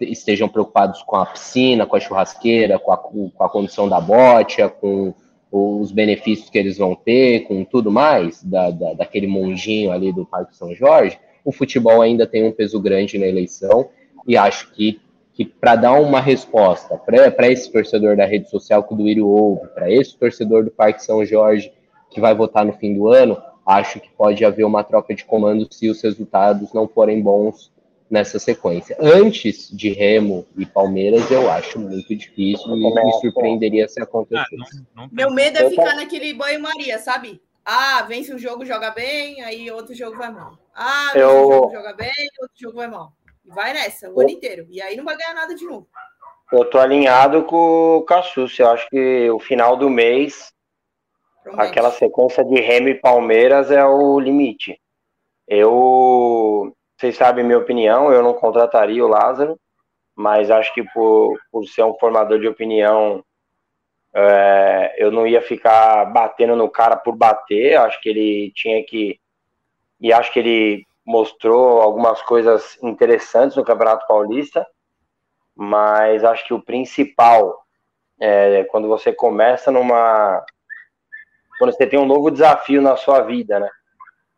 estejam 0.00 0.48
preocupados 0.48 1.02
com 1.02 1.16
a 1.16 1.26
piscina, 1.26 1.86
com 1.86 1.96
a 1.96 2.00
churrasqueira, 2.00 2.78
com 2.78 2.92
a, 2.92 2.96
com 2.96 3.32
a 3.40 3.48
condição 3.48 3.88
da 3.88 4.00
bote, 4.00 4.62
com 4.80 5.14
os 5.50 5.92
benefícios 5.92 6.50
que 6.50 6.58
eles 6.58 6.78
vão 6.78 6.94
ter, 6.94 7.40
com 7.46 7.64
tudo 7.64 7.90
mais, 7.90 8.42
da, 8.42 8.70
da, 8.70 8.94
daquele 8.94 9.26
mundinho 9.26 9.92
ali 9.92 10.12
do 10.12 10.26
Parque 10.26 10.56
São 10.56 10.74
Jorge, 10.74 11.18
o 11.44 11.52
futebol 11.52 12.00
ainda 12.00 12.26
tem 12.26 12.44
um 12.44 12.52
peso 12.52 12.80
grande 12.80 13.18
na 13.18 13.26
eleição, 13.26 13.90
e 14.26 14.36
acho 14.36 14.72
que, 14.72 15.00
que 15.34 15.44
para 15.44 15.76
dar 15.76 15.92
uma 16.00 16.20
resposta 16.20 16.96
para 16.96 17.50
esse 17.50 17.70
torcedor 17.70 18.16
da 18.16 18.24
rede 18.24 18.48
social 18.48 18.82
que 18.82 18.94
o 18.94 18.96
Duírio 18.96 19.28
ouve, 19.28 19.68
para 19.68 19.90
esse 19.90 20.16
torcedor 20.16 20.64
do 20.64 20.70
Parque 20.70 21.04
São 21.04 21.24
Jorge 21.24 21.72
que 22.10 22.20
vai 22.20 22.34
votar 22.34 22.64
no 22.64 22.72
fim 22.72 22.94
do 22.94 23.08
ano, 23.08 23.36
acho 23.66 24.00
que 24.00 24.08
pode 24.10 24.44
haver 24.44 24.64
uma 24.64 24.84
troca 24.84 25.14
de 25.14 25.24
comando 25.24 25.66
se 25.70 25.88
os 25.88 26.00
resultados 26.00 26.72
não 26.72 26.86
forem 26.86 27.20
bons 27.20 27.72
nessa 28.08 28.38
sequência. 28.38 28.96
Antes 29.00 29.68
de 29.70 29.90
Remo 29.90 30.46
e 30.56 30.64
Palmeiras, 30.64 31.30
eu 31.30 31.50
acho 31.50 31.80
muito 31.80 32.14
difícil 32.14 32.76
e 32.76 32.80
me 32.80 33.12
surpreenderia 33.20 33.88
se 33.88 34.00
acontecesse. 34.00 34.54
Ah, 34.54 34.82
não, 34.94 35.02
não 35.04 35.08
Meu 35.10 35.30
medo 35.32 35.58
é 35.58 35.68
ficar 35.68 35.96
naquele 35.96 36.32
banho-maria, 36.32 36.98
sabe? 36.98 37.40
Ah, 37.64 38.02
vence 38.02 38.32
um 38.32 38.38
jogo, 38.38 38.64
joga 38.64 38.90
bem, 38.90 39.42
aí 39.42 39.70
outro 39.70 39.94
jogo 39.94 40.16
vai 40.16 40.30
mal. 40.30 40.63
Ah, 40.74 41.12
eu... 41.14 41.28
um 41.28 41.52
jogo, 41.52 41.72
joga 41.72 41.92
bem, 41.94 42.12
outro 42.40 42.56
jogo 42.56 42.76
vai 42.76 42.86
mal. 42.88 43.12
E 43.44 43.50
vai 43.50 43.72
nessa, 43.72 44.10
o 44.10 44.20
ano 44.20 44.30
inteiro. 44.30 44.66
E 44.68 44.80
aí 44.82 44.96
não 44.96 45.04
vai 45.04 45.16
ganhar 45.16 45.34
nada 45.34 45.54
de 45.54 45.64
novo. 45.64 45.86
Eu 46.52 46.64
tô 46.64 46.78
alinhado 46.78 47.44
com 47.44 47.96
o 47.96 48.02
Cassus. 48.02 48.58
Eu 48.58 48.70
acho 48.70 48.88
que 48.88 49.30
o 49.30 49.38
final 49.38 49.76
do 49.76 49.88
mês 49.90 50.54
Promete. 51.44 51.68
Aquela 51.68 51.90
sequência 51.90 52.42
de 52.42 52.58
Remo 52.58 52.88
e 52.88 52.94
Palmeiras 52.94 53.70
é 53.70 53.84
o 53.84 54.18
limite. 54.18 54.80
Eu, 55.46 56.74
vocês 56.96 57.16
sabem 57.16 57.44
minha 57.44 57.58
opinião, 57.58 58.10
eu 58.10 58.22
não 58.22 58.32
contrataria 58.32 59.04
o 59.04 59.08
Lázaro, 59.08 59.60
mas 60.16 60.50
acho 60.50 60.72
que 60.72 60.82
por, 60.82 61.38
por 61.52 61.66
ser 61.66 61.82
um 61.82 61.94
formador 61.98 62.40
de 62.40 62.48
opinião, 62.48 63.22
é, 64.14 64.94
eu 64.96 65.10
não 65.10 65.26
ia 65.26 65.42
ficar 65.42 66.06
batendo 66.06 66.56
no 66.56 66.70
cara 66.70 66.96
por 66.96 67.14
bater. 67.14 67.76
Acho 67.76 68.00
que 68.00 68.08
ele 68.08 68.50
tinha 68.54 68.82
que. 68.82 69.20
E 70.04 70.12
acho 70.12 70.30
que 70.30 70.38
ele 70.38 70.86
mostrou 71.02 71.80
algumas 71.80 72.20
coisas 72.20 72.76
interessantes 72.82 73.56
no 73.56 73.64
Campeonato 73.64 74.06
Paulista, 74.06 74.66
mas 75.56 76.22
acho 76.22 76.44
que 76.44 76.52
o 76.52 76.60
principal 76.60 77.64
é 78.20 78.64
quando 78.64 78.86
você 78.86 79.14
começa 79.14 79.70
numa 79.70 80.44
quando 81.58 81.72
você 81.72 81.86
tem 81.86 81.98
um 81.98 82.04
novo 82.04 82.30
desafio 82.30 82.82
na 82.82 82.98
sua 82.98 83.22
vida, 83.22 83.58
né? 83.58 83.70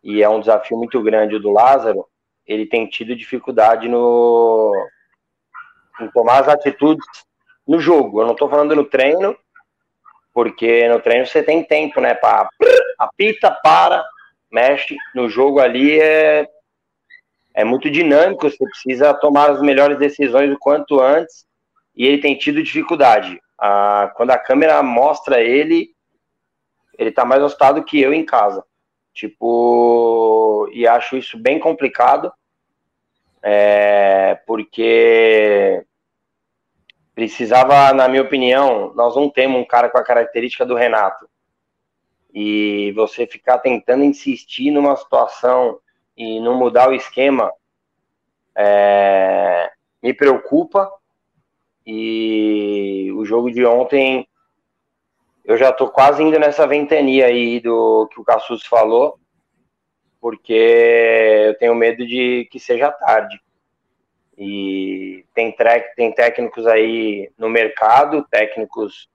E 0.04 0.22
é 0.22 0.28
um 0.28 0.38
desafio 0.38 0.76
muito 0.76 1.02
grande 1.02 1.34
o 1.34 1.40
do 1.40 1.50
Lázaro, 1.50 2.06
ele 2.46 2.66
tem 2.66 2.86
tido 2.86 3.16
dificuldade 3.16 3.88
no 3.88 4.72
em 6.00 6.08
tomar 6.12 6.42
as 6.42 6.48
atitudes 6.48 7.04
no 7.66 7.80
jogo. 7.80 8.20
Eu 8.20 8.26
não 8.26 8.34
estou 8.34 8.48
falando 8.48 8.76
no 8.76 8.84
treino, 8.84 9.36
porque 10.32 10.88
no 10.88 11.00
treino 11.00 11.26
você 11.26 11.42
tem 11.42 11.64
tempo, 11.64 12.00
né? 12.00 12.14
Para 12.14 12.48
apita, 13.00 13.50
para, 13.50 14.04
mexe. 14.56 14.96
No 15.14 15.28
jogo 15.28 15.60
ali 15.60 16.00
é 16.00 16.48
é 17.54 17.64
muito 17.64 17.90
dinâmico. 17.90 18.48
Você 18.48 18.64
precisa 18.64 19.14
tomar 19.14 19.50
as 19.50 19.60
melhores 19.60 19.98
decisões 19.98 20.50
o 20.52 20.58
quanto 20.58 21.00
antes. 21.00 21.46
E 21.94 22.06
ele 22.06 22.18
tem 22.18 22.36
tido 22.36 22.62
dificuldade. 22.62 23.40
Ah, 23.58 24.12
quando 24.14 24.30
a 24.30 24.38
câmera 24.38 24.82
mostra 24.82 25.40
ele, 25.40 25.90
ele 26.98 27.10
tá 27.10 27.24
mais 27.24 27.42
assustado 27.42 27.84
que 27.84 28.00
eu 28.00 28.12
em 28.12 28.24
casa. 28.24 28.62
Tipo, 29.14 30.68
e 30.72 30.86
acho 30.86 31.16
isso 31.16 31.38
bem 31.38 31.58
complicado, 31.58 32.30
é, 33.42 34.38
porque 34.46 35.82
precisava, 37.14 37.94
na 37.94 38.08
minha 38.08 38.20
opinião, 38.20 38.92
nós 38.94 39.16
não 39.16 39.30
temos 39.30 39.58
um 39.58 39.64
cara 39.64 39.88
com 39.88 39.96
a 39.96 40.04
característica 40.04 40.66
do 40.66 40.74
Renato. 40.74 41.26
E 42.38 42.92
você 42.92 43.26
ficar 43.26 43.60
tentando 43.60 44.04
insistir 44.04 44.70
numa 44.70 44.94
situação 44.94 45.80
e 46.14 46.38
não 46.38 46.54
mudar 46.54 46.90
o 46.90 46.94
esquema 46.94 47.50
é, 48.54 49.72
me 50.02 50.12
preocupa. 50.12 50.92
E 51.86 53.10
o 53.16 53.24
jogo 53.24 53.50
de 53.50 53.64
ontem 53.64 54.28
eu 55.46 55.56
já 55.56 55.72
tô 55.72 55.88
quase 55.88 56.22
indo 56.22 56.38
nessa 56.38 56.66
ventania 56.66 57.24
aí 57.24 57.58
do 57.58 58.06
que 58.08 58.20
o 58.20 58.24
Cassus 58.24 58.66
falou, 58.66 59.18
porque 60.20 60.52
eu 61.46 61.56
tenho 61.56 61.74
medo 61.74 62.06
de 62.06 62.46
que 62.50 62.60
seja 62.60 62.92
tarde. 62.92 63.40
E 64.36 65.24
tem, 65.34 65.56
tem 65.96 66.12
técnicos 66.12 66.66
aí 66.66 67.30
no 67.38 67.48
mercado, 67.48 68.26
técnicos, 68.30 69.08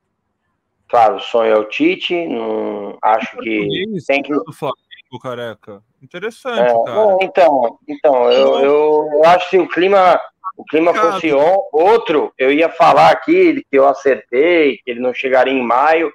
claro, 0.91 1.15
o 1.15 1.19
sonho 1.19 1.53
é 1.53 1.57
o 1.57 1.63
Tite, 1.63 2.27
não 2.27 2.97
acho 3.01 3.37
que 3.37 3.85
tem 4.05 4.21
que 4.21 4.33
Flamengo, 4.53 5.19
careca. 5.21 5.81
Interessante, 6.03 6.59
é, 6.59 6.83
cara. 6.83 7.17
então, 7.21 7.79
então 7.87 8.31
eu, 8.31 8.59
eu, 8.59 9.09
eu, 9.13 9.25
acho 9.25 9.49
que 9.49 9.57
o 9.57 9.67
clima 9.67 10.19
o 10.57 10.65
clima 10.65 10.93
fosse 10.93 11.31
outro, 11.71 12.33
eu 12.37 12.51
ia 12.51 12.69
falar 12.69 13.09
aqui 13.09 13.65
que 13.71 13.77
eu 13.77 13.87
acertei, 13.87 14.77
que 14.83 14.91
ele 14.91 14.99
não 14.99 15.13
chegaria 15.13 15.53
em 15.53 15.63
maio, 15.63 16.13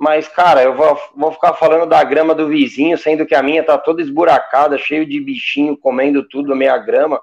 mas, 0.00 0.26
cara, 0.26 0.62
eu 0.62 0.74
vou, 0.74 0.98
vou 1.14 1.30
ficar 1.30 1.52
falando 1.52 1.86
da 1.86 2.02
grama 2.02 2.34
do 2.34 2.48
vizinho, 2.48 2.96
sendo 2.96 3.26
que 3.26 3.34
a 3.34 3.42
minha 3.42 3.62
tá 3.62 3.76
toda 3.76 4.00
esburacada, 4.00 4.78
cheio 4.78 5.04
de 5.04 5.20
bichinho 5.20 5.76
comendo 5.76 6.26
tudo 6.26 6.54
a 6.54 6.56
minha 6.56 6.76
grama. 6.78 7.20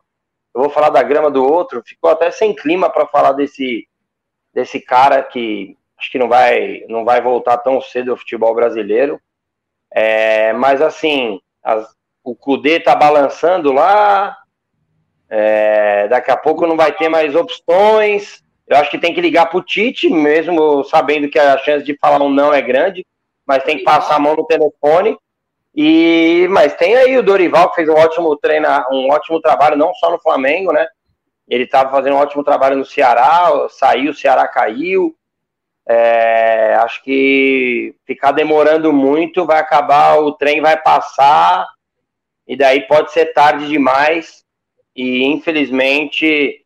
Eu 0.54 0.62
vou 0.62 0.70
falar 0.70 0.92
da 0.92 1.02
grama 1.02 1.32
do 1.32 1.44
outro. 1.44 1.82
Ficou 1.84 2.12
até 2.12 2.30
sem 2.30 2.56
clima 2.56 2.88
para 2.88 3.08
falar 3.08 3.32
desse, 3.32 3.88
desse 4.54 4.80
cara 4.80 5.24
que 5.24 5.76
acho 5.98 6.12
que 6.12 6.20
não 6.20 6.30
vai, 6.30 6.84
não 6.88 7.04
vai 7.04 7.22
voltar 7.22 7.58
tão 7.58 7.82
cedo 7.82 8.12
ao 8.12 8.18
futebol 8.18 8.54
brasileiro. 8.54 9.20
É, 9.92 10.54
mas, 10.54 10.82
assim, 10.82 11.40
as, 11.64 11.88
o 12.24 12.36
Cudê 12.36 12.80
tá 12.80 12.96
balançando 12.96 13.72
lá. 13.72 14.38
É, 15.30 16.08
daqui 16.08 16.32
a 16.32 16.38
pouco 16.38 16.68
não 16.68 16.78
vai 16.78 16.92
ter 16.92 17.10
mais 17.10 17.36
opções. 17.36 18.42
Eu 18.68 18.78
acho 18.78 18.92
que 18.92 19.00
tem 19.00 19.14
que 19.14 19.22
ligar 19.22 19.46
para 19.46 19.58
o 19.58 19.64
Tite, 19.64 20.10
mesmo 20.10 20.84
sabendo 20.84 21.30
que 21.30 21.40
a 21.40 21.58
chance 21.58 21.86
de 21.86 21.98
falar 21.98 22.22
um 22.22 22.30
não 22.30 22.54
é 22.54 22.62
grande, 22.62 23.06
mas 23.46 23.64
tem 23.64 23.78
que 23.78 23.84
passar 23.84 24.16
a 24.16 24.20
mão 24.20 24.36
no 24.36 24.46
telefone. 24.46 25.18
E 25.74 26.48
mas 26.50 26.74
tem 26.76 26.96
aí 26.96 27.18
o 27.18 27.24
Dorival 27.24 27.70
que 27.70 27.76
fez 27.76 27.88
um 27.88 27.94
ótimo 27.94 28.36
treino, 28.36 28.68
um 28.92 29.10
ótimo 29.12 29.40
trabalho 29.40 29.78
não 29.78 29.94
só 29.94 30.12
no 30.12 30.20
Flamengo, 30.20 30.74
né? 30.74 30.86
Ele 31.48 31.64
estava 31.64 31.92
fazendo 31.92 32.16
um 32.16 32.20
ótimo 32.20 32.44
trabalho 32.44 32.76
no 32.76 32.84
Ceará, 32.84 33.50
saiu, 33.70 34.12
o 34.12 34.16
Ceará 34.16 34.48
caiu. 34.48 35.16
É, 35.90 36.76
acho 36.76 37.02
que 37.04 37.96
ficar 38.06 38.34
demorando 38.34 38.92
muito 38.92 39.46
vai 39.46 39.60
acabar, 39.60 40.20
o 40.20 40.34
trem 40.34 40.60
vai 40.60 40.76
passar 40.82 41.66
e 42.46 42.58
daí 42.58 42.86
pode 42.88 43.12
ser 43.12 43.28
tarde 43.28 43.68
demais. 43.68 44.44
E 44.96 45.24
infelizmente 45.24 46.66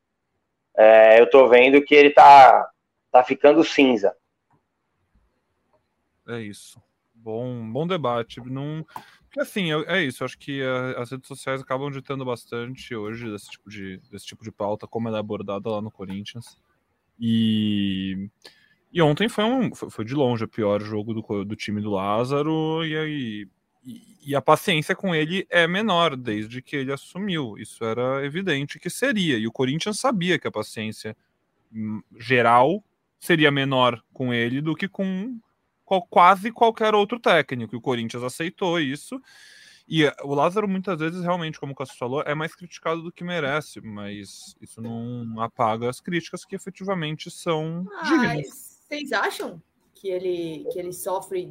é, 0.76 1.20
eu 1.20 1.30
tô 1.30 1.48
vendo 1.48 1.84
que 1.84 1.94
ele 1.94 2.10
tá, 2.10 2.68
tá 3.12 3.24
ficando 3.24 3.64
cinza. 3.64 4.16
É 6.28 6.40
isso. 6.40 6.82
Bom, 7.14 7.72
bom 7.72 7.86
debate. 7.86 8.40
Não, 8.42 8.84
assim, 9.38 9.72
é, 9.72 9.98
é 9.98 10.02
isso. 10.04 10.24
Acho 10.24 10.38
que 10.38 10.64
a, 10.64 11.02
as 11.02 11.12
redes 11.12 11.28
sociais 11.28 11.62
acabam 11.62 11.92
ditando 11.92 12.26
bastante 12.26 12.96
hoje 12.96 13.30
desse 13.30 13.52
tipo 13.52 13.70
de, 13.70 13.98
desse 14.10 14.26
tipo 14.26 14.44
de 14.44 14.52
pauta, 14.52 14.88
como 14.88 15.08
ela 15.08 15.18
é 15.18 15.20
abordada 15.20 15.70
lá 15.70 15.82
no 15.82 15.92
Corinthians. 15.92 16.58
E, 17.20 18.30
e 18.92 19.02
ontem 19.02 19.30
foi, 19.30 19.44
um, 19.44 19.74
foi, 19.74 20.04
de 20.04 20.14
longe 20.14 20.44
o 20.44 20.48
pior 20.48 20.82
jogo 20.82 21.14
do, 21.14 21.46
do 21.46 21.56
time 21.56 21.82
do 21.82 21.92
Lázaro, 21.92 22.86
e 22.86 22.98
aí 22.98 23.48
e 24.24 24.36
a 24.36 24.42
paciência 24.42 24.96
com 24.96 25.16
ele 25.16 25.48
é 25.50 25.68
menor 25.68 26.16
desde 26.16 26.62
que 26.62 26.76
ele 26.76 26.92
assumiu. 26.92 27.58
Isso 27.58 27.84
era 27.84 28.24
evidente 28.24 28.80
que 28.80 28.90
seria. 28.90 29.38
E 29.38 29.48
o 29.48 29.52
Corinthians 29.52 30.00
sabia 30.00 30.38
que 30.38 30.48
a 30.48 30.52
paciência 30.52 31.18
hum, 31.74 32.02
geral 32.20 32.84
seria 33.20 33.50
menor 33.50 34.02
com 34.14 34.34
ele 34.34 34.62
do 34.62 34.76
que 34.76 34.88
com 34.88 35.40
quase 36.10 36.52
qualquer 36.52 36.94
outro 36.94 37.20
técnico. 37.20 37.76
E 37.76 37.78
o 37.78 37.82
Corinthians 37.82 38.24
aceitou 38.24 38.80
isso. 38.80 39.20
E 39.88 40.06
eh, 40.06 40.16
o 40.24 40.36
Lázaro, 40.36 40.68
muitas 40.68 41.00
vezes, 41.00 41.24
realmente, 41.24 41.60
como 41.60 41.74
o 41.74 41.76
Cássio 41.76 41.98
falou, 41.98 42.22
é 42.22 42.36
mais 42.36 42.56
criticado 42.56 43.02
do 43.02 43.12
que 43.12 43.24
merece, 43.24 43.82
mas 43.82 44.56
isso 44.62 44.80
não 44.80 45.42
apaga 45.42 45.90
as 45.90 46.00
críticas 46.00 46.46
que 46.46 46.56
efetivamente 46.56 47.30
são 47.32 47.86
dignas. 48.04 48.71
Vocês 48.92 49.14
acham 49.14 49.62
que 49.94 50.10
ele, 50.10 50.68
que 50.70 50.78
ele 50.78 50.92
sofre 50.92 51.50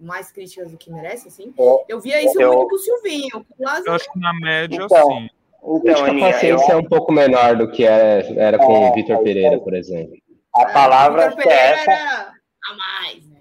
mais 0.00 0.30
críticas 0.30 0.70
do 0.70 0.78
que 0.78 0.92
merece, 0.92 1.26
assim. 1.26 1.52
É, 1.58 1.84
eu 1.88 1.98
via 1.98 2.22
isso 2.22 2.40
eu, 2.40 2.52
muito 2.52 2.68
com 2.68 2.76
o 2.76 2.78
Silvinho. 2.78 3.44
Com 3.50 3.64
o 3.64 3.66
Lázaro... 3.66 3.88
Eu 3.88 3.94
acho 3.94 4.12
que 4.12 4.18
na 4.20 4.32
média, 4.34 4.76
então, 4.84 5.10
sim. 5.10 5.28
Então, 5.60 5.92
acho 5.92 6.04
que 6.04 6.10
a 6.10 6.32
paciência 6.32 6.72
eu... 6.72 6.76
é 6.78 6.80
um 6.80 6.84
pouco 6.84 7.10
menor 7.10 7.56
do 7.56 7.68
que 7.68 7.82
era, 7.82 8.24
era 8.40 8.58
com 8.58 8.76
é, 8.76 8.90
o 8.90 8.94
Vitor 8.94 9.18
Pereira, 9.24 9.58
por 9.58 9.74
exemplo. 9.74 10.16
A 10.54 10.66
palavra 10.66 11.34
é 11.36 11.72
essa. 11.72 11.90
a 11.90 12.76
mais, 12.76 13.28
né? 13.28 13.38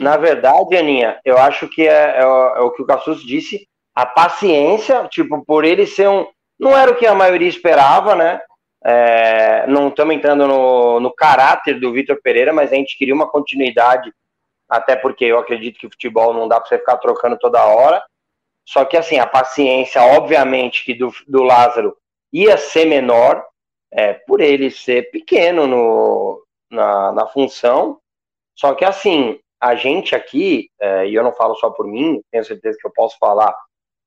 Na 0.00 0.16
verdade, 0.16 0.74
Aninha, 0.74 1.20
eu 1.22 1.36
acho 1.36 1.68
que 1.68 1.86
é, 1.86 2.16
é, 2.16 2.22
é 2.22 2.60
o 2.60 2.70
que 2.70 2.80
o 2.80 2.86
Cassus 2.86 3.22
disse. 3.22 3.68
A 3.94 4.06
paciência, 4.06 5.06
tipo, 5.08 5.44
por 5.44 5.66
ele 5.66 5.86
ser 5.86 6.08
um. 6.08 6.26
Não 6.58 6.74
era 6.76 6.90
o 6.90 6.96
que 6.96 7.06
a 7.06 7.14
maioria 7.14 7.48
esperava, 7.48 8.14
né? 8.14 8.40
É, 8.82 9.66
não 9.66 9.88
estamos 9.88 10.14
entrando 10.14 10.46
no, 10.46 11.00
no 11.00 11.12
caráter 11.12 11.78
do 11.78 11.92
Vitor 11.92 12.20
Pereira, 12.22 12.52
mas 12.52 12.72
a 12.72 12.76
gente 12.76 12.96
queria 12.96 13.14
uma 13.14 13.28
continuidade 13.28 14.12
até 14.68 14.94
porque 14.94 15.24
eu 15.24 15.38
acredito 15.38 15.78
que 15.78 15.86
o 15.86 15.90
futebol 15.90 16.32
não 16.32 16.46
dá 16.46 16.60
para 16.60 16.68
você 16.68 16.78
ficar 16.78 16.96
trocando 16.98 17.36
toda 17.38 17.66
hora. 17.66 18.02
Só 18.64 18.84
que, 18.84 18.96
assim, 18.96 19.18
a 19.18 19.26
paciência, 19.26 20.00
obviamente, 20.00 20.84
que 20.84 20.94
do, 20.94 21.12
do 21.26 21.42
Lázaro 21.42 21.96
ia 22.32 22.56
ser 22.56 22.84
menor, 22.84 23.44
é, 23.92 24.12
por 24.12 24.40
ele 24.40 24.70
ser 24.70 25.10
pequeno 25.10 25.66
no, 25.66 26.46
na, 26.70 27.12
na 27.12 27.26
função. 27.26 27.98
Só 28.54 28.72
que, 28.74 28.84
assim, 28.84 29.40
a 29.60 29.74
gente 29.74 30.14
aqui, 30.14 30.70
é, 30.80 31.08
e 31.08 31.14
eu 31.14 31.24
não 31.24 31.32
falo 31.32 31.56
só 31.56 31.70
por 31.70 31.86
mim, 31.86 32.22
tenho 32.30 32.44
certeza 32.44 32.78
que 32.80 32.86
eu 32.86 32.92
posso 32.92 33.18
falar 33.18 33.54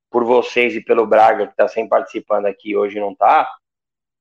por 0.10 0.24
vocês 0.24 0.76
e 0.76 0.82
pelo 0.82 1.06
Braga, 1.06 1.48
que 1.48 1.54
está 1.54 1.68
sempre 1.68 1.90
participando 1.90 2.46
aqui 2.46 2.78
hoje 2.78 3.00
não 3.00 3.12
está, 3.12 3.50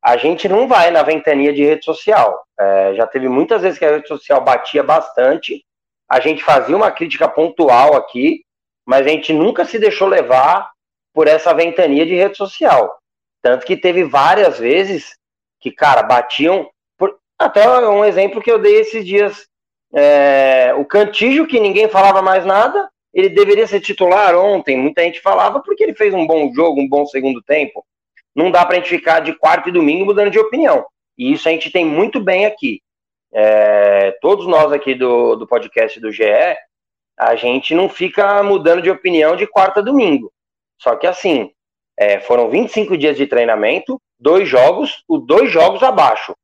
a 0.02 0.16
gente 0.16 0.48
não 0.48 0.66
vai 0.66 0.90
na 0.90 1.02
ventania 1.02 1.52
de 1.52 1.64
rede 1.64 1.84
social. 1.84 2.44
É, 2.58 2.94
já 2.94 3.06
teve 3.06 3.28
muitas 3.28 3.62
vezes 3.62 3.78
que 3.78 3.84
a 3.84 3.90
rede 3.92 4.08
social 4.08 4.42
batia 4.42 4.82
bastante, 4.82 5.64
a 6.08 6.18
gente 6.18 6.42
fazia 6.42 6.76
uma 6.76 6.90
crítica 6.90 7.28
pontual 7.28 7.96
aqui, 7.96 8.42
mas 8.84 9.06
a 9.06 9.10
gente 9.10 9.32
nunca 9.32 9.64
se 9.64 9.78
deixou 9.78 10.08
levar 10.08 10.70
por 11.14 11.28
essa 11.28 11.54
ventania 11.54 12.04
de 12.04 12.14
rede 12.14 12.36
social. 12.36 12.98
Tanto 13.40 13.64
que 13.64 13.76
teve 13.76 14.02
várias 14.02 14.58
vezes 14.58 15.16
que, 15.60 15.70
cara, 15.70 16.02
batiam. 16.02 16.68
Por... 16.98 17.16
Até 17.38 17.68
um 17.88 18.04
exemplo 18.04 18.42
que 18.42 18.50
eu 18.50 18.58
dei 18.58 18.80
esses 18.80 19.06
dias. 19.06 19.46
É... 19.94 20.74
o 20.76 20.84
Cantígio, 20.84 21.46
que 21.46 21.60
ninguém 21.60 21.88
falava 21.88 22.20
mais 22.22 22.44
nada, 22.44 22.88
ele 23.14 23.28
deveria 23.28 23.66
ser 23.66 23.80
titular 23.80 24.34
ontem. 24.34 24.76
Muita 24.76 25.02
gente 25.02 25.20
falava 25.20 25.60
porque 25.60 25.84
ele 25.84 25.94
fez 25.94 26.12
um 26.12 26.26
bom 26.26 26.52
jogo, 26.52 26.80
um 26.80 26.88
bom 26.88 27.06
segundo 27.06 27.40
tempo. 27.42 27.84
Não 28.34 28.50
dá 28.50 28.64
pra 28.64 28.76
gente 28.76 28.88
ficar 28.88 29.20
de 29.20 29.34
quarto 29.34 29.68
e 29.68 29.72
domingo 29.72 30.06
mudando 30.06 30.30
de 30.30 30.38
opinião. 30.38 30.84
E 31.16 31.32
isso 31.32 31.48
a 31.48 31.52
gente 31.52 31.70
tem 31.70 31.84
muito 31.84 32.20
bem 32.20 32.46
aqui. 32.46 32.80
É, 33.32 34.12
todos 34.20 34.46
nós 34.46 34.72
aqui 34.72 34.94
do, 34.94 35.36
do 35.36 35.46
podcast 35.46 35.98
do 36.00 36.12
GE, 36.12 36.24
a 37.18 37.34
gente 37.34 37.74
não 37.74 37.88
fica 37.88 38.42
mudando 38.42 38.82
de 38.82 38.90
opinião 38.90 39.36
de 39.36 39.46
quarta 39.46 39.80
a 39.80 39.82
domingo. 39.82 40.32
Só 40.80 40.96
que 40.96 41.06
assim, 41.06 41.50
é, 41.96 42.20
foram 42.20 42.50
25 42.50 42.96
dias 42.96 43.16
de 43.16 43.26
treinamento, 43.26 44.00
dois 44.18 44.48
jogos, 44.48 45.04
os 45.08 45.24
dois 45.26 45.50
jogos 45.50 45.82
abaixo. 45.82 46.34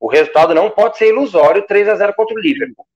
O 0.00 0.08
resultado 0.08 0.54
não 0.54 0.70
pode 0.70 0.96
ser 0.96 1.08
ilusório, 1.08 1.66
3 1.66 1.88
a 1.88 1.96
0 1.96 2.14
contra 2.14 2.34
o 2.34 2.40
Liverpool. 2.40 2.86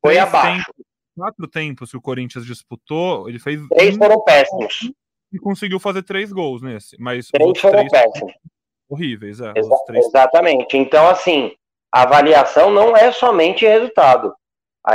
Foi 0.00 0.16
abaixo. 0.18 0.66
Tempos, 0.66 0.86
quatro 1.16 1.48
tempos 1.48 1.90
que 1.90 1.96
o 1.96 2.00
Corinthians 2.00 2.46
disputou, 2.46 3.28
ele 3.28 3.38
fez. 3.38 3.60
Três 3.68 3.96
foram 3.96 4.22
péssimos. 4.22 4.92
E 5.32 5.38
conseguiu 5.38 5.80
fazer 5.80 6.02
três 6.02 6.32
gols 6.32 6.60
nesse. 6.60 6.96
Mas 7.00 7.28
três 7.28 7.58
foram 7.58 7.86
péssimos. 7.88 8.32
Horríveis, 8.88 9.40
é. 9.40 9.52
Exa 9.56 9.76
três... 9.86 10.06
Exatamente. 10.06 10.76
Então, 10.76 11.08
assim, 11.08 11.52
a 11.90 12.02
avaliação 12.02 12.70
não 12.70 12.96
é 12.96 13.10
somente 13.10 13.66
resultado. 13.66 14.34
A, 14.84 14.94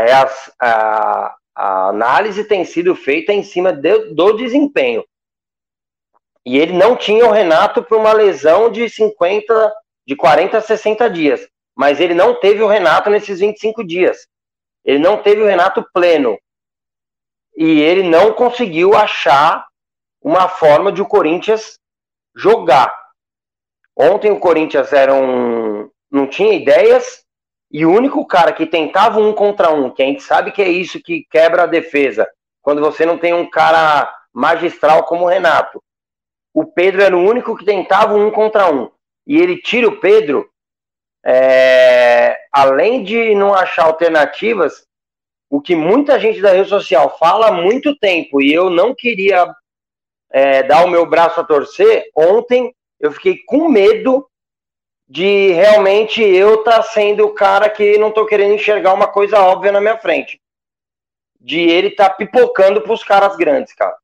a, 0.61 1.35
a 1.55 1.89
análise 1.89 2.43
tem 2.43 2.63
sido 2.63 2.95
feita 2.95 3.33
em 3.33 3.41
cima 3.41 3.73
de, 3.73 4.13
do 4.13 4.33
desempenho. 4.33 5.03
E 6.45 6.57
ele 6.57 6.73
não 6.73 6.95
tinha 6.95 7.25
o 7.25 7.31
Renato 7.31 7.83
para 7.83 7.97
uma 7.97 8.13
lesão 8.13 8.71
de 8.71 8.87
50, 8.89 9.73
de 10.07 10.15
40 10.15 10.57
a 10.57 10.61
60 10.61 11.09
dias. 11.09 11.47
Mas 11.75 11.99
ele 11.99 12.13
não 12.13 12.39
teve 12.39 12.63
o 12.63 12.67
Renato 12.67 13.09
nesses 13.09 13.39
25 13.39 13.83
dias. 13.83 14.27
Ele 14.85 14.99
não 14.99 15.21
teve 15.21 15.41
o 15.41 15.45
Renato 15.45 15.85
pleno. 15.93 16.37
E 17.55 17.81
ele 17.81 18.03
não 18.03 18.33
conseguiu 18.33 18.95
achar 18.95 19.66
uma 20.27 20.49
forma 20.49 20.91
de 20.91 21.01
o 21.01 21.05
Corinthians 21.05 21.79
jogar. 22.35 22.93
Ontem 23.95 24.29
o 24.29 24.39
Corinthians 24.41 24.91
era 24.91 25.13
um, 25.13 25.89
não 26.11 26.27
tinha 26.27 26.53
ideias, 26.53 27.23
e 27.71 27.85
o 27.85 27.91
único 27.91 28.25
cara 28.27 28.51
que 28.51 28.65
tentava 28.65 29.21
um 29.21 29.31
contra 29.31 29.71
um, 29.71 29.89
que 29.89 30.03
a 30.03 30.05
gente 30.05 30.21
sabe 30.21 30.51
que 30.51 30.61
é 30.61 30.67
isso 30.67 31.01
que 31.01 31.25
quebra 31.31 31.63
a 31.63 31.67
defesa, 31.67 32.29
quando 32.61 32.81
você 32.81 33.05
não 33.05 33.17
tem 33.17 33.33
um 33.33 33.49
cara 33.49 34.13
magistral 34.33 35.05
como 35.05 35.23
o 35.23 35.27
Renato. 35.29 35.81
O 36.53 36.65
Pedro 36.65 37.01
era 37.01 37.15
o 37.15 37.23
único 37.23 37.55
que 37.55 37.63
tentava 37.63 38.13
um 38.13 38.29
contra 38.29 38.69
um. 38.69 38.91
E 39.25 39.37
ele 39.37 39.61
tira 39.61 39.87
o 39.87 39.99
Pedro, 39.99 40.49
é, 41.25 42.37
além 42.51 43.01
de 43.01 43.33
não 43.33 43.53
achar 43.53 43.85
alternativas, 43.85 44.85
o 45.49 45.61
que 45.61 45.73
muita 45.73 46.19
gente 46.19 46.41
da 46.41 46.51
rede 46.51 46.67
social 46.67 47.17
fala 47.17 47.47
há 47.47 47.51
muito 47.51 47.95
tempo, 47.97 48.41
e 48.41 48.53
eu 48.53 48.69
não 48.69 48.93
queria 48.93 49.47
é, 50.31 50.63
dar 50.63 50.85
o 50.85 50.89
meu 50.89 51.05
braço 51.05 51.39
a 51.39 51.43
torcer, 51.43 52.09
ontem 52.15 52.73
eu 52.99 53.11
fiquei 53.11 53.37
com 53.45 53.69
medo 53.69 54.27
de 55.07 55.51
realmente 55.53 56.21
eu 56.21 56.55
estar 56.55 56.77
tá 56.77 56.81
sendo 56.83 57.25
o 57.25 57.33
cara 57.33 57.69
que 57.69 57.97
não 57.97 58.11
tô 58.11 58.25
querendo 58.25 58.53
enxergar 58.53 58.93
uma 58.93 59.07
coisa 59.07 59.39
óbvia 59.39 59.71
na 59.71 59.79
minha 59.79 59.97
frente. 59.97 60.39
De 61.39 61.59
ele 61.59 61.87
estar 61.87 62.09
tá 62.09 62.15
pipocando 62.15 62.81
pros 62.81 63.03
caras 63.03 63.37
grandes, 63.37 63.73
cara. 63.73 63.95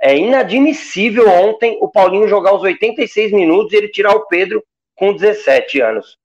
É 0.00 0.16
inadmissível 0.16 1.28
ontem 1.28 1.76
o 1.80 1.90
Paulinho 1.90 2.28
jogar 2.28 2.54
os 2.54 2.62
86 2.62 3.32
minutos 3.32 3.72
e 3.72 3.76
ele 3.76 3.88
tirar 3.88 4.14
o 4.14 4.26
Pedro 4.26 4.64
com 4.94 5.12
17 5.12 5.80
anos. 5.80 6.16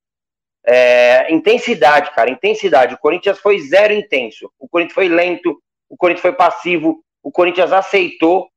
É, 0.66 1.34
intensidade, 1.34 2.14
cara, 2.14 2.30
intensidade. 2.30 2.94
O 2.94 3.00
Corinthians 3.00 3.40
foi 3.40 3.60
zero 3.60 3.92
intenso. 3.92 4.50
O 4.60 4.70
Corinthians 4.70 4.94
foi 4.94 5.10
lento, 5.10 5.60
o 5.90 5.98
Corinthians 5.98 6.22
foi 6.22 6.34
passivo, 6.34 7.04
o 7.22 7.32
Corinthians 7.32 7.74
aceitou 7.74 8.48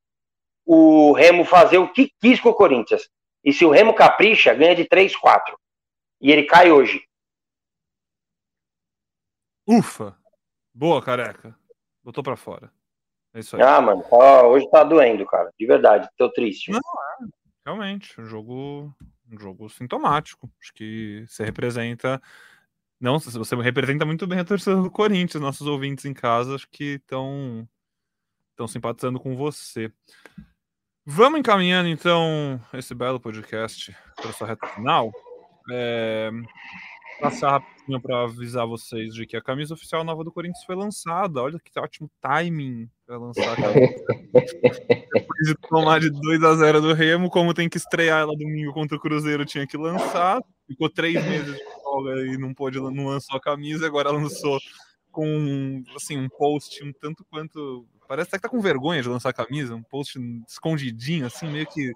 o 0.66 1.12
Remo 1.12 1.44
fazer 1.44 1.78
o 1.78 1.90
que 1.92 2.12
quis 2.20 2.40
com 2.40 2.48
o 2.48 2.54
Corinthians. 2.54 3.08
E 3.44 3.52
se 3.52 3.64
o 3.64 3.70
Remo 3.70 3.94
capricha, 3.94 4.52
ganha 4.52 4.74
de 4.74 4.84
3, 4.84 5.14
4. 5.16 5.56
E 6.20 6.32
ele 6.32 6.42
cai 6.42 6.72
hoje. 6.72 7.06
Ufa! 9.66 10.16
Boa, 10.74 11.00
careca. 11.00 11.56
Botou 12.02 12.24
pra 12.24 12.36
fora. 12.36 12.72
É 13.32 13.40
isso 13.40 13.56
aí. 13.56 13.62
Ah, 13.62 13.80
mano, 13.80 14.04
hoje 14.48 14.68
tá 14.70 14.82
doendo, 14.82 15.24
cara. 15.24 15.52
De 15.58 15.66
verdade, 15.66 16.08
tô 16.16 16.30
triste. 16.30 16.72
Não, 16.72 16.78
é. 16.78 17.28
Realmente, 17.64 18.20
um 18.20 18.24
jogo, 18.24 18.94
um 19.30 19.38
jogo 19.38 19.68
sintomático. 19.68 20.50
Acho 20.60 20.72
que 20.74 21.24
você 21.28 21.44
representa. 21.44 22.20
Não, 23.00 23.18
você 23.18 23.54
representa 23.56 24.04
muito 24.04 24.26
bem 24.26 24.40
a 24.40 24.44
torcida 24.44 24.76
do 24.76 24.90
Corinthians, 24.90 25.42
nossos 25.42 25.66
ouvintes 25.66 26.04
em 26.04 26.14
casa, 26.14 26.54
acho 26.54 26.68
que 26.70 26.94
estão 26.94 27.68
estão 28.56 28.66
simpatizando 28.66 29.20
com 29.20 29.36
você. 29.36 29.92
Vamos 31.08 31.38
encaminhando 31.38 31.88
então 31.88 32.60
esse 32.74 32.92
belo 32.92 33.20
podcast 33.20 33.96
para 34.16 34.32
sua 34.32 34.48
reta 34.48 34.66
final. 34.66 35.12
É, 35.70 36.32
passar 37.20 37.52
rapidinho 37.52 38.00
para 38.00 38.24
avisar 38.24 38.66
vocês 38.66 39.14
de 39.14 39.24
que 39.24 39.36
a 39.36 39.40
camisa 39.40 39.74
oficial 39.74 40.02
nova 40.02 40.24
do 40.24 40.32
Corinthians 40.32 40.64
foi 40.64 40.74
lançada. 40.74 41.40
Olha 41.40 41.60
que 41.60 41.78
ótimo 41.78 42.10
timing 42.20 42.90
para 43.06 43.18
lançar 43.18 43.52
a 43.52 43.54
camisa. 43.54 44.04
Depois 44.32 45.46
de 45.46 45.54
tomar 45.68 46.00
de 46.00 46.10
2 46.10 46.42
a 46.42 46.56
0 46.56 46.80
do 46.80 46.92
Remo, 46.92 47.30
como 47.30 47.54
tem 47.54 47.68
que 47.68 47.76
estrear 47.76 48.22
ela 48.22 48.36
domingo 48.36 48.72
contra 48.72 48.96
o 48.96 49.00
Cruzeiro, 49.00 49.46
tinha 49.46 49.64
que 49.64 49.76
lançar. 49.76 50.42
Ficou 50.66 50.90
três 50.90 51.24
meses 51.24 51.54
de 51.54 51.64
folga 51.84 52.20
e 52.26 52.36
não 52.36 52.52
pôde, 52.52 52.80
não 52.80 53.06
lançou 53.06 53.36
a 53.36 53.40
camisa, 53.40 53.86
agora 53.86 54.10
lançou 54.10 54.58
com 55.12 55.84
assim 55.94 56.18
um 56.18 56.28
post 56.28 56.82
um 56.84 56.92
tanto 56.92 57.24
quanto 57.30 57.86
Parece 58.08 58.30
que 58.30 58.38
tá 58.38 58.48
com 58.48 58.60
vergonha 58.60 59.02
de 59.02 59.08
lançar 59.08 59.30
a 59.30 59.32
camisa, 59.32 59.74
um 59.74 59.82
post 59.82 60.18
escondidinho, 60.48 61.26
assim, 61.26 61.48
meio 61.48 61.66
que 61.66 61.92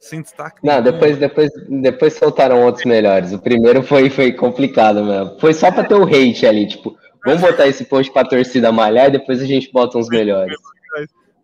sem 0.00 0.20
destaque. 0.20 0.58
Não, 0.62 0.82
depois, 0.82 1.16
depois, 1.18 1.50
depois 1.68 2.14
soltaram 2.14 2.62
outros 2.62 2.84
melhores. 2.84 3.32
O 3.32 3.38
primeiro 3.38 3.82
foi, 3.82 4.10
foi 4.10 4.32
complicado 4.32 5.02
mesmo. 5.04 5.38
Foi 5.40 5.54
só 5.54 5.70
pra 5.70 5.84
ter 5.84 5.94
o 5.94 6.04
hate 6.04 6.46
ali, 6.46 6.66
tipo, 6.66 6.96
vamos 7.24 7.40
botar 7.40 7.66
esse 7.66 7.84
post 7.84 8.12
pra 8.12 8.24
torcida 8.24 8.70
malhar 8.70 9.08
e 9.08 9.12
depois 9.12 9.40
a 9.40 9.46
gente 9.46 9.72
bota 9.72 9.98
uns 9.98 10.08
melhores. 10.08 10.56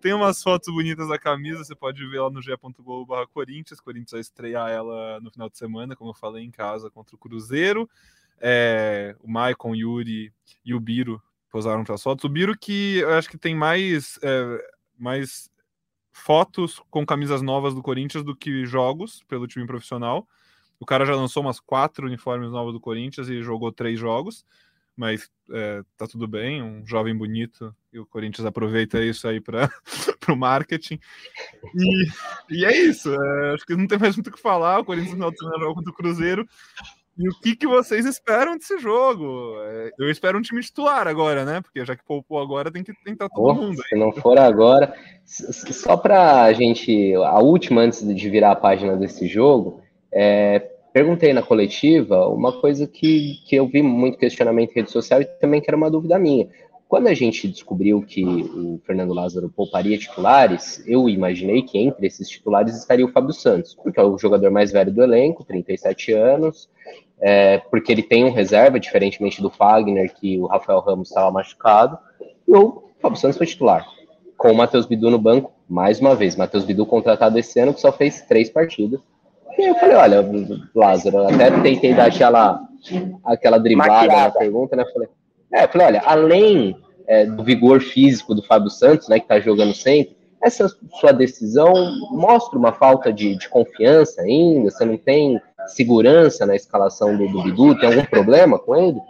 Tem 0.00 0.14
umas 0.14 0.42
fotos 0.42 0.72
bonitas 0.72 1.08
da 1.08 1.18
camisa, 1.18 1.62
você 1.62 1.74
pode 1.74 2.04
ver 2.08 2.20
lá 2.20 2.30
no 2.30 2.40
g.globo 2.40 3.14
Corinthians. 3.34 3.80
Corinthians 3.80 4.12
vai 4.12 4.20
estrear 4.20 4.70
ela 4.70 5.20
no 5.20 5.30
final 5.30 5.50
de 5.50 5.58
semana, 5.58 5.94
como 5.94 6.10
eu 6.10 6.14
falei, 6.14 6.42
em 6.42 6.50
casa 6.50 6.90
contra 6.90 7.14
o 7.14 7.18
Cruzeiro. 7.18 7.88
É, 8.40 9.14
o 9.22 9.30
Maicon, 9.30 9.74
Yuri 9.74 10.32
e 10.64 10.72
o 10.72 10.80
Biro 10.80 11.22
posaram 11.50 11.84
para 11.84 11.98
fotos. 11.98 12.24
O 12.24 12.28
Biro 12.28 12.56
que 12.56 12.98
eu 12.98 13.12
acho 13.14 13.28
que 13.28 13.38
tem 13.38 13.54
mais, 13.54 14.18
é, 14.22 14.64
mais 14.98 15.50
fotos 16.12 16.80
com 16.90 17.04
camisas 17.04 17.42
novas 17.42 17.74
do 17.74 17.82
Corinthians 17.82 18.24
do 18.24 18.36
que 18.36 18.64
jogos 18.64 19.22
pelo 19.28 19.46
time 19.46 19.66
profissional. 19.66 20.26
O 20.78 20.86
cara 20.86 21.04
já 21.04 21.14
lançou 21.14 21.42
umas 21.42 21.60
quatro 21.60 22.06
uniformes 22.06 22.50
novos 22.50 22.72
do 22.72 22.80
Corinthians 22.80 23.28
e 23.28 23.42
jogou 23.42 23.70
três 23.70 23.98
jogos, 23.98 24.46
mas 24.96 25.30
é, 25.50 25.82
tá 25.96 26.06
tudo 26.06 26.26
bem, 26.26 26.62
um 26.62 26.86
jovem 26.86 27.16
bonito, 27.16 27.74
e 27.92 27.98
o 27.98 28.06
Corinthians 28.06 28.46
aproveita 28.46 29.02
isso 29.04 29.28
aí 29.28 29.40
para 29.40 29.68
o 30.28 30.36
marketing. 30.36 30.98
E, 31.74 32.06
e 32.50 32.64
é 32.64 32.76
isso, 32.76 33.12
é, 33.14 33.54
acho 33.54 33.66
que 33.66 33.76
não 33.76 33.86
tem 33.86 33.98
mais 33.98 34.16
muito 34.16 34.28
o 34.28 34.32
que 34.32 34.40
falar. 34.40 34.78
O 34.78 34.84
Corinthians 34.84 35.12
no 35.12 35.16
final 35.16 35.30
de 35.30 35.38
semana 35.38 35.58
joga 35.58 35.74
contra 35.74 35.90
o 35.90 35.96
Cruzeiro. 35.96 36.48
E 37.20 37.28
o 37.28 37.38
que, 37.38 37.54
que 37.54 37.66
vocês 37.66 38.06
esperam 38.06 38.56
desse 38.56 38.78
jogo? 38.78 39.54
É, 39.62 39.90
eu 39.98 40.10
espero 40.10 40.38
um 40.38 40.40
time 40.40 40.62
titular 40.62 41.06
agora, 41.06 41.44
né? 41.44 41.60
Porque 41.60 41.84
já 41.84 41.94
que 41.94 42.02
poupou 42.02 42.40
agora, 42.40 42.72
tem 42.72 42.82
que 42.82 42.94
tentar 43.04 43.28
todo 43.28 43.54
mundo. 43.54 43.82
Se 43.86 43.94
não 43.94 44.10
for 44.10 44.38
agora, 44.38 44.94
só 45.26 45.98
para 45.98 46.44
a 46.44 46.52
gente, 46.54 47.14
a 47.16 47.38
última 47.38 47.82
antes 47.82 48.02
de 48.02 48.30
virar 48.30 48.52
a 48.52 48.56
página 48.56 48.96
desse 48.96 49.26
jogo, 49.26 49.82
é, 50.10 50.60
perguntei 50.94 51.34
na 51.34 51.42
coletiva 51.42 52.26
uma 52.26 52.58
coisa 52.58 52.86
que, 52.86 53.34
que 53.46 53.54
eu 53.54 53.66
vi 53.66 53.82
muito 53.82 54.16
questionamento 54.16 54.70
em 54.70 54.76
rede 54.76 54.90
social 54.90 55.20
e 55.20 55.26
também 55.26 55.60
que 55.60 55.68
era 55.68 55.76
uma 55.76 55.90
dúvida 55.90 56.18
minha. 56.18 56.48
Quando 56.88 57.06
a 57.06 57.14
gente 57.14 57.46
descobriu 57.46 58.02
que 58.02 58.24
o 58.24 58.80
Fernando 58.84 59.14
Lázaro 59.14 59.48
pouparia 59.48 59.96
titulares, 59.96 60.82
eu 60.88 61.08
imaginei 61.08 61.62
que 61.62 61.78
entre 61.78 62.04
esses 62.04 62.28
titulares 62.28 62.76
estaria 62.76 63.06
o 63.06 63.12
Fábio 63.12 63.32
Santos, 63.32 63.76
porque 63.76 64.00
é 64.00 64.02
o 64.02 64.18
jogador 64.18 64.50
mais 64.50 64.72
velho 64.72 64.92
do 64.92 65.00
elenco, 65.00 65.44
37 65.44 66.12
anos, 66.12 66.68
é, 67.20 67.58
porque 67.58 67.92
ele 67.92 68.02
tem 68.02 68.24
um 68.24 68.32
reserva, 68.32 68.80
diferentemente 68.80 69.42
do 69.42 69.50
Fagner, 69.50 70.12
que 70.14 70.38
o 70.38 70.46
Rafael 70.46 70.80
Ramos 70.80 71.08
estava 71.08 71.30
machucado, 71.30 71.98
e 72.46 72.54
o 72.54 72.84
Fábio 73.00 73.18
Santos 73.18 73.36
foi 73.36 73.46
titular. 73.46 73.86
Com 74.36 74.52
o 74.52 74.56
Matheus 74.56 74.86
Bidu 74.86 75.10
no 75.10 75.18
banco, 75.18 75.52
mais 75.68 76.00
uma 76.00 76.14
vez, 76.14 76.34
Matheus 76.34 76.64
Bidu 76.64 76.86
contratado 76.86 77.38
esse 77.38 77.60
ano, 77.60 77.74
que 77.74 77.80
só 77.80 77.92
fez 77.92 78.22
três 78.22 78.48
partidas. 78.48 79.00
E 79.58 79.68
eu 79.68 79.74
falei, 79.74 79.96
olha, 79.96 80.24
Lázaro, 80.74 81.28
até 81.28 81.50
tentei 81.50 81.92
dar 81.92 82.06
aquela, 82.06 82.60
aquela 83.24 83.58
driblada 83.58 84.06
na 84.06 84.30
pergunta, 84.30 84.74
né? 84.74 84.84
Falei, 84.92 85.08
é, 85.52 85.64
eu 85.64 85.68
falei, 85.68 85.86
olha, 85.88 86.02
além 86.06 86.76
é, 87.06 87.26
do 87.26 87.42
vigor 87.42 87.80
físico 87.80 88.34
do 88.34 88.42
Fábio 88.42 88.70
Santos, 88.70 89.08
né, 89.08 89.20
que 89.20 89.26
tá 89.26 89.40
jogando 89.40 89.74
sempre, 89.74 90.16
essa 90.42 90.68
sua 90.98 91.12
decisão 91.12 91.72
mostra 92.12 92.58
uma 92.58 92.72
falta 92.72 93.12
de, 93.12 93.36
de 93.36 93.48
confiança 93.48 94.22
ainda, 94.22 94.70
você 94.70 94.84
não 94.84 94.96
tem 94.96 95.40
segurança 95.70 96.46
na 96.46 96.54
escalação 96.54 97.16
do, 97.16 97.26
do 97.28 97.42
Bidu, 97.42 97.78
tem 97.78 97.88
algum 97.88 98.04
problema 98.04 98.58
com 98.58 98.76
ele? 98.76 99.00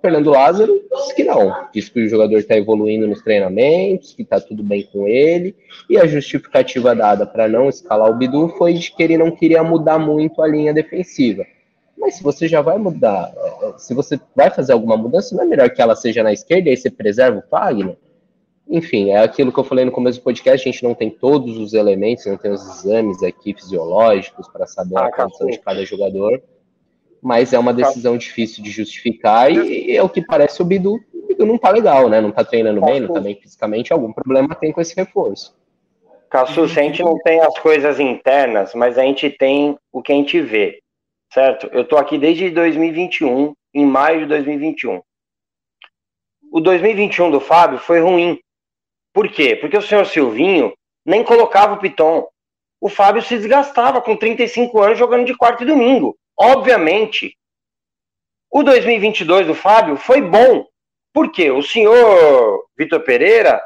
Fernando 0.00 0.30
Lázaro 0.30 0.82
disse 0.92 1.14
que 1.14 1.24
não, 1.24 1.54
disse 1.72 1.90
que 1.90 2.00
o 2.00 2.08
jogador 2.08 2.38
está 2.38 2.56
evoluindo 2.56 3.06
nos 3.06 3.20
treinamentos, 3.20 4.14
que 4.14 4.22
está 4.22 4.40
tudo 4.40 4.62
bem 4.62 4.88
com 4.90 5.06
ele, 5.06 5.54
e 5.90 5.98
a 5.98 6.06
justificativa 6.06 6.94
dada 6.94 7.26
para 7.26 7.46
não 7.46 7.68
escalar 7.68 8.10
o 8.10 8.16
Bidu 8.16 8.48
foi 8.56 8.72
de 8.72 8.90
que 8.90 9.02
ele 9.02 9.18
não 9.18 9.30
queria 9.30 9.62
mudar 9.62 9.98
muito 9.98 10.40
a 10.40 10.48
linha 10.48 10.72
defensiva. 10.72 11.44
Mas 11.98 12.14
se 12.14 12.22
você 12.22 12.48
já 12.48 12.62
vai 12.62 12.78
mudar, 12.78 13.30
é, 13.36 13.78
se 13.78 13.92
você 13.92 14.18
vai 14.34 14.50
fazer 14.50 14.72
alguma 14.72 14.96
mudança, 14.96 15.36
não 15.36 15.44
é 15.44 15.46
melhor 15.46 15.68
que 15.68 15.82
ela 15.82 15.94
seja 15.94 16.22
na 16.22 16.32
esquerda 16.32 16.68
e 16.68 16.70
aí 16.70 16.76
você 16.76 16.90
preserva 16.90 17.38
o 17.38 17.50
Fagner? 17.50 17.96
Enfim, 18.70 19.10
é 19.10 19.18
aquilo 19.18 19.52
que 19.52 19.58
eu 19.58 19.64
falei 19.64 19.84
no 19.84 19.90
começo 19.90 20.20
do 20.20 20.22
podcast, 20.22 20.68
a 20.68 20.72
gente 20.72 20.84
não 20.84 20.94
tem 20.94 21.10
todos 21.10 21.58
os 21.58 21.74
elementos, 21.74 22.24
não 22.26 22.36
tem 22.36 22.52
os 22.52 22.64
exames 22.64 23.22
aqui 23.22 23.52
fisiológicos 23.52 24.48
para 24.48 24.66
saber 24.66 24.96
ah, 24.96 25.06
a 25.06 25.12
condição 25.12 25.48
de 25.48 25.58
cada 25.58 25.84
jogador, 25.84 26.40
mas 27.20 27.52
é 27.52 27.58
uma 27.58 27.74
decisão 27.74 28.16
difícil 28.16 28.62
de 28.62 28.70
justificar 28.70 29.50
e, 29.50 29.94
é 29.94 30.02
o 30.02 30.08
que 30.08 30.24
parece 30.24 30.62
o 30.62 30.64
Bidu, 30.64 31.00
o 31.12 31.26
Bidu 31.26 31.44
não 31.44 31.58
tá 31.58 31.70
legal, 31.70 32.08
né? 32.08 32.20
Não 32.20 32.30
tá 32.30 32.44
treinando 32.44 32.80
bem, 32.80 33.00
não 33.00 33.12
tá 33.12 33.20
bem 33.20 33.34
fisicamente, 33.34 33.92
algum 33.92 34.12
problema 34.12 34.54
tem 34.54 34.72
com 34.72 34.80
esse 34.80 34.94
reforço. 34.94 35.58
Cassu, 36.30 36.68
se 36.68 36.78
a 36.78 36.82
gente 36.84 37.02
não 37.02 37.18
tem 37.18 37.40
as 37.40 37.58
coisas 37.58 37.98
internas, 37.98 38.72
mas 38.72 38.96
a 38.96 39.02
gente 39.02 39.28
tem 39.28 39.76
o 39.92 40.00
que 40.00 40.12
a 40.12 40.14
gente 40.14 40.40
vê 40.40 40.80
certo? 41.32 41.68
Eu 41.72 41.84
tô 41.84 41.96
aqui 41.96 42.18
desde 42.18 42.50
2021, 42.50 43.54
em 43.72 43.86
maio 43.86 44.20
de 44.20 44.26
2021. 44.26 45.00
O 46.52 46.60
2021 46.60 47.30
do 47.30 47.40
Fábio 47.40 47.78
foi 47.78 48.00
ruim. 48.00 48.38
Por 49.12 49.28
quê? 49.28 49.56
Porque 49.56 49.76
o 49.76 49.82
senhor 49.82 50.06
Silvinho 50.06 50.72
nem 51.04 51.24
colocava 51.24 51.74
o 51.74 51.78
Piton. 51.78 52.26
O 52.80 52.88
Fábio 52.88 53.22
se 53.22 53.36
desgastava 53.36 54.00
com 54.00 54.16
35 54.16 54.80
anos 54.80 54.98
jogando 54.98 55.26
de 55.26 55.36
quarto 55.36 55.62
e 55.62 55.66
domingo. 55.66 56.16
Obviamente, 56.38 57.36
o 58.50 58.62
2022 58.62 59.46
do 59.46 59.54
Fábio 59.54 59.96
foi 59.96 60.20
bom. 60.20 60.66
Por 61.12 61.30
quê? 61.30 61.50
O 61.50 61.62
senhor 61.62 62.64
Vitor 62.76 63.00
Pereira, 63.00 63.60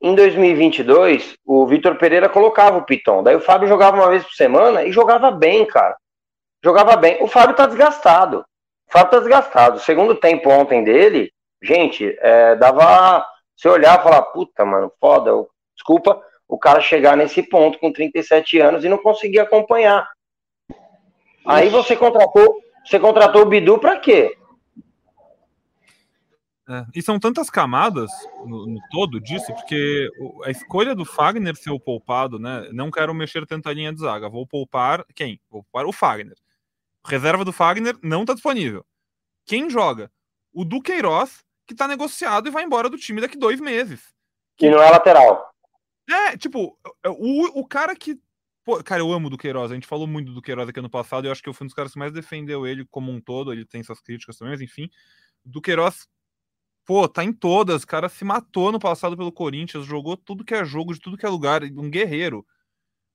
em 0.00 0.14
2022, 0.14 1.36
o 1.44 1.66
Vitor 1.66 1.96
Pereira 1.96 2.28
colocava 2.28 2.78
o 2.78 2.84
Piton. 2.84 3.22
Daí 3.22 3.36
o 3.36 3.40
Fábio 3.40 3.68
jogava 3.68 3.96
uma 3.96 4.10
vez 4.10 4.22
por 4.22 4.34
semana 4.34 4.84
e 4.84 4.92
jogava 4.92 5.30
bem, 5.30 5.66
cara 5.66 5.96
jogava 6.64 6.96
bem. 6.96 7.22
O 7.22 7.28
Fábio 7.28 7.54
tá 7.54 7.66
desgastado. 7.66 8.40
O 8.88 8.92
Fábio 8.92 9.10
tá 9.10 9.18
desgastado. 9.18 9.76
O 9.76 9.80
segundo 9.80 10.14
tempo 10.14 10.48
ontem 10.48 10.82
dele, 10.82 11.30
gente, 11.62 12.16
é, 12.20 12.56
dava. 12.56 13.26
Se 13.64 13.68
olhar 13.68 13.98
e 13.98 14.02
falar, 14.02 14.20
puta, 14.20 14.62
mano, 14.62 14.92
foda. 15.00 15.30
Desculpa 15.74 16.22
o 16.46 16.58
cara 16.58 16.82
chegar 16.82 17.16
nesse 17.16 17.42
ponto 17.42 17.78
com 17.78 17.90
37 17.90 18.60
anos 18.60 18.84
e 18.84 18.90
não 18.90 18.98
conseguir 18.98 19.38
acompanhar. 19.38 20.06
Aí 21.46 21.70
você 21.70 21.96
contratou, 21.96 22.60
você 22.84 23.00
contratou 23.00 23.40
o 23.40 23.46
Bidu 23.46 23.78
para 23.78 23.98
quê? 23.98 24.36
É, 26.68 26.84
e 26.94 27.00
são 27.00 27.18
tantas 27.18 27.48
camadas 27.48 28.10
no, 28.44 28.66
no, 28.66 28.80
todo 28.90 29.18
disso, 29.18 29.50
porque 29.54 30.10
a 30.44 30.50
escolha 30.50 30.94
do 30.94 31.06
Fagner 31.06 31.56
ser 31.56 31.70
o 31.70 31.80
poupado, 31.80 32.38
né? 32.38 32.68
Não 32.70 32.90
quero 32.90 33.14
mexer 33.14 33.46
tanto 33.46 33.70
a 33.70 33.72
linha 33.72 33.94
de 33.94 34.00
zaga, 34.00 34.28
vou 34.28 34.46
poupar 34.46 35.06
quem? 35.14 35.40
Vou 35.50 35.62
poupar 35.62 35.86
o 35.86 35.92
Fagner 35.92 36.36
reserva 37.06 37.44
do 37.44 37.52
Fagner 37.52 37.96
não 38.02 38.22
está 38.22 38.34
disponível. 38.34 38.84
Quem 39.46 39.68
joga? 39.68 40.10
O 40.52 40.64
Duqueiroz, 40.64 41.44
que 41.66 41.72
está 41.74 41.88
negociado 41.88 42.48
e 42.48 42.50
vai 42.50 42.64
embora 42.64 42.90
do 42.90 42.98
time 42.98 43.20
daqui 43.20 43.36
dois 43.36 43.60
meses. 43.60 44.14
Que 44.56 44.70
não 44.70 44.82
é 44.82 44.90
lateral. 44.90 45.52
É, 46.08 46.36
tipo, 46.36 46.78
o, 47.06 47.60
o 47.60 47.66
cara 47.66 47.94
que. 47.96 48.18
Pô, 48.64 48.82
cara, 48.82 49.00
eu 49.00 49.12
amo 49.12 49.26
o 49.26 49.30
Duqueiroz. 49.30 49.70
A 49.70 49.74
gente 49.74 49.86
falou 49.86 50.06
muito 50.06 50.28
do 50.28 50.34
Duqueiroz 50.34 50.68
aqui 50.68 50.78
ano 50.78 50.90
passado. 50.90 51.26
Eu 51.26 51.32
acho 51.32 51.42
que 51.42 51.48
eu 51.48 51.54
fui 51.54 51.64
um 51.64 51.68
dos 51.68 51.74
caras 51.74 51.92
que 51.92 51.98
mais 51.98 52.12
defendeu 52.12 52.66
ele 52.66 52.86
como 52.90 53.10
um 53.10 53.20
todo. 53.20 53.52
Ele 53.52 53.64
tem 53.64 53.82
suas 53.82 54.00
críticas 54.00 54.36
também, 54.36 54.52
mas 54.52 54.60
enfim. 54.60 54.88
O 55.44 55.50
Duqueiroz, 55.50 56.06
pô, 56.84 57.08
tá 57.08 57.24
em 57.24 57.32
todas. 57.32 57.82
O 57.82 57.86
cara 57.86 58.08
se 58.08 58.24
matou 58.24 58.72
no 58.72 58.78
passado 58.78 59.16
pelo 59.16 59.32
Corinthians. 59.32 59.84
Jogou 59.84 60.16
tudo 60.16 60.44
que 60.44 60.54
é 60.54 60.64
jogo, 60.64 60.94
de 60.94 61.00
tudo 61.00 61.16
que 61.16 61.26
é 61.26 61.28
lugar. 61.28 61.62
Um 61.62 61.90
guerreiro. 61.90 62.46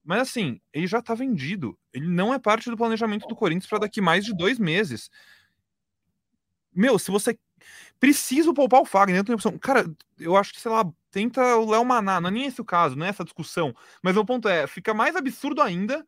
Mas 0.04 0.22
assim, 0.22 0.60
ele 0.74 0.88
já 0.88 1.02
tá 1.02 1.14
vendido. 1.14 1.78
Ele 1.94 2.08
não 2.08 2.34
é 2.34 2.40
parte 2.40 2.70
do 2.70 2.78
planejamento 2.78 3.28
do 3.28 3.36
Corinthians 3.36 3.68
para 3.68 3.80
daqui 3.80 4.02
mais 4.02 4.26
de 4.26 4.36
dois 4.36 4.60
meses. 4.60 5.10
Meu, 6.74 6.98
se 7.00 7.12
você 7.12 7.38
precisa 8.00 8.54
poupar 8.54 8.82
o 8.82 8.86
Fagner, 8.86 9.24
não 9.28 9.36
opção. 9.36 9.58
Cara, 9.58 9.86
eu 10.18 10.36
acho 10.38 10.54
que, 10.54 10.62
sei 10.62 10.72
lá, 10.72 10.90
tenta 11.12 11.58
o 11.58 11.70
Léo 11.70 11.84
Maná. 11.84 12.22
Não 12.22 12.30
é 12.30 12.32
nem 12.32 12.46
esse 12.46 12.62
o 12.62 12.66
caso, 12.66 12.96
não 12.96 13.06
é 13.06 13.10
essa 13.10 13.24
discussão. 13.24 13.76
Mas 14.02 14.16
o 14.16 14.26
ponto 14.26 14.48
é, 14.48 14.66
fica 14.68 14.94
mais 14.94 15.16
absurdo 15.16 15.62
ainda 15.62 16.06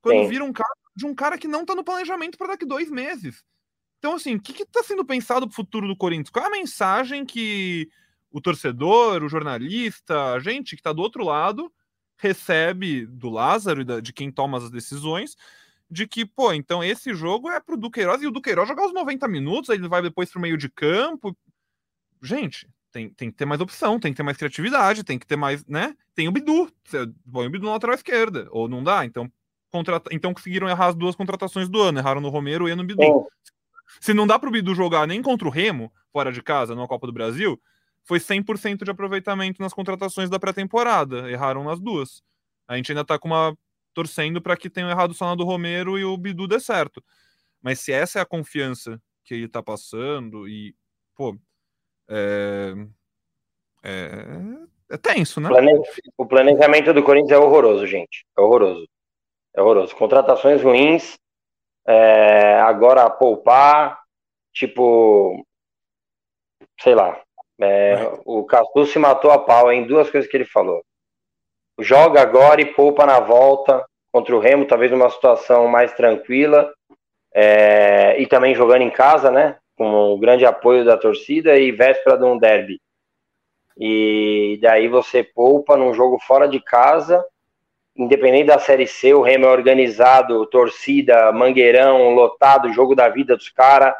quando 0.00 0.22
Sim. 0.22 0.28
vira 0.28 0.44
um 0.44 0.52
caso 0.52 0.70
de 0.94 1.06
um 1.06 1.14
cara 1.14 1.38
que 1.38 1.48
não 1.48 1.64
tá 1.64 1.74
no 1.74 1.84
planejamento 1.84 2.38
para 2.38 2.48
daqui 2.48 2.64
dois 2.64 2.90
meses. 2.90 3.44
Então, 3.98 4.14
assim, 4.14 4.34
o 4.34 4.40
que, 4.40 4.52
que 4.52 4.66
tá 4.66 4.82
sendo 4.82 5.04
pensado 5.04 5.46
pro 5.46 5.54
futuro 5.54 5.86
do 5.86 5.96
Corinthians? 5.96 6.30
Qual 6.30 6.44
é 6.44 6.48
a 6.48 6.50
mensagem 6.50 7.24
que 7.24 7.88
o 8.30 8.40
torcedor, 8.40 9.22
o 9.22 9.28
jornalista, 9.28 10.32
a 10.32 10.40
gente 10.40 10.74
que 10.74 10.82
tá 10.82 10.92
do 10.92 11.02
outro 11.02 11.24
lado 11.24 11.72
recebe 12.16 13.06
do 13.06 13.28
Lázaro 13.28 13.82
e 13.82 14.00
de 14.00 14.12
quem 14.12 14.30
toma 14.30 14.58
as 14.58 14.70
decisões, 14.70 15.36
de 15.92 16.06
que, 16.06 16.24
pô, 16.24 16.54
então 16.54 16.82
esse 16.82 17.12
jogo 17.12 17.50
é 17.50 17.60
pro 17.60 17.76
Duqueiroz 17.76 18.22
e 18.22 18.26
o 18.26 18.30
Duqueiroz 18.30 18.66
jogar 18.66 18.86
os 18.86 18.94
90 18.94 19.28
minutos, 19.28 19.68
aí 19.68 19.76
ele 19.76 19.88
vai 19.88 20.00
depois 20.00 20.30
pro 20.30 20.40
meio 20.40 20.56
de 20.56 20.70
campo. 20.70 21.36
Gente, 22.22 22.66
tem, 22.90 23.10
tem 23.10 23.30
que 23.30 23.36
ter 23.36 23.44
mais 23.44 23.60
opção, 23.60 24.00
tem 24.00 24.10
que 24.10 24.16
ter 24.16 24.22
mais 24.22 24.38
criatividade, 24.38 25.04
tem 25.04 25.18
que 25.18 25.26
ter 25.26 25.36
mais, 25.36 25.66
né? 25.66 25.94
Tem 26.14 26.28
o 26.28 26.32
Bidu, 26.32 26.72
você 26.82 27.06
põe 27.30 27.46
o 27.46 27.50
Bidu 27.50 27.66
na 27.66 27.72
lateral 27.72 27.94
esquerda, 27.94 28.48
ou 28.50 28.68
não 28.68 28.82
dá, 28.82 29.04
então 29.04 29.30
contrata... 29.70 30.08
então 30.14 30.32
conseguiram 30.32 30.66
errar 30.66 30.86
as 30.86 30.94
duas 30.94 31.14
contratações 31.14 31.68
do 31.68 31.82
ano, 31.82 31.98
erraram 31.98 32.22
no 32.22 32.30
Romero 32.30 32.66
e 32.66 32.74
no 32.74 32.84
Bidu. 32.84 33.26
Se 34.00 34.14
não 34.14 34.26
dá 34.26 34.38
pro 34.38 34.50
Bidu 34.50 34.74
jogar 34.74 35.06
nem 35.06 35.20
contra 35.20 35.46
o 35.46 35.50
Remo, 35.50 35.92
fora 36.10 36.32
de 36.32 36.42
casa, 36.42 36.74
na 36.74 36.88
Copa 36.88 37.06
do 37.06 37.12
Brasil, 37.12 37.60
foi 38.02 38.18
100% 38.18 38.82
de 38.82 38.90
aproveitamento 38.90 39.60
nas 39.60 39.74
contratações 39.74 40.30
da 40.30 40.38
pré-temporada. 40.38 41.30
Erraram 41.30 41.62
nas 41.62 41.78
duas. 41.78 42.22
A 42.66 42.76
gente 42.76 42.90
ainda 42.90 43.04
tá 43.04 43.18
com 43.18 43.28
uma 43.28 43.54
torcendo 43.94 44.40
para 44.40 44.56
que 44.56 44.70
tenham 44.70 44.90
errado 44.90 45.14
só 45.14 45.26
na 45.26 45.34
do 45.34 45.44
Romero 45.44 45.98
e 45.98 46.04
o 46.04 46.16
Bidu 46.16 46.46
dê 46.46 46.58
certo. 46.58 47.02
Mas 47.60 47.80
se 47.80 47.92
essa 47.92 48.18
é 48.18 48.22
a 48.22 48.26
confiança 48.26 49.00
que 49.24 49.34
ele 49.34 49.48
tá 49.48 49.62
passando 49.62 50.48
e, 50.48 50.74
pô, 51.14 51.36
é, 52.08 52.74
é, 53.84 54.24
é 54.90 54.96
tenso, 54.96 55.40
né? 55.40 55.48
O 56.16 56.26
planejamento 56.26 56.92
do 56.92 57.02
Corinthians 57.02 57.32
é 57.32 57.38
horroroso, 57.38 57.86
gente. 57.86 58.26
É 58.36 58.40
horroroso. 58.40 58.88
É 59.54 59.62
horroroso. 59.62 59.94
Contratações 59.96 60.62
ruins, 60.62 61.16
é, 61.86 62.54
agora 62.60 63.08
poupar, 63.10 64.00
tipo, 64.52 65.44
sei 66.80 66.94
lá. 66.94 67.20
É, 67.60 67.94
o 68.24 68.44
Castu 68.44 68.86
se 68.86 68.98
matou 68.98 69.30
a 69.30 69.38
pau 69.38 69.72
em 69.72 69.86
duas 69.86 70.10
coisas 70.10 70.28
que 70.28 70.36
ele 70.36 70.44
falou. 70.44 70.84
Joga 71.78 72.20
agora 72.20 72.60
e 72.60 72.66
poupa 72.66 73.06
na 73.06 73.18
volta 73.18 73.84
contra 74.12 74.36
o 74.36 74.38
Remo, 74.38 74.66
talvez 74.66 74.90
numa 74.90 75.08
situação 75.08 75.66
mais 75.66 75.92
tranquila. 75.92 76.72
É, 77.34 78.20
e 78.20 78.26
também 78.26 78.54
jogando 78.54 78.82
em 78.82 78.90
casa, 78.90 79.30
né? 79.30 79.56
Com 79.76 80.14
um 80.14 80.20
grande 80.20 80.44
apoio 80.44 80.84
da 80.84 80.96
torcida 80.96 81.56
e 81.56 81.72
véspera 81.72 82.18
de 82.18 82.24
um 82.24 82.36
derby. 82.36 82.80
E 83.76 84.58
daí 84.60 84.86
você 84.86 85.24
poupa 85.24 85.76
num 85.76 85.94
jogo 85.94 86.18
fora 86.18 86.46
de 86.46 86.60
casa, 86.60 87.24
independente 87.96 88.46
da 88.46 88.58
Série 88.58 88.86
C, 88.86 89.14
o 89.14 89.22
Remo 89.22 89.46
é 89.46 89.48
organizado, 89.48 90.46
torcida, 90.46 91.32
mangueirão, 91.32 92.14
lotado, 92.14 92.72
jogo 92.72 92.94
da 92.94 93.08
vida 93.08 93.34
dos 93.34 93.48
caras. 93.48 93.94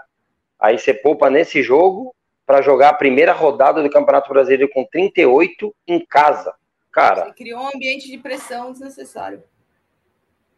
Aí 0.58 0.78
você 0.78 0.92
poupa 0.92 1.30
nesse 1.30 1.62
jogo 1.62 2.14
para 2.46 2.60
jogar 2.60 2.90
a 2.90 2.94
primeira 2.94 3.32
rodada 3.32 3.82
do 3.82 3.90
Campeonato 3.90 4.28
Brasileiro 4.28 4.70
com 4.72 4.84
38 4.84 5.74
em 5.88 6.04
casa. 6.04 6.54
Cara. 6.92 7.24
Você 7.24 7.32
criou 7.32 7.62
um 7.62 7.68
ambiente 7.68 8.06
de 8.06 8.18
pressão 8.18 8.70
desnecessário. 8.72 9.42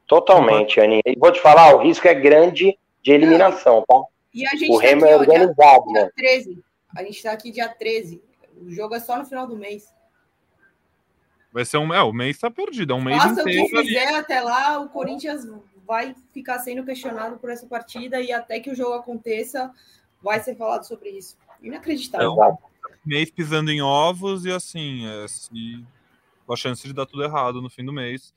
Totalmente, 0.06 0.80
Aninha. 0.80 1.02
E 1.06 1.16
vou 1.16 1.32
te 1.32 1.40
falar, 1.40 1.74
o 1.74 1.82
risco 1.82 2.06
é 2.06 2.14
grande 2.14 2.76
de 3.02 3.12
eliminação, 3.12 3.84
tá? 3.86 4.02
E 4.32 4.46
a 4.46 4.50
gente 4.50 4.72
o 4.72 4.78
tá 4.78 4.82
Remo 4.82 5.06
é 5.06 5.16
organizado, 5.16 5.84
dia, 5.84 5.92
né? 5.92 6.00
Dia 6.00 6.12
13. 6.16 6.64
A 6.96 7.02
gente 7.04 7.22
tá 7.22 7.32
aqui 7.32 7.50
dia 7.50 7.68
13. 7.68 8.22
O 8.60 8.70
jogo 8.70 8.94
é 8.94 9.00
só 9.00 9.16
no 9.16 9.24
final 9.24 9.46
do 9.46 9.56
mês. 9.56 9.94
Vai 11.52 11.64
ser 11.64 11.78
um. 11.78 11.94
É, 11.94 12.02
o 12.02 12.12
mês 12.12 12.38
tá 12.38 12.50
perdido. 12.50 12.92
É 12.92 12.96
um 12.96 13.02
mês 13.02 13.22
Faça 13.22 13.42
inteiro. 13.42 13.62
o 13.62 13.68
que 13.68 13.76
fizer 13.82 14.08
ali. 14.08 14.16
até 14.16 14.40
lá, 14.40 14.80
o 14.80 14.88
Corinthians 14.88 15.46
vai 15.86 16.14
ficar 16.32 16.58
sendo 16.58 16.84
questionado 16.84 17.36
por 17.38 17.50
essa 17.50 17.66
partida 17.66 18.20
e 18.20 18.32
até 18.32 18.58
que 18.58 18.70
o 18.70 18.74
jogo 18.74 18.94
aconteça, 18.94 19.70
vai 20.22 20.40
ser 20.40 20.56
falado 20.56 20.84
sobre 20.84 21.10
isso. 21.10 21.36
Inacreditável. 21.62 22.42
É 22.42 22.48
um 22.48 22.56
mês 23.04 23.30
pisando 23.30 23.70
em 23.70 23.82
ovos 23.82 24.44
e 24.44 24.50
assim, 24.50 25.06
é, 25.06 25.28
se... 25.28 25.84
a 26.52 26.56
chance 26.56 26.86
de 26.86 26.92
dar 26.92 27.06
tudo 27.06 27.22
errado 27.22 27.62
no 27.62 27.70
fim 27.70 27.84
do 27.84 27.92
mês. 27.92 28.34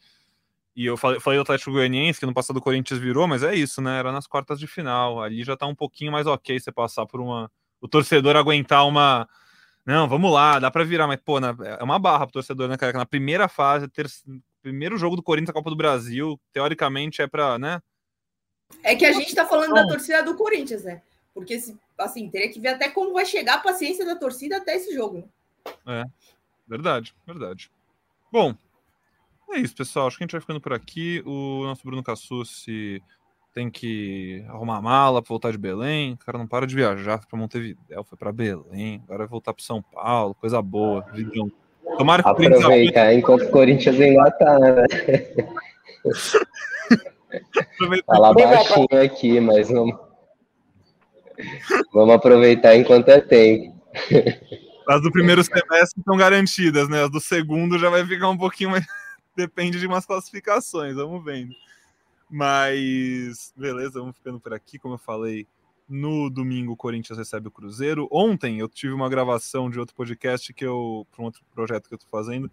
E 0.76 0.86
eu 0.86 0.96
falei, 0.96 1.20
falei 1.20 1.40
do 1.40 1.42
Atlético 1.42 1.72
Goianiense, 1.72 2.20
que 2.20 2.26
no 2.28 2.34
passado 2.36 2.58
o 2.58 2.62
Corinthians 2.62 3.00
virou, 3.00 3.28
mas 3.28 3.42
é 3.42 3.56
isso, 3.56 3.82
né? 3.82 3.98
Era 3.98 4.12
nas 4.12 4.28
quartas 4.28 4.60
de 4.60 4.68
final. 4.68 5.20
Ali 5.20 5.44
já 5.44 5.58
tá 5.58 5.66
um 5.66 5.74
pouquinho 5.74 6.12
mais 6.12 6.28
ok 6.28 6.60
você 6.60 6.72
passar 6.72 7.06
por 7.08 7.20
uma. 7.20 7.52
O 7.82 7.88
torcedor 7.88 8.36
aguentar 8.36 8.88
uma. 8.88 9.28
Não, 9.84 10.08
vamos 10.08 10.32
lá, 10.32 10.60
dá 10.60 10.70
para 10.70 10.84
virar, 10.84 11.08
mas, 11.08 11.20
pô, 11.20 11.40
na... 11.40 11.56
é 11.80 11.84
uma 11.84 11.98
barra 11.98 12.28
pro 12.28 12.34
torcedor, 12.34 12.68
né, 12.68 12.78
cara? 12.78 12.96
Na 12.96 13.06
primeira 13.08 13.48
fase, 13.48 13.88
ter... 13.88 14.06
primeiro 14.62 14.98
jogo 14.98 15.16
do 15.16 15.24
Corinthians 15.24 15.48
na 15.48 15.54
Copa 15.54 15.72
do 15.72 15.76
Brasil, 15.76 16.40
teoricamente 16.54 17.24
é 17.24 17.28
pra, 17.28 17.58
né? 17.58 17.82
É 18.84 18.96
que 18.96 19.06
a 19.06 19.14
gente 19.14 19.34
tá 19.34 19.48
falando 19.48 19.74
da 19.74 19.88
torcida 19.88 20.22
do 20.22 20.36
Corinthians, 20.36 20.84
né? 20.84 21.02
Porque, 21.34 21.60
assim, 21.98 22.30
teria 22.30 22.52
que 22.52 22.60
ver 22.60 22.70
até 22.70 22.90
como 22.90 23.14
vai 23.14 23.26
chegar 23.26 23.56
a 23.56 23.60
paciência 23.60 24.06
da 24.06 24.16
torcida 24.16 24.58
até 24.58 24.76
esse 24.76 24.94
jogo. 24.94 25.28
É, 25.88 26.04
verdade, 26.68 27.16
verdade. 27.26 27.72
Bom, 28.32 28.54
é 29.52 29.60
isso, 29.60 29.76
pessoal. 29.76 30.08
Acho 30.08 30.18
que 30.18 30.24
a 30.24 30.26
gente 30.26 30.32
vai 30.34 30.42
ficando 30.42 30.62
por 30.62 30.74
aqui. 30.74 31.24
O 31.26 31.64
nosso 31.64 31.84
Bruno 31.84 32.04
Cassucci 32.04 33.02
tem 33.54 33.72
que 33.72 34.46
arrumar 34.50 34.80
mala 34.82 35.20
para 35.20 35.30
voltar 35.30 35.52
de 35.52 35.58
Belém. 35.58 36.14
O 36.14 36.18
cara 36.18 36.38
não 36.38 36.46
para 36.46 36.68
de 36.68 36.76
viajar, 36.76 37.18
foi 37.18 37.28
para 37.28 37.40
Montevidéu, 37.40 38.04
foi 38.04 38.16
para 38.16 38.32
Belém, 38.32 39.02
agora 39.04 39.20
vai 39.20 39.28
voltar 39.28 39.52
para 39.52 39.64
São 39.64 39.82
Paulo, 39.82 40.36
coisa 40.36 40.62
boa. 40.62 41.04
Tomara 41.98 42.22
que 42.22 42.30
Aproveita, 42.30 43.12
enquanto 43.14 43.46
o 43.46 43.50
Corinthians 43.50 43.98
tá, 44.38 44.60
né? 44.60 44.86
Fala 48.06 48.34
baixinho 48.34 49.02
aqui, 49.04 49.40
mas 49.40 49.70
vamos, 49.70 49.98
vamos 51.92 52.14
aproveitar 52.14 52.76
enquanto 52.76 53.10
é 53.10 53.20
tempo. 53.20 53.76
As 54.88 55.02
do 55.02 55.12
primeiro 55.12 55.44
semestre 55.44 56.00
estão 56.00 56.16
garantidas, 56.16 56.88
né? 56.88 57.04
As 57.04 57.10
do 57.10 57.20
segundo 57.20 57.78
já 57.78 57.90
vai 57.90 58.06
ficar 58.06 58.30
um 58.30 58.38
pouquinho 58.38 58.72
mais 58.72 58.86
depende 59.36 59.80
de 59.80 59.86
umas 59.86 60.06
classificações, 60.06 60.96
vamos 60.96 61.24
vendo. 61.24 61.54
Mas, 62.30 63.54
beleza, 63.56 64.00
vamos 64.00 64.18
ficando 64.18 64.40
por 64.40 64.54
aqui. 64.54 64.80
Como 64.80 64.96
eu 64.96 65.00
falei, 65.00 65.48
no 65.88 66.30
domingo 66.30 66.74
o 66.74 66.78
Corinthians 66.78 67.18
recebe 67.18 67.48
o 67.48 67.52
Cruzeiro. 67.52 68.08
Ontem 68.12 68.60
eu 68.60 68.68
tive 68.68 68.94
uma 68.94 69.10
gravação 69.10 69.70
de 69.70 69.80
outro 69.80 69.96
podcast 69.96 70.54
que 70.54 70.66
eu, 70.66 71.08
para 71.12 71.22
um 71.22 71.26
outro 71.26 71.42
projeto 71.54 71.88
que 71.88 71.94
eu 71.94 71.98
estou 71.98 72.10
fazendo, 72.10 72.52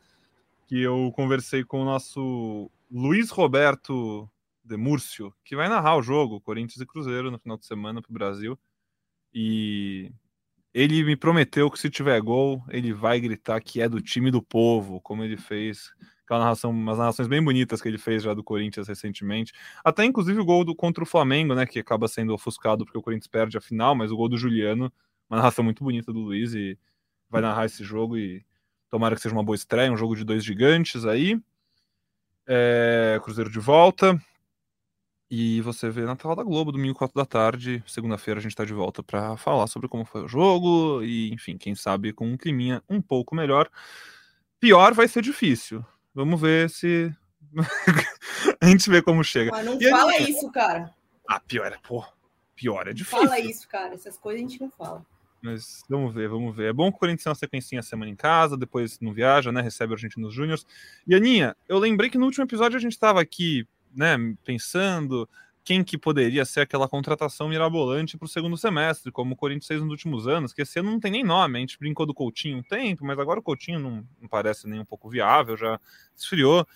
que 0.67 0.81
eu 0.81 1.13
conversei 1.17 1.65
com 1.65 1.81
o 1.81 1.85
nosso 1.85 2.71
Luiz 2.91 3.31
Roberto 3.31 4.29
de 4.63 4.77
Múrcio, 4.77 5.35
que 5.45 5.57
vai 5.57 5.69
narrar 5.69 5.97
o 5.97 6.03
jogo 6.03 6.41
Corinthians 6.41 6.81
e 6.81 6.87
Cruzeiro 6.87 7.31
no 7.31 7.39
final 7.39 7.57
de 7.57 7.67
semana 7.67 8.01
para 8.01 8.11
o 8.11 8.15
Brasil. 8.15 8.59
E 9.33 10.13
ele 10.75 11.05
me 11.05 11.15
prometeu 11.15 11.71
que 11.71 11.79
se 11.79 11.89
tiver 11.89 12.21
gol, 12.21 12.65
ele 12.69 12.93
vai 12.93 13.21
gritar 13.21 13.61
que 13.61 13.81
é 13.81 13.89
do 13.89 14.01
time 14.01 14.31
do 14.31 14.43
povo, 14.43 15.01
como 15.01 15.23
ele 15.23 15.37
fez 15.37 15.93
aquela 16.25 16.41
narração, 16.41 16.71
umas 16.71 16.99
narrações 16.99 17.29
bem 17.29 17.43
bonitas 17.43 17.81
que 17.81 17.87
ele 17.87 17.99
fez 17.99 18.23
já 18.23 18.35
do 18.35 18.43
Corinthians 18.43 18.89
recentemente. 18.89 19.53
Até 19.85 20.05
inclusive 20.05 20.41
o 20.41 20.45
gol 20.45 20.65
do, 20.65 20.75
contra 20.75 21.05
o 21.05 21.07
Flamengo, 21.07 21.55
né? 21.55 21.65
Que 21.65 21.79
acaba 21.79 22.09
sendo 22.09 22.35
ofuscado 22.35 22.85
porque 22.85 22.99
o 22.99 23.03
Corinthians 23.03 23.29
perde 23.29 23.57
a 23.57 23.61
final, 23.61 23.95
mas 23.95 24.11
o 24.11 24.17
gol 24.17 24.29
do 24.29 24.37
Juliano, 24.37 24.93
uma 25.31 25.37
narração 25.37 25.63
muito 25.65 25.85
bonita 25.85 26.13
do 26.13 26.19
Luiz 26.19 26.55
e 26.55 26.77
vai 27.31 27.41
narrar 27.41 27.67
esse 27.67 27.85
jogo 27.85 28.17
e 28.17 28.45
tomara 28.91 29.15
que 29.15 29.23
seja 29.23 29.35
uma 29.35 29.45
boa 29.45 29.57
estreia, 29.57 29.93
um 29.93 29.97
jogo 29.97 30.17
de 30.17 30.25
dois 30.25 30.45
gigantes 30.45 31.05
aí. 31.05 31.41
É, 32.47 33.21
Cruzeiro 33.23 33.51
de 33.51 33.61
volta. 33.61 34.21
E 35.37 35.61
você 35.63 35.91
vê 35.91 36.03
na 36.03 36.15
tela 36.15 36.37
da 36.37 36.45
Globo, 36.45 36.71
domingo, 36.71 36.97
4 36.97 37.13
da 37.13 37.27
tarde. 37.27 37.83
Segunda-feira 37.89 38.39
a 38.39 38.41
gente 38.41 38.53
está 38.53 38.65
de 38.65 38.73
volta 38.73 39.03
para 39.03 39.37
falar 39.37 39.67
sobre 39.67 39.89
como 39.89 40.05
foi 40.05 40.23
o 40.23 40.29
jogo. 40.29 41.03
E, 41.03 41.35
enfim, 41.35 41.59
quem 41.59 41.75
sabe 41.75 42.13
com 42.13 42.25
um 42.25 42.37
climinha 42.37 42.81
um 42.89 43.03
pouco 43.03 43.35
melhor. 43.35 43.69
Pior 44.61 44.95
vai 44.95 45.09
ser 45.09 45.23
difícil. 45.23 45.85
Vamos 46.15 46.41
ver 46.41 46.71
se. 46.71 47.13
a 48.63 48.67
gente 48.69 48.89
vê 48.89 49.03
como 49.03 49.25
chega. 49.25 49.51
Mas 49.51 49.67
não 49.67 49.77
e 49.77 49.91
fala 49.91 50.13
aí... 50.13 50.31
isso, 50.31 50.53
cara. 50.53 50.95
Ah, 51.29 51.41
pior 51.41 51.73
é, 51.73 51.79
pô. 51.83 52.05
Pior 52.55 52.87
é 52.87 52.93
difícil. 52.93 53.27
Fala 53.27 53.41
isso, 53.41 53.69
cara. 53.69 53.93
Essas 53.93 54.17
coisas 54.17 54.41
a 54.41 54.49
gente 54.49 54.61
não 54.61 54.71
fala. 54.71 55.05
Mas 55.43 55.83
vamos 55.91 56.15
ver, 56.15 56.29
vamos 56.29 56.55
ver. 56.55 56.71
É 56.71 56.73
bom 56.73 56.93
que 56.93 56.97
o 56.97 57.01
Corinthians 57.01 57.25
tem 57.25 57.31
uma 57.31 57.35
sequência 57.35 57.83
semana 57.83 58.09
em 58.09 58.15
casa, 58.15 58.57
depois 58.57 59.01
não 59.01 59.13
viaja, 59.13 59.51
né? 59.51 59.61
Recebe 59.61 59.95
a 59.95 59.97
gente 59.97 60.21
nos 60.21 60.33
Júniors. 60.33 60.65
E 61.05 61.13
Aninha, 61.13 61.57
eu 61.69 61.81
lembrei 61.81 62.09
que 62.09 62.19
no 62.19 62.25
último 62.25 62.45
episódio 62.45 62.79
a 62.79 62.81
gente 62.81 62.93
estava 62.93 63.21
aqui, 63.21 63.67
né, 63.95 64.17
pensando 64.45 65.29
quem 65.65 65.83
que 65.83 65.97
poderia 65.97 66.45
ser 66.45 66.61
aquela 66.61 66.87
contratação 66.87 67.49
mirabolante 67.49 68.19
para 68.19 68.27
o 68.27 68.29
segundo 68.29 68.57
semestre, 68.57 69.11
como 69.11 69.33
o 69.33 69.37
Corinthians 69.37 69.67
fez 69.67 69.81
nos 69.81 69.91
últimos 69.91 70.29
anos, 70.29 70.53
que 70.53 70.61
esse 70.61 70.79
ano 70.79 70.91
não 70.91 71.01
tem 71.01 71.11
nem 71.11 71.25
nome, 71.25 71.57
a 71.57 71.61
gente 71.61 71.79
brincou 71.79 72.05
do 72.05 72.13
Coutinho 72.13 72.59
um 72.59 72.63
tempo, 72.63 73.05
mas 73.05 73.19
agora 73.19 73.41
o 73.41 73.43
Coutinho 73.43 73.79
não, 73.79 74.07
não 74.21 74.29
parece 74.29 74.69
nem 74.69 74.79
um 74.79 74.85
pouco 74.85 75.09
viável, 75.09 75.57
já 75.57 75.81
esfriou. 76.15 76.67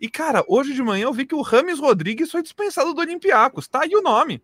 E, 0.00 0.08
cara, 0.08 0.44
hoje 0.48 0.74
de 0.74 0.82
manhã 0.82 1.04
eu 1.04 1.12
vi 1.12 1.24
que 1.24 1.36
o 1.36 1.42
Rames 1.42 1.78
Rodrigues 1.78 2.32
foi 2.32 2.42
dispensado 2.42 2.92
do 2.92 3.00
Olympiacos, 3.00 3.68
tá 3.68 3.82
aí 3.82 3.94
o 3.94 4.02
nome. 4.02 4.42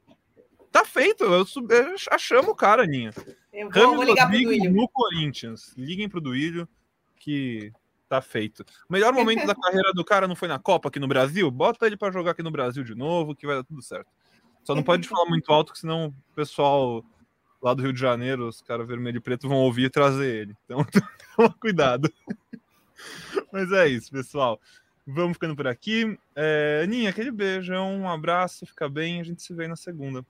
Tá 0.70 0.84
feito, 0.84 1.24
eu, 1.24 1.44
eu 1.44 1.94
achamos 2.12 2.50
o 2.50 2.54
cara, 2.54 2.84
Aninha. 2.84 3.10
Eu 3.52 3.68
vou, 3.68 3.82
Rames 3.82 3.96
vou 3.96 4.04
ligar 4.04 4.26
Rodrigues 4.26 4.72
no 4.72 4.88
Corinthians. 4.88 5.74
Liguem 5.76 6.08
pro 6.08 6.20
Duílio, 6.20 6.68
que 7.16 7.72
tá 8.08 8.20
feito. 8.20 8.64
O 8.88 8.92
melhor 8.92 9.12
momento 9.12 9.46
da 9.46 9.54
carreira 9.56 9.92
do 9.92 10.04
cara 10.04 10.26
não 10.26 10.36
foi 10.36 10.48
na 10.48 10.58
Copa 10.58 10.88
aqui 10.88 10.98
no 10.98 11.08
Brasil? 11.08 11.50
Bota 11.50 11.86
ele 11.86 11.96
para 11.96 12.12
jogar 12.12 12.32
aqui 12.32 12.42
no 12.42 12.50
Brasil 12.50 12.82
de 12.82 12.94
novo, 12.94 13.34
que 13.34 13.46
vai 13.46 13.56
dar 13.56 13.64
tudo 13.64 13.82
certo. 13.82 14.08
Só 14.64 14.74
não 14.74 14.82
pode 14.82 15.08
falar 15.08 15.28
muito 15.28 15.52
alto, 15.52 15.72
que 15.72 15.78
senão 15.78 16.08
o 16.08 16.34
pessoal 16.34 17.04
lá 17.62 17.74
do 17.74 17.82
Rio 17.82 17.92
de 17.92 18.00
Janeiro, 18.00 18.48
os 18.48 18.60
caras 18.60 18.86
vermelho 18.86 19.18
e 19.18 19.20
preto, 19.20 19.48
vão 19.48 19.58
ouvir 19.58 19.84
e 19.84 19.90
trazer 19.90 20.42
ele. 20.42 20.56
Então, 20.64 20.84
toma 21.36 21.54
cuidado. 21.60 22.12
Mas 23.52 23.72
é 23.72 23.88
isso, 23.88 24.10
pessoal. 24.10 24.60
Vamos 25.06 25.34
ficando 25.34 25.56
por 25.56 25.66
aqui. 25.66 26.18
É, 26.36 26.82
Aninha, 26.84 27.10
aquele 27.10 27.30
beijão, 27.30 27.94
um 27.94 28.08
abraço, 28.08 28.66
fica 28.66 28.88
bem, 28.88 29.20
a 29.20 29.24
gente 29.24 29.42
se 29.42 29.54
vê 29.54 29.66
na 29.66 29.76
segunda. 29.76 30.24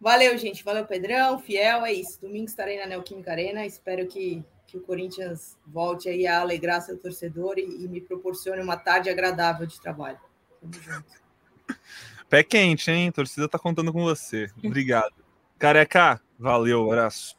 Valeu, 0.00 0.36
gente. 0.36 0.64
Valeu, 0.64 0.84
Pedrão, 0.84 1.38
fiel, 1.38 1.86
é 1.86 1.92
isso. 1.92 2.20
Domingo 2.20 2.46
estarei 2.46 2.78
na 2.78 2.86
Neoquímica 2.86 3.30
Arena. 3.30 3.64
Espero 3.64 4.06
que 4.06 4.44
que 4.66 4.76
o 4.76 4.80
Corinthians 4.80 5.56
volte 5.66 6.08
aí 6.08 6.26
a 6.26 6.40
alegrar 6.40 6.80
seu 6.82 6.98
torcedor 6.98 7.58
e, 7.58 7.84
e 7.84 7.88
me 7.88 8.00
proporcione 8.00 8.60
uma 8.60 8.76
tarde 8.76 9.08
agradável 9.08 9.66
de 9.66 9.80
trabalho. 9.80 10.18
Tamo 10.60 10.72
junto. 10.74 11.26
Pé 12.28 12.42
quente, 12.42 12.90
hein? 12.90 13.08
A 13.08 13.12
torcida 13.12 13.48
tá 13.48 13.58
contando 13.58 13.92
com 13.92 14.02
você. 14.02 14.50
Obrigado. 14.62 15.14
Careca, 15.58 16.20
valeu, 16.38 16.84
abraço. 16.86 17.36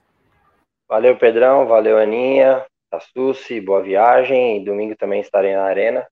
Valeu, 0.88 1.18
Pedrão. 1.18 1.68
Valeu, 1.68 1.98
Aninha. 1.98 2.66
Tassucci, 2.90 3.60
boa 3.60 3.84
viagem. 3.84 4.58
E 4.58 4.66
domingo 4.66 4.96
também 4.96 5.20
estarei 5.20 5.54
na 5.56 5.64
arena. 5.64 6.08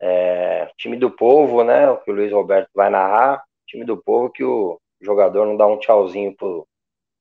É, 0.00 0.68
time 0.76 0.96
do 0.96 1.10
povo, 1.10 1.62
né? 1.62 1.88
O 1.88 1.98
que 1.98 2.10
o 2.10 2.14
Luiz 2.14 2.32
Roberto 2.32 2.70
vai 2.74 2.90
narrar. 2.90 3.44
Time 3.66 3.84
do 3.84 3.96
povo 3.96 4.30
que 4.30 4.42
o 4.42 4.76
jogador 5.00 5.46
não 5.46 5.56
dá 5.56 5.66
um 5.66 5.78
tchauzinho 5.78 6.34
pro, 6.34 6.66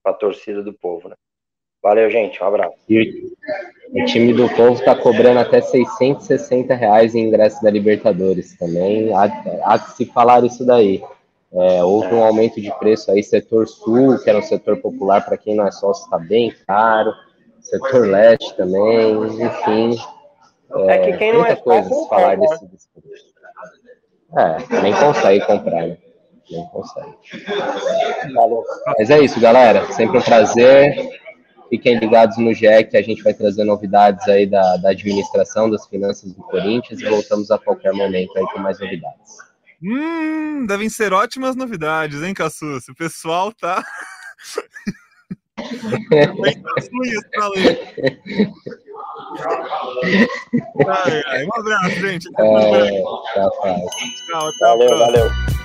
pra 0.03 0.13
torcida 0.13 0.63
do 0.63 0.73
povo, 0.73 1.09
né? 1.09 1.15
Valeu, 1.81 2.09
gente. 2.09 2.41
Um 2.43 2.47
abraço. 2.47 2.75
E 2.89 3.31
o 3.91 4.05
time 4.05 4.33
do 4.33 4.49
povo 4.49 4.73
está 4.73 4.95
cobrando 4.95 5.39
até 5.39 5.61
660 5.61 6.75
reais 6.75 7.15
em 7.15 7.27
ingresso 7.27 7.61
da 7.63 7.71
Libertadores 7.71 8.57
também. 8.57 9.13
Há, 9.13 9.23
há 9.63 9.79
que 9.79 9.91
se 9.93 10.05
falar 10.05 10.43
isso 10.43 10.65
daí. 10.65 11.01
É, 11.51 11.83
houve 11.83 12.13
um 12.13 12.23
aumento 12.23 12.61
de 12.61 12.71
preço 12.77 13.09
aí, 13.11 13.23
setor 13.23 13.67
sul, 13.67 14.19
que 14.19 14.29
era 14.29 14.37
um 14.37 14.43
setor 14.43 14.77
popular 14.77 15.25
para 15.25 15.37
quem 15.37 15.55
não 15.55 15.65
é 15.65 15.71
sócio, 15.71 16.03
está 16.03 16.19
bem 16.19 16.53
caro. 16.67 17.11
Setor 17.61 18.07
leste 18.07 18.55
também, 18.55 19.15
enfim. 19.41 19.99
É, 20.87 20.91
é 20.91 20.97
que 20.99 21.17
quem 21.17 21.33
não 21.33 21.45
é 21.45 21.55
coisa 21.55 21.89
se 21.89 22.07
falar 22.07 22.37
né? 22.37 22.47
desse, 22.47 22.67
desse. 22.67 22.89
É, 24.37 24.81
nem 24.81 24.93
consegue 24.93 25.43
comprar, 25.45 25.87
né? 25.87 25.97
Nem 26.51 26.65
consegue. 26.67 27.15
Mas 28.97 29.09
é 29.09 29.19
isso, 29.19 29.39
galera. 29.39 29.91
Sempre 29.91 30.19
um 30.19 30.21
prazer. 30.21 31.19
Fiquem 31.69 31.99
ligados 31.99 32.37
no 32.37 32.53
GE 32.53 32.83
que 32.89 32.97
a 32.97 33.01
gente 33.01 33.21
vai 33.21 33.33
trazer 33.33 33.63
novidades 33.63 34.27
aí 34.27 34.47
da, 34.47 34.77
da 34.77 34.89
administração, 34.89 35.69
das 35.69 35.85
finanças 35.87 36.33
do 36.33 36.41
Corinthians 36.43 36.99
e 36.99 37.07
voltamos 37.07 37.51
a 37.51 37.59
qualquer 37.59 37.93
momento 37.93 38.35
aí 38.37 38.43
com 38.51 38.59
mais 38.59 38.79
novidades. 38.79 39.37
Hum, 39.81 40.65
devem 40.65 40.89
ser 40.89 41.13
ótimas 41.13 41.55
novidades, 41.55 42.21
hein, 42.23 42.33
Cassus? 42.33 42.87
O 42.89 42.95
pessoal 42.95 43.53
tá. 43.53 43.83
ai, 50.87 51.23
ai. 51.27 51.45
Um 51.45 51.55
abraço, 51.55 51.95
gente. 51.95 52.27
É, 52.27 53.01
tá, 53.35 53.49
tá. 53.49 53.75
Tchau, 54.27 54.47
até 54.47 54.65
valeu. 54.65 54.99
Valeu. 54.99 55.58